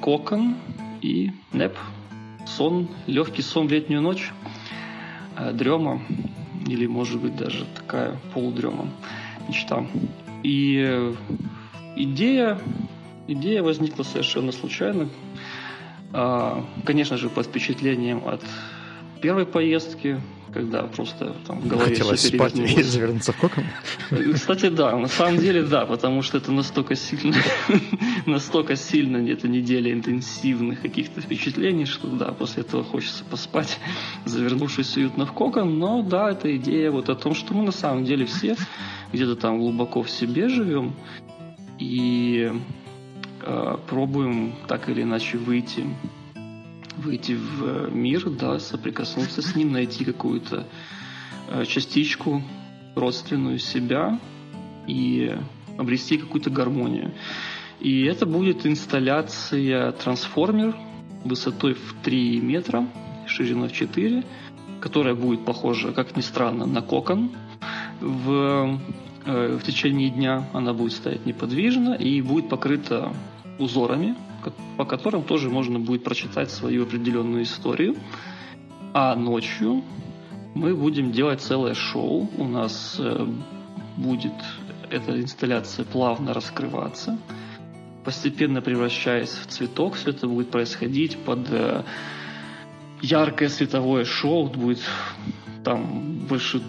кокон 0.00 0.56
и 1.02 1.32
неп. 1.52 1.76
Сон, 2.46 2.88
легкий 3.06 3.42
сон 3.42 3.68
в 3.68 3.70
летнюю 3.70 4.00
ночь, 4.00 4.32
э, 5.36 5.52
дрема 5.52 6.00
или, 6.66 6.86
может 6.86 7.20
быть, 7.20 7.36
даже 7.36 7.66
такая 7.74 8.16
полудрема, 8.32 8.88
мечта. 9.46 9.86
И 10.42 10.82
э, 10.82 11.14
идея 11.96 12.58
Идея 13.26 13.62
возникла 13.62 14.02
совершенно 14.02 14.52
случайно. 14.52 15.08
А, 16.12 16.64
конечно 16.84 17.16
же, 17.16 17.28
под 17.28 17.46
впечатлением 17.46 18.22
от 18.26 18.42
первой 19.20 19.46
поездки, 19.46 20.20
когда 20.52 20.82
просто 20.82 21.34
там 21.46 21.60
в 21.60 21.66
голове 21.66 21.90
Хотелось 21.90 22.20
все 22.20 22.36
спать 22.36 22.54
и 22.56 22.82
завернуться 22.82 23.32
в 23.32 23.38
кокон? 23.38 23.64
Кстати, 24.34 24.68
да, 24.68 24.96
на 24.96 25.08
самом 25.08 25.38
деле 25.38 25.62
да, 25.62 25.86
потому 25.86 26.22
что 26.22 26.38
это 26.38 26.52
настолько 26.52 26.94
сильно, 26.94 27.34
настолько 28.26 28.76
сильно 28.76 29.16
это 29.28 29.48
неделя 29.48 29.92
интенсивных 29.92 30.82
каких-то 30.82 31.20
впечатлений, 31.20 31.86
что 31.86 32.06
да, 32.08 32.26
после 32.26 32.62
этого 32.62 32.84
хочется 32.84 33.24
поспать, 33.24 33.78
завернувшись 34.24 34.96
уютно 34.96 35.26
в 35.26 35.32
кокон, 35.32 35.78
но 35.78 36.02
да, 36.02 36.30
это 36.30 36.54
идея 36.56 36.90
вот 36.90 37.08
о 37.08 37.14
том, 37.14 37.34
что 37.34 37.54
мы 37.54 37.64
на 37.64 37.72
самом 37.72 38.04
деле 38.04 38.26
все 38.26 38.56
где-то 39.12 39.34
там 39.34 39.58
глубоко 39.58 40.02
в 40.02 40.10
себе 40.10 40.48
живем, 40.48 40.94
и 41.78 42.52
Э, 43.46 43.76
пробуем 43.90 44.54
так 44.68 44.88
или 44.88 45.02
иначе 45.02 45.36
выйти, 45.36 45.84
выйти 46.96 47.32
в 47.32 47.94
мир, 47.94 48.30
да, 48.30 48.58
соприкоснуться 48.58 49.42
с 49.42 49.54
ним, 49.54 49.72
найти 49.72 50.02
какую-то 50.06 50.66
э, 51.50 51.66
частичку 51.66 52.42
родственную 52.94 53.58
себя 53.58 54.18
и 54.86 55.36
обрести 55.76 56.16
какую-то 56.16 56.48
гармонию. 56.48 57.12
И 57.80 58.04
это 58.04 58.24
будет 58.24 58.64
инсталляция 58.64 59.92
трансформер 59.92 60.74
высотой 61.22 61.74
в 61.74 61.96
3 62.02 62.40
метра, 62.40 62.88
шириной 63.26 63.68
в 63.68 63.72
4, 63.72 64.24
которая 64.80 65.14
будет 65.14 65.44
похожа, 65.44 65.92
как 65.92 66.16
ни 66.16 66.22
странно, 66.22 66.64
на 66.64 66.80
кокон. 66.80 67.30
В, 68.00 68.80
э, 69.26 69.58
в 69.58 69.62
течение 69.64 70.08
дня 70.08 70.48
она 70.54 70.72
будет 70.72 70.92
стоять 70.92 71.26
неподвижно 71.26 71.92
и 71.92 72.22
будет 72.22 72.48
покрыта 72.48 73.12
узорами, 73.58 74.16
по 74.76 74.84
которым 74.84 75.22
тоже 75.22 75.48
можно 75.48 75.78
будет 75.78 76.04
прочитать 76.04 76.50
свою 76.50 76.84
определенную 76.84 77.44
историю. 77.44 77.96
А 78.92 79.14
ночью 79.14 79.82
мы 80.54 80.74
будем 80.74 81.12
делать 81.12 81.40
целое 81.40 81.74
шоу. 81.74 82.28
У 82.38 82.44
нас 82.44 82.96
э, 82.98 83.26
будет 83.96 84.32
эта 84.90 85.20
инсталляция 85.20 85.84
плавно 85.84 86.32
раскрываться, 86.32 87.18
постепенно 88.04 88.60
превращаясь 88.60 89.30
в 89.30 89.46
цветок. 89.46 89.94
Все 89.94 90.10
это 90.10 90.28
будет 90.28 90.50
происходить 90.50 91.18
под 91.18 91.50
э, 91.50 91.82
яркое 93.02 93.48
световое 93.48 94.04
шоу. 94.04 94.46
Будет 94.48 94.82
там 95.64 96.26
больше 96.28 96.62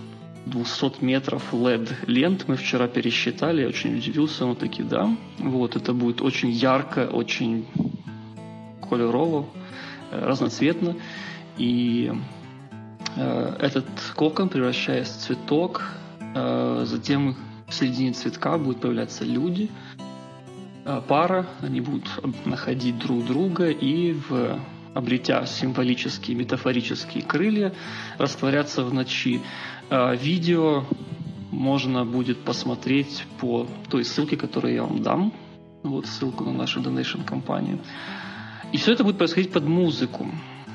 200 0.46 1.04
метров 1.04 1.54
LED 1.54 1.90
лент 2.08 2.46
мы 2.48 2.56
вчера 2.56 2.88
пересчитали, 2.88 3.62
я 3.62 3.68
очень 3.68 3.98
удивился, 3.98 4.46
но 4.46 4.56
таки 4.56 4.84
да. 4.84 5.16
Вот, 5.40 5.76
это 5.76 5.94
будет 5.94 6.22
очень 6.22 6.52
ярко, 6.52 7.08
очень 7.08 7.66
колерово, 8.88 9.48
э, 10.12 10.26
разноцветно. 10.26 10.96
И 11.58 12.12
э, 13.16 13.56
этот 13.60 13.86
кокон, 14.16 14.50
превращаясь 14.50 15.08
в 15.08 15.18
цветок, 15.20 15.84
э, 16.36 16.84
затем 16.86 17.36
в 17.68 17.74
середине 17.74 18.14
цветка 18.14 18.58
будут 18.58 18.82
появляться 18.82 19.24
люди, 19.24 19.70
э, 20.86 21.02
пара, 21.08 21.48
они 21.62 21.82
будут 21.82 22.08
находить 22.46 23.00
друг 23.00 23.26
друга 23.26 23.70
и 23.70 24.14
в 24.14 24.60
обретя 24.96 25.46
символические, 25.46 26.36
метафорические 26.38 27.22
крылья, 27.22 27.74
растворяться 28.18 28.84
в 28.84 28.94
ночи. 28.94 29.42
А, 29.90 30.16
видео 30.16 30.86
можно 31.52 32.06
будет 32.06 32.40
посмотреть 32.40 33.26
по 33.40 33.68
той 33.90 34.06
ссылке, 34.06 34.38
которую 34.38 34.74
я 34.74 34.84
вам 34.84 35.04
дам. 35.04 35.34
Вот 35.84 36.08
ссылку 36.08 36.46
на 36.46 36.54
нашу 36.54 36.82
donation 36.82 37.24
компанию. 37.24 37.80
И 38.72 38.78
все 38.78 38.94
это 38.94 39.04
будет 39.04 39.18
происходить 39.18 39.52
под 39.52 39.66
музыку. 39.66 40.28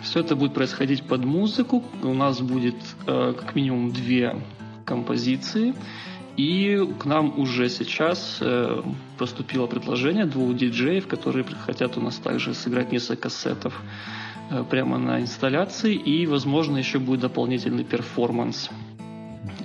Все 0.03 0.21
это 0.21 0.37
будет 0.37 0.55
происходить 0.55 1.03
под 1.03 1.25
музыку. 1.25 1.83
У 2.03 2.15
нас 2.15 2.41
будет 2.41 2.77
э, 3.07 3.35
как 3.39 3.55
минимум 3.55 3.91
две 3.91 4.37
композиции. 4.85 5.75
И 6.41 6.89
к 6.99 7.05
нам 7.05 7.39
уже 7.39 7.69
сейчас 7.69 8.39
э, 8.41 8.83
поступило 9.19 9.67
предложение 9.67 10.25
двух 10.25 10.57
диджеев, 10.57 11.07
которые 11.07 11.45
хотят 11.45 11.99
у 11.99 12.01
нас 12.01 12.17
также 12.17 12.55
сыграть 12.55 12.93
несколько 12.93 13.29
сетов 13.29 13.79
э, 14.51 14.65
прямо 14.71 14.97
на 14.97 15.21
инсталляции. 15.21 15.95
И, 15.95 16.27
возможно, 16.27 16.79
еще 16.79 16.99
будет 16.99 17.21
дополнительный 17.21 17.85
перформанс 17.85 18.71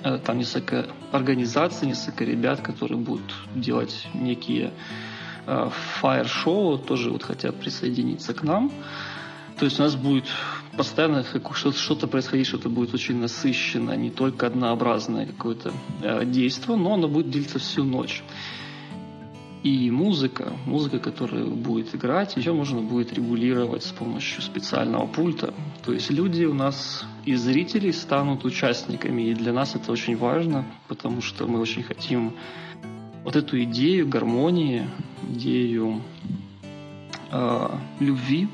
Э, 0.06 0.20
там 0.20 0.38
несколько 0.38 0.88
организаций, 1.12 1.88
несколько 1.88 2.24
ребят, 2.26 2.62
которые 2.62 2.98
будут 3.00 3.34
делать 3.56 4.08
некие 4.14 4.72
фаер-шоу, 6.02 6.80
тоже 6.80 7.12
вот 7.12 7.22
хотят 7.24 7.56
присоединиться 7.56 8.34
к 8.34 8.42
нам. 8.44 8.72
То 9.60 9.66
есть 9.66 9.80
у 9.80 9.84
нас 9.84 9.96
будет 9.96 10.26
постоянно 10.78 11.24
что-то 11.24 12.08
происходить, 12.08 12.48
что-то 12.48 12.70
будет 12.70 12.94
очень 12.94 13.20
насыщенно, 13.20 13.96
не 13.96 14.10
только 14.10 14.48
однообразное 14.48 15.26
какое-то 15.26 15.74
э, 16.02 16.26
действие, 16.26 16.78
но 16.78 16.94
оно 16.94 17.08
будет 17.08 17.30
длиться 17.30 17.60
всю 17.60 17.84
ночь. 17.84 18.24
И 19.64 19.90
музыка, 19.90 20.54
музыка, 20.68 21.00
которая 21.00 21.46
будет 21.46 21.96
играть, 21.96 22.38
ее 22.38 22.54
можно 22.54 22.82
будет 22.82 23.12
регулировать 23.14 23.84
с 23.84 23.92
помощью 23.92 24.44
специального 24.44 25.08
пульта. 25.08 25.56
То 25.84 25.92
есть 25.92 26.12
люди 26.12 26.46
у 26.46 26.54
нас 26.54 27.04
из 27.26 27.42
зрителей 27.42 27.92
станут 27.92 28.46
участниками, 28.46 29.24
и 29.24 29.34
для 29.34 29.54
нас 29.54 29.74
это 29.74 29.92
очень 29.92 30.18
важно, 30.18 30.66
потому 30.88 31.24
что 31.24 31.48
мы 31.48 31.60
очень 31.60 31.82
хотим 31.82 32.34
вот 33.24 33.36
эту 33.36 33.62
идею 33.64 34.08
гармонии, 34.08 34.88
идею 35.32 36.04
э, 37.32 37.70
любви, 38.00 38.48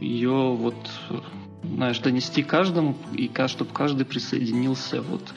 ее 0.00 0.54
вот 0.54 0.76
знаешь, 1.74 1.98
донести 1.98 2.42
каждому, 2.42 2.96
и 3.12 3.30
чтобы 3.46 3.72
каждый 3.72 4.06
присоединился 4.06 5.02
вот 5.02 5.34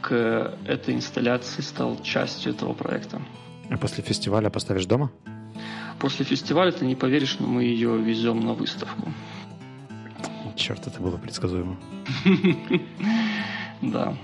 к 0.00 0.56
этой 0.66 0.94
инсталляции, 0.94 1.62
стал 1.62 2.00
частью 2.02 2.52
этого 2.52 2.72
проекта. 2.72 3.20
А 3.70 3.76
после 3.76 4.02
фестиваля 4.02 4.50
поставишь 4.50 4.86
дома? 4.86 5.10
После 5.98 6.24
фестиваля, 6.24 6.70
ты 6.70 6.86
не 6.86 6.94
поверишь, 6.94 7.38
но 7.38 7.46
мы 7.46 7.64
ее 7.64 7.98
везем 7.98 8.40
на 8.40 8.52
выставку. 8.52 9.12
Черт, 10.56 10.86
это 10.86 11.00
было 11.00 11.16
предсказуемо. 11.16 11.76
Да. 13.80 14.16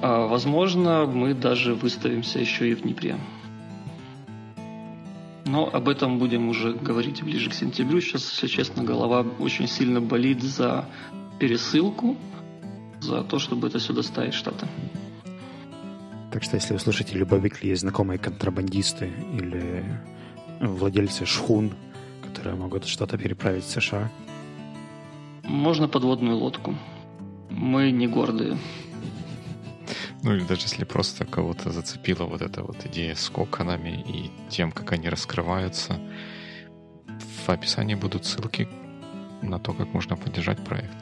А, 0.00 0.28
возможно, 0.28 1.06
мы 1.06 1.34
даже 1.34 1.74
выставимся 1.74 2.38
еще 2.38 2.70
и 2.70 2.74
в 2.76 2.82
Днепре. 2.82 3.16
Но 5.46 5.70
об 5.72 5.88
этом 5.88 6.18
будем 6.18 6.48
уже 6.48 6.72
говорить 6.72 7.22
ближе 7.22 7.50
к 7.50 7.54
сентябрю. 7.54 8.00
Сейчас, 8.00 8.28
если 8.32 8.48
честно, 8.48 8.82
голова 8.82 9.24
очень 9.38 9.68
сильно 9.68 10.00
болит 10.00 10.42
за 10.42 10.86
пересылку, 11.38 12.16
за 13.00 13.22
то, 13.22 13.38
чтобы 13.38 13.68
это 13.68 13.78
все 13.78 13.92
доставить 13.92 14.34
в 14.34 14.36
Штаты. 14.36 14.66
Так 16.32 16.42
что, 16.42 16.56
если 16.56 16.74
у 16.74 16.78
слушателей 16.78 17.24
Бабикли 17.24 17.68
есть 17.68 17.82
знакомые 17.82 18.18
контрабандисты 18.18 19.12
или 19.32 19.84
владельцы 20.60 21.24
шхун, 21.24 21.72
которые 22.26 22.56
могут 22.56 22.86
что-то 22.86 23.16
переправить 23.16 23.64
в 23.64 23.70
США, 23.70 24.10
можно 25.44 25.86
подводную 25.86 26.36
лодку. 26.36 26.74
Мы 27.50 27.92
не 27.92 28.08
гордые. 28.08 28.58
Ну 30.26 30.34
или 30.34 30.42
даже 30.42 30.62
если 30.62 30.84
просто 30.84 31.24
кого-то 31.24 31.70
зацепила 31.70 32.24
вот 32.24 32.42
эта 32.42 32.60
вот 32.60 32.84
идея 32.86 33.14
с 33.14 33.30
коконами 33.30 34.04
и 34.08 34.32
тем, 34.48 34.72
как 34.72 34.90
они 34.90 35.08
раскрываются, 35.08 36.00
в 37.46 37.48
описании 37.48 37.94
будут 37.94 38.24
ссылки 38.24 38.68
на 39.40 39.60
то, 39.60 39.72
как 39.72 39.94
можно 39.94 40.16
поддержать 40.16 40.58
проект. 40.64 40.96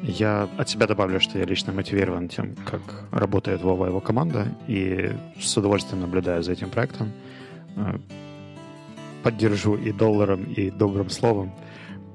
Я 0.00 0.48
от 0.56 0.68
себя 0.68 0.86
добавлю, 0.86 1.18
что 1.18 1.40
я 1.40 1.44
лично 1.44 1.72
мотивирован 1.72 2.28
тем, 2.28 2.54
как 2.54 2.82
работает 3.10 3.62
Вова 3.62 3.86
и 3.86 3.88
его 3.88 4.00
команда, 4.00 4.46
и 4.68 5.12
с 5.40 5.56
удовольствием 5.56 6.02
наблюдаю 6.02 6.44
за 6.44 6.52
этим 6.52 6.70
проектом. 6.70 7.10
Э, 7.74 7.98
поддержу 9.24 9.74
и 9.74 9.90
долларом, 9.90 10.44
и 10.44 10.70
добрым 10.70 11.10
словом. 11.10 11.50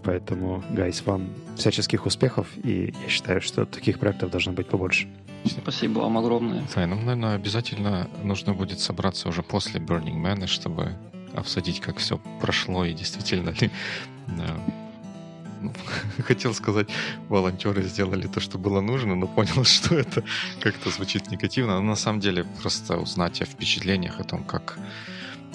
Поэтому, 0.07 0.63
гайс, 0.69 1.05
вам 1.05 1.27
всяческих 1.57 2.05
успехов, 2.05 2.47
и 2.63 2.93
я 3.03 3.09
считаю, 3.09 3.41
что 3.41 3.65
таких 3.65 3.99
проектов 3.99 4.31
должно 4.31 4.53
быть 4.53 4.67
побольше. 4.69 5.05
Спасибо 5.43 5.99
вам 5.99 6.17
огромное. 6.17 6.63
Да, 6.73 6.87
нам, 6.87 6.99
наверное, 6.99 7.35
обязательно 7.35 8.09
нужно 8.23 8.53
будет 8.53 8.79
собраться 8.79 9.27
уже 9.27 9.43
после 9.43 9.81
Burning 9.81 10.21
Man, 10.21 10.47
чтобы 10.47 10.95
обсудить, 11.33 11.81
как 11.81 11.97
все 11.97 12.21
прошло 12.39 12.85
и 12.85 12.93
действительно 12.93 13.49
ли 13.49 13.69
ну, 15.61 15.73
хотел 16.23 16.53
сказать, 16.53 16.87
волонтеры 17.27 17.83
сделали 17.83 18.27
то, 18.27 18.39
что 18.39 18.57
было 18.57 18.79
нужно, 18.79 19.13
но 19.13 19.27
понял, 19.27 19.63
что 19.65 19.95
это 19.95 20.23
как-то 20.61 20.89
звучит 20.89 21.29
негативно. 21.31 21.81
Но 21.81 21.81
на 21.81 21.95
самом 21.95 22.21
деле 22.21 22.45
просто 22.61 22.95
узнать 22.97 23.41
о 23.41 23.45
впечатлениях, 23.45 24.21
о 24.21 24.23
том, 24.23 24.45
как 24.45 24.79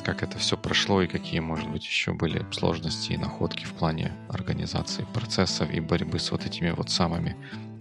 как 0.03 0.23
это 0.23 0.39
все 0.39 0.57
прошло 0.57 1.03
и 1.03 1.07
какие, 1.07 1.41
может 1.41 1.69
быть, 1.71 1.85
еще 1.85 2.13
были 2.13 2.45
сложности 2.51 3.13
и 3.13 3.17
находки 3.17 3.65
в 3.65 3.73
плане 3.73 4.13
организации 4.29 5.07
процессов 5.15 5.71
и 5.71 5.81
борьбы 5.81 6.19
с 6.19 6.31
вот 6.31 6.47
этими 6.47 6.71
вот 6.71 6.91
самыми 6.91 7.37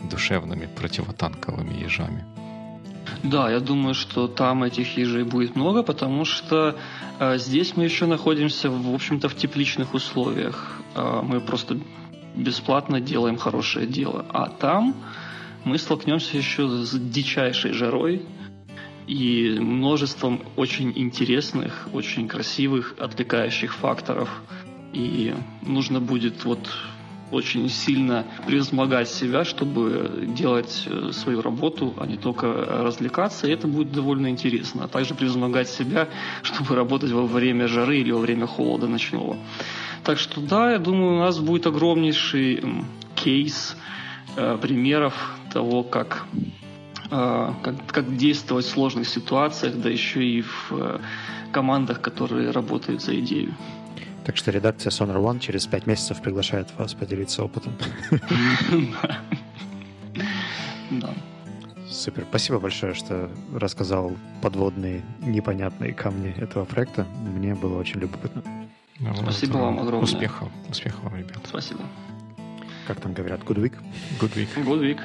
душевными 0.10 0.68
противотанковыми 0.76 1.74
ежами. 1.84 2.26
Да, 3.24 3.52
я 3.52 3.60
думаю, 3.60 3.94
что 3.94 4.28
там 4.28 4.64
этих 4.64 4.98
ежей 4.98 5.24
будет 5.24 5.56
много, 5.56 5.84
потому 5.84 6.26
что 6.26 6.78
э, 7.20 7.38
здесь 7.38 7.76
мы 7.76 7.84
еще 7.84 8.06
находимся, 8.06 8.70
в 8.70 8.94
общем-то, 8.94 9.28
в 9.30 9.36
тепличных 9.36 9.94
условиях. 9.94 10.80
Э, 10.96 11.22
мы 11.24 11.42
просто 11.42 11.78
бесплатно 12.36 13.00
делаем 13.02 13.38
хорошее 13.38 13.86
дело. 13.86 14.26
А 14.30 14.48
там 14.48 14.96
мы 15.64 15.78
столкнемся 15.78 16.38
еще 16.38 16.68
с 16.68 16.92
дичайшей 16.98 17.74
жарой, 17.74 18.22
и 19.12 19.59
множеством 19.59 20.39
очень 20.55 20.93
интересных, 20.95 21.89
очень 21.91 22.30
красивых, 22.30 22.95
отвлекающих 22.97 23.74
факторов. 23.74 24.30
И 24.93 25.34
нужно 25.64 25.99
будет 25.99 26.45
вот 26.45 26.59
очень 27.30 27.68
сильно 27.70 28.26
превозмогать 28.47 29.09
себя, 29.09 29.43
чтобы 29.43 30.30
делать 30.38 30.88
э, 30.88 31.12
свою 31.12 31.41
работу, 31.41 31.93
а 31.97 32.05
не 32.05 32.16
только 32.16 32.47
развлекаться, 32.47 33.47
и 33.47 33.51
это 33.51 33.68
будет 33.68 33.91
довольно 33.91 34.28
интересно. 34.28 34.86
А 34.86 34.88
также 34.88 35.14
превозмогать 35.14 35.68
себя, 35.68 36.07
чтобы 36.41 36.76
работать 36.76 37.12
во 37.12 37.26
время 37.26 37.68
жары 37.68 37.97
или 37.97 38.12
во 38.12 38.20
время 38.20 38.47
холода 38.47 38.88
ночного. 38.88 39.36
Так 40.05 40.20
что 40.20 40.39
да, 40.39 40.72
я 40.72 40.80
думаю, 40.80 41.16
у 41.16 41.20
нас 41.20 41.38
будет 41.39 41.68
огромнейший 41.68 42.64
кейс 43.16 43.76
э, 44.38 44.57
примеров 44.62 45.14
того, 45.51 45.84
как 45.84 46.26
как, 47.12 47.76
как 47.88 48.16
действовать 48.16 48.66
в 48.66 48.70
сложных 48.70 49.07
ситуациях, 49.07 49.76
да 49.76 49.89
еще 49.89 50.24
и 50.24 50.41
в 50.41 50.72
э, 50.72 50.99
командах, 51.51 51.99
которые 51.99 52.51
работают 52.51 53.01
за 53.01 53.20
идею. 53.20 53.53
Так 54.26 54.38
что 54.38 54.51
редакция 54.51 54.91
Sonar 54.91 55.18
One 55.18 55.39
через 55.39 55.68
пять 55.68 55.88
месяцев 55.88 56.22
приглашает 56.22 56.68
вас 56.78 56.93
поделиться 56.93 57.43
опытом. 57.43 57.74
Да. 60.91 61.14
Супер. 61.89 62.26
Спасибо 62.30 62.59
большое, 62.59 62.93
что 62.93 63.32
рассказал 63.55 64.12
подводные 64.41 65.03
непонятные 65.22 65.93
камни 65.93 66.36
этого 66.38 66.66
проекта. 66.66 67.07
Мне 67.22 67.55
было 67.55 67.80
очень 67.80 68.01
любопытно. 68.01 68.43
Спасибо 69.16 69.57
вам 69.57 69.80
огромное. 69.80 70.03
Успехов. 70.03 70.49
Успехов 70.70 71.01
вам, 71.03 71.16
ребят. 71.16 71.38
Спасибо. 71.45 71.80
Как 72.88 72.99
там 72.99 73.14
говорят? 73.14 73.39
Good 73.41 73.57
week? 73.57 73.74
Good 74.20 74.36
week. 74.36 74.49
Good 74.55 74.82
week. 74.82 74.99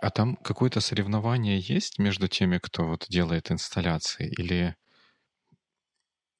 А 0.00 0.10
там 0.10 0.36
какое-то 0.36 0.80
соревнование 0.80 1.58
есть 1.58 1.98
между 1.98 2.28
теми, 2.28 2.58
кто 2.58 2.86
вот 2.86 3.06
делает 3.08 3.50
инсталляции? 3.50 4.32
Или, 4.38 4.76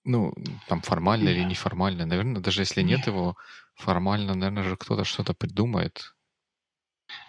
ну, 0.05 0.33
там 0.69 0.83
формально 0.83 1.29
или 1.29 1.45
неформально? 1.45 2.07
Наверное, 2.07 2.43
даже 2.43 2.63
если 2.63 2.83
нет 2.83 3.07
его 3.07 3.37
формально, 3.75 4.35
наверное 4.35 4.63
же 4.63 4.77
кто-то 4.77 5.05
что-то 5.05 5.35
придумает. 5.35 6.15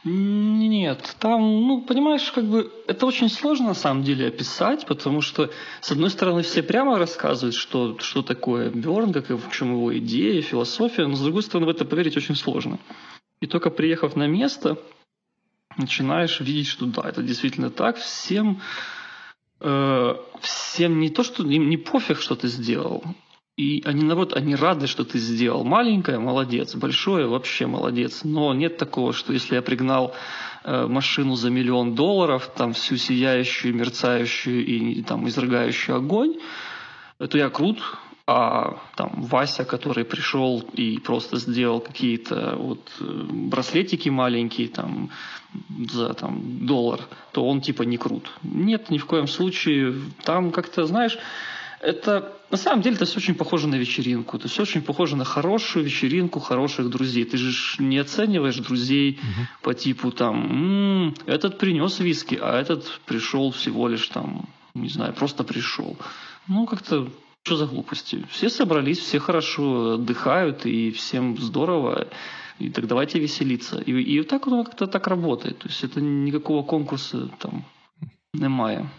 Нет, 0.04 1.16
там, 1.20 1.42
ну, 1.42 1.82
понимаешь, 1.82 2.32
как 2.32 2.46
бы 2.46 2.72
это 2.88 3.06
очень 3.06 3.30
сложно 3.30 3.68
на 3.68 3.74
самом 3.74 4.04
деле 4.04 4.28
описать, 4.28 4.86
потому 4.86 5.22
что, 5.22 5.52
с 5.80 5.92
одной 5.92 6.10
стороны, 6.10 6.42
все 6.42 6.64
прямо 6.64 6.98
рассказывают, 6.98 7.56
что, 7.56 7.98
что 8.00 8.22
такое 8.22 8.70
Берн, 8.70 9.14
как 9.14 9.30
и 9.30 9.34
в 9.34 9.52
чем 9.52 9.74
его 9.74 9.98
идея, 10.00 10.42
философия, 10.42 11.06
но, 11.08 11.16
с 11.16 11.22
другой 11.22 11.44
стороны, 11.44 11.68
в 11.68 11.70
это 11.70 11.86
поверить 11.86 12.18
очень 12.18 12.36
сложно. 12.36 12.80
И 13.42 13.48
только 13.48 13.70
приехав 13.70 14.16
на 14.16 14.28
место, 14.28 14.78
начинаешь 15.78 16.40
видеть, 16.40 16.68
что 16.68 16.86
да, 16.86 17.10
это 17.10 17.24
действительно 17.24 17.70
так. 17.70 17.98
Всем, 17.98 18.62
э, 19.60 20.16
всем 20.42 21.00
не 21.00 21.10
то, 21.10 21.24
что 21.24 21.44
им 21.44 21.70
не 21.70 21.78
пофиг, 21.78 22.20
что 22.20 22.36
ты 22.36 22.48
сделал. 22.48 23.04
И 23.58 23.84
они, 23.86 24.04
наоборот, 24.04 24.34
они 24.34 24.56
рады, 24.56 24.88
что 24.88 25.04
ты 25.04 25.20
сделал. 25.20 25.64
Маленькое– 25.64 26.18
молодец, 26.20 26.74
большое– 26.76 27.28
вообще 27.28 27.68
молодец. 27.68 28.22
Но 28.24 28.54
нет 28.54 28.78
такого, 28.78 29.14
что 29.14 29.34
если 29.34 29.56
я 29.56 29.62
пригнал 29.62 30.16
э, 30.64 30.88
машину 30.88 31.36
за 31.36 31.50
миллион 31.50 31.94
долларов, 31.94 32.50
там 32.56 32.74
всю 32.74 32.96
сияющую, 32.98 33.76
мерцающую 33.76 34.66
и 34.66 35.04
там 35.04 35.28
изрыгающую 35.28 35.98
огонь, 35.98 36.38
то 37.18 37.38
я 37.38 37.50
крут, 37.50 37.84
а 38.34 38.78
там 38.96 39.12
Вася, 39.24 39.66
который 39.66 40.06
пришел 40.06 40.64
и 40.74 41.00
просто 41.00 41.38
сделал 41.38 41.82
какие-то 41.82 42.56
вот 42.58 42.80
э, 43.02 43.04
браслетики 43.04 44.10
маленькие 44.10 44.70
там 44.70 45.10
за 45.92 46.14
там 46.14 46.66
доллар, 46.66 47.02
то 47.34 47.46
он 47.46 47.60
типа 47.60 47.84
не 47.84 47.98
крут. 47.98 48.32
Нет, 48.44 48.90
ни 48.90 49.00
в 49.00 49.06
коем 49.06 49.28
случае. 49.28 49.96
Там 50.24 50.52
как-то, 50.52 50.86
знаешь, 50.86 51.18
это 51.82 52.32
на 52.50 52.58
самом 52.58 52.82
деле 52.82 52.96
это 52.96 53.06
все 53.06 53.18
очень 53.18 53.36
похоже 53.36 53.68
на 53.68 53.76
вечеринку. 53.76 54.38
Это 54.38 54.48
все 54.48 54.62
очень 54.62 54.82
похоже 54.82 55.18
на 55.18 55.26
хорошую 55.26 55.84
вечеринку 55.84 56.40
хороших 56.40 56.90
друзей. 56.90 57.26
Ты 57.26 57.38
же 57.38 57.84
не 57.84 57.98
оцениваешь 57.98 58.58
друзей 58.58 59.20
угу. 59.22 59.48
по 59.62 59.74
типу 59.74 60.12
там, 60.12 60.36
м-м, 60.46 61.16
этот 61.26 61.58
принес 61.58 62.00
виски, 62.00 62.40
а 62.42 62.62
этот 62.62 63.02
пришел 63.06 63.52
всего 63.52 63.90
лишь 63.90 64.08
там, 64.08 64.48
не 64.74 64.90
знаю, 64.90 65.14
просто 65.14 65.44
пришел. 65.44 65.98
Ну, 66.48 66.66
как-то 66.66 67.10
что 67.44 67.56
за 67.56 67.66
глупости? 67.66 68.26
Все 68.30 68.50
собрались, 68.50 69.00
все 69.00 69.20
хорошо 69.20 69.94
отдыхают, 69.94 70.66
и 70.66 70.92
всем 70.92 71.38
здорово. 71.38 72.08
И 72.60 72.70
так 72.70 72.88
давайте 72.88 73.20
веселиться. 73.20 73.80
И, 73.80 73.92
и 73.92 74.24
так 74.24 74.48
оно 74.48 74.64
как-то 74.64 74.88
так 74.88 75.08
работает. 75.08 75.58
То 75.58 75.68
есть 75.68 75.84
это 75.84 76.02
никакого 76.02 76.64
конкурса 76.64 77.30
там 77.40 77.66
немає. 78.34 78.90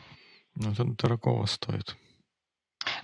Ну, 0.57 0.71
это 0.71 0.85
дорогого 0.85 1.47
стоит. 1.47 1.97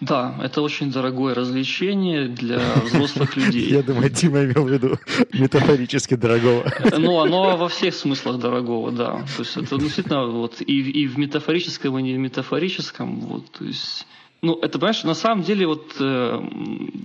Да, 0.00 0.34
это 0.42 0.60
очень 0.60 0.90
дорогое 0.90 1.34
развлечение 1.34 2.28
для 2.28 2.58
взрослых 2.84 3.36
людей. 3.36 3.70
Я 3.70 3.82
думаю, 3.82 4.10
Дима 4.10 4.44
имел 4.44 4.64
в 4.64 4.68
виду 4.68 4.98
метафорически 5.32 6.16
дорогого. 6.16 6.64
Ну, 6.98 7.20
оно 7.20 7.56
во 7.56 7.68
всех 7.68 7.94
смыслах 7.94 8.38
дорогого, 8.38 8.90
да. 8.90 9.24
То 9.36 9.42
есть 9.42 9.56
это 9.56 9.78
действительно 9.78 10.26
вот 10.26 10.60
и, 10.60 11.02
и 11.02 11.06
в 11.06 11.18
метафорическом, 11.18 11.98
и 11.98 12.02
не 12.02 12.14
в 12.14 12.18
метафорическом. 12.18 13.20
Вот, 13.20 13.50
то 13.52 13.64
есть 13.64 14.06
Ну, 14.40 14.56
это, 14.62 14.78
понимаешь, 14.78 15.02
на 15.02 15.14
самом 15.14 15.42
деле 15.42 15.66
вот 15.66 15.96
э, 15.98 16.40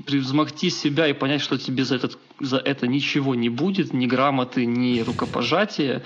превзмогти 0.06 0.70
себя 0.70 1.08
и 1.08 1.14
понять, 1.14 1.42
что 1.42 1.58
тебе 1.58 1.84
за, 1.84 1.96
этот, 1.96 2.20
за 2.40 2.58
это 2.58 2.86
ничего 2.86 3.34
не 3.34 3.50
будет, 3.50 3.92
ни 3.92 4.06
грамоты, 4.06 4.68
ни 4.68 5.00
рукопожатия. 5.00 6.04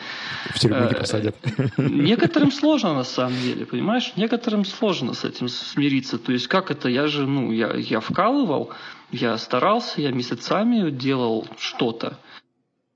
В 0.55 0.59
тюрьму 0.59 0.77
э, 0.77 0.87
не 0.87 0.95
посадят. 0.95 1.35
Некоторым 1.77 2.49
сложно, 2.49 2.93
на 2.93 3.03
самом 3.03 3.37
деле, 3.41 3.65
понимаешь? 3.65 4.13
Некоторым 4.15 4.63
сложно 4.63 5.13
с 5.13 5.25
этим 5.25 5.49
смириться. 5.49 6.17
То 6.17 6.31
есть, 6.31 6.47
как 6.47 6.71
это? 6.71 6.87
Я 6.87 7.07
же, 7.07 7.27
ну, 7.27 7.51
я, 7.51 7.73
я 7.73 7.99
вкалывал, 7.99 8.71
я 9.11 9.37
старался, 9.37 10.01
я 10.01 10.11
месяцами 10.11 10.89
делал 10.91 11.45
что-то. 11.59 12.17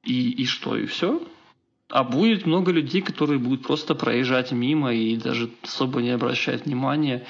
И, 0.06 0.32
и 0.32 0.46
что, 0.46 0.78
и 0.78 0.86
все? 0.86 1.22
А 1.90 2.06
будет 2.06 2.46
много 2.46 2.72
людей, 2.72 3.02
которые 3.02 3.40
будут 3.40 3.64
просто 3.64 3.94
проезжать 3.94 4.54
мимо 4.54 4.94
и 4.94 5.18
даже 5.18 5.50
особо 5.64 6.02
не 6.02 6.12
обращать 6.12 6.66
внимания. 6.66 7.26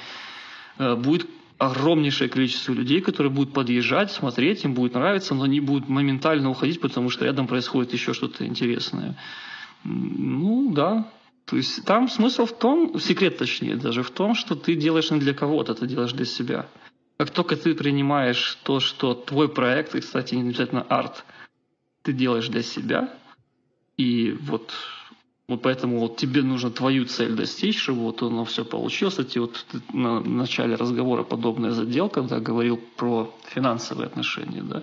Э, 0.78 0.96
будет 0.96 1.26
огромнейшее 1.58 2.28
количество 2.28 2.72
людей, 2.72 3.00
которые 3.00 3.32
будут 3.32 3.54
подъезжать, 3.54 4.10
смотреть, 4.10 4.64
им 4.64 4.74
будет 4.74 4.94
нравиться, 4.94 5.34
но 5.34 5.44
они 5.44 5.60
будут 5.60 5.88
моментально 5.88 6.50
уходить, 6.50 6.80
потому 6.80 7.08
что 7.08 7.24
рядом 7.24 7.46
происходит 7.46 7.92
еще 7.92 8.14
что-то 8.14 8.44
интересное. 8.44 9.16
Ну 9.84 10.72
да. 10.72 11.08
То 11.44 11.56
есть 11.56 11.84
там 11.84 12.08
смысл 12.08 12.46
в 12.46 12.56
том, 12.56 12.98
секрет 12.98 13.36
точнее 13.38 13.76
даже 13.76 14.02
в 14.02 14.10
том, 14.10 14.34
что 14.34 14.54
ты 14.54 14.74
делаешь 14.74 15.10
не 15.10 15.20
для 15.20 15.34
кого-то, 15.34 15.74
ты 15.74 15.86
делаешь 15.86 16.12
для 16.12 16.24
себя. 16.24 16.66
Как 17.18 17.30
только 17.30 17.56
ты 17.56 17.74
принимаешь 17.74 18.58
то, 18.64 18.80
что 18.80 19.14
твой 19.14 19.48
проект, 19.48 19.94
и, 19.94 20.00
кстати, 20.00 20.34
не 20.34 20.48
обязательно 20.48 20.82
арт, 20.82 21.24
ты 22.02 22.12
делаешь 22.12 22.48
для 22.48 22.62
себя, 22.62 23.14
и 23.96 24.36
вот 24.40 24.72
вот 25.48 25.62
поэтому 25.62 25.98
вот 25.98 26.16
тебе 26.16 26.42
нужно 26.42 26.70
твою 26.70 27.04
цель 27.04 27.34
достичь, 27.34 27.78
чтобы 27.78 28.02
вот 28.02 28.22
оно 28.22 28.44
все 28.44 28.64
получилось. 28.64 29.14
Кстати, 29.14 29.38
вот 29.38 29.66
на 29.92 30.20
начале 30.20 30.76
разговора 30.76 31.24
подобное 31.24 31.72
задел, 31.72 32.08
когда 32.08 32.38
говорил 32.38 32.80
про 32.96 33.34
финансовые 33.48 34.06
отношения, 34.06 34.62
да, 34.62 34.82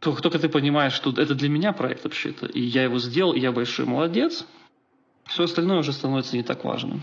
то 0.00 0.14
только 0.16 0.38
ты 0.38 0.48
понимаешь, 0.48 0.92
что 0.92 1.10
это 1.10 1.34
для 1.34 1.48
меня 1.48 1.72
проект 1.72 2.04
вообще-то, 2.04 2.46
и 2.46 2.60
я 2.60 2.82
его 2.82 2.98
сделал, 2.98 3.32
и 3.32 3.40
я 3.40 3.52
большой 3.52 3.86
молодец, 3.86 4.44
все 5.26 5.44
остальное 5.44 5.78
уже 5.78 5.92
становится 5.92 6.36
не 6.36 6.42
так 6.42 6.64
важным. 6.64 7.02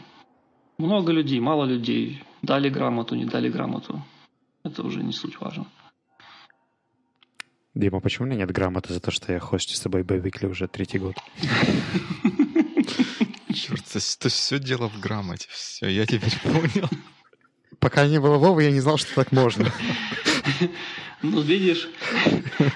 Много 0.78 1.12
людей, 1.12 1.40
мало 1.40 1.66
людей, 1.66 2.24
дали 2.42 2.70
грамоту, 2.70 3.16
не 3.16 3.26
дали 3.26 3.50
грамоту. 3.50 4.02
Это 4.64 4.84
уже 4.84 5.02
не 5.02 5.14
суть 5.14 5.40
важно. 5.40 5.66
Дима, 7.80 8.02
почему 8.02 8.26
у 8.26 8.28
меня 8.28 8.40
нет 8.40 8.52
грамоты 8.52 8.94
за 8.94 9.00
то, 9.00 9.10
что 9.10 9.32
я 9.32 9.40
хостю 9.40 9.74
с 9.74 9.80
тобой 9.80 10.04
Бэйвикли 10.04 10.48
уже 10.48 10.68
третий 10.68 11.00
год? 11.00 11.16
Черт, 13.54 13.86
то, 13.86 14.00
то 14.20 14.28
все 14.28 14.60
дело 14.60 14.90
в 14.90 15.00
грамоте. 15.00 15.48
Все, 15.50 15.88
я 15.88 16.06
теперь 16.06 16.38
понял. 16.44 16.90
Пока 17.80 18.06
не 18.06 18.20
было 18.20 18.38
Вовы, 18.38 18.64
я 18.64 18.72
не 18.72 18.82
знал, 18.82 18.98
что 18.98 19.16
так 19.16 19.32
можно. 19.32 19.72
Ну, 21.22 21.40
видишь, 21.40 21.88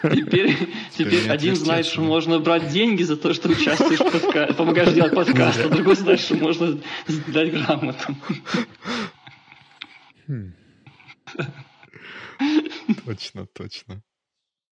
теперь, 0.03 0.57
теперь 0.97 1.29
один 1.29 1.57
знает, 1.57 1.85
что 1.85 1.99
можно 1.99 2.39
брать 2.39 2.69
деньги 2.69 3.03
за 3.03 3.17
то, 3.17 3.33
что 3.33 3.49
участвуешь 3.49 3.99
в 3.99 4.09
подкасте, 4.09 4.53
помогаешь 4.53 4.93
делать 4.93 5.13
подкаст, 5.13 5.59
а 5.59 5.69
другой 5.69 5.97
знает, 5.97 6.21
что 6.21 6.35
можно 6.35 6.81
дать 7.27 7.51
грамоту. 7.51 8.15
Точно, 13.05 13.45
точно. 13.47 14.01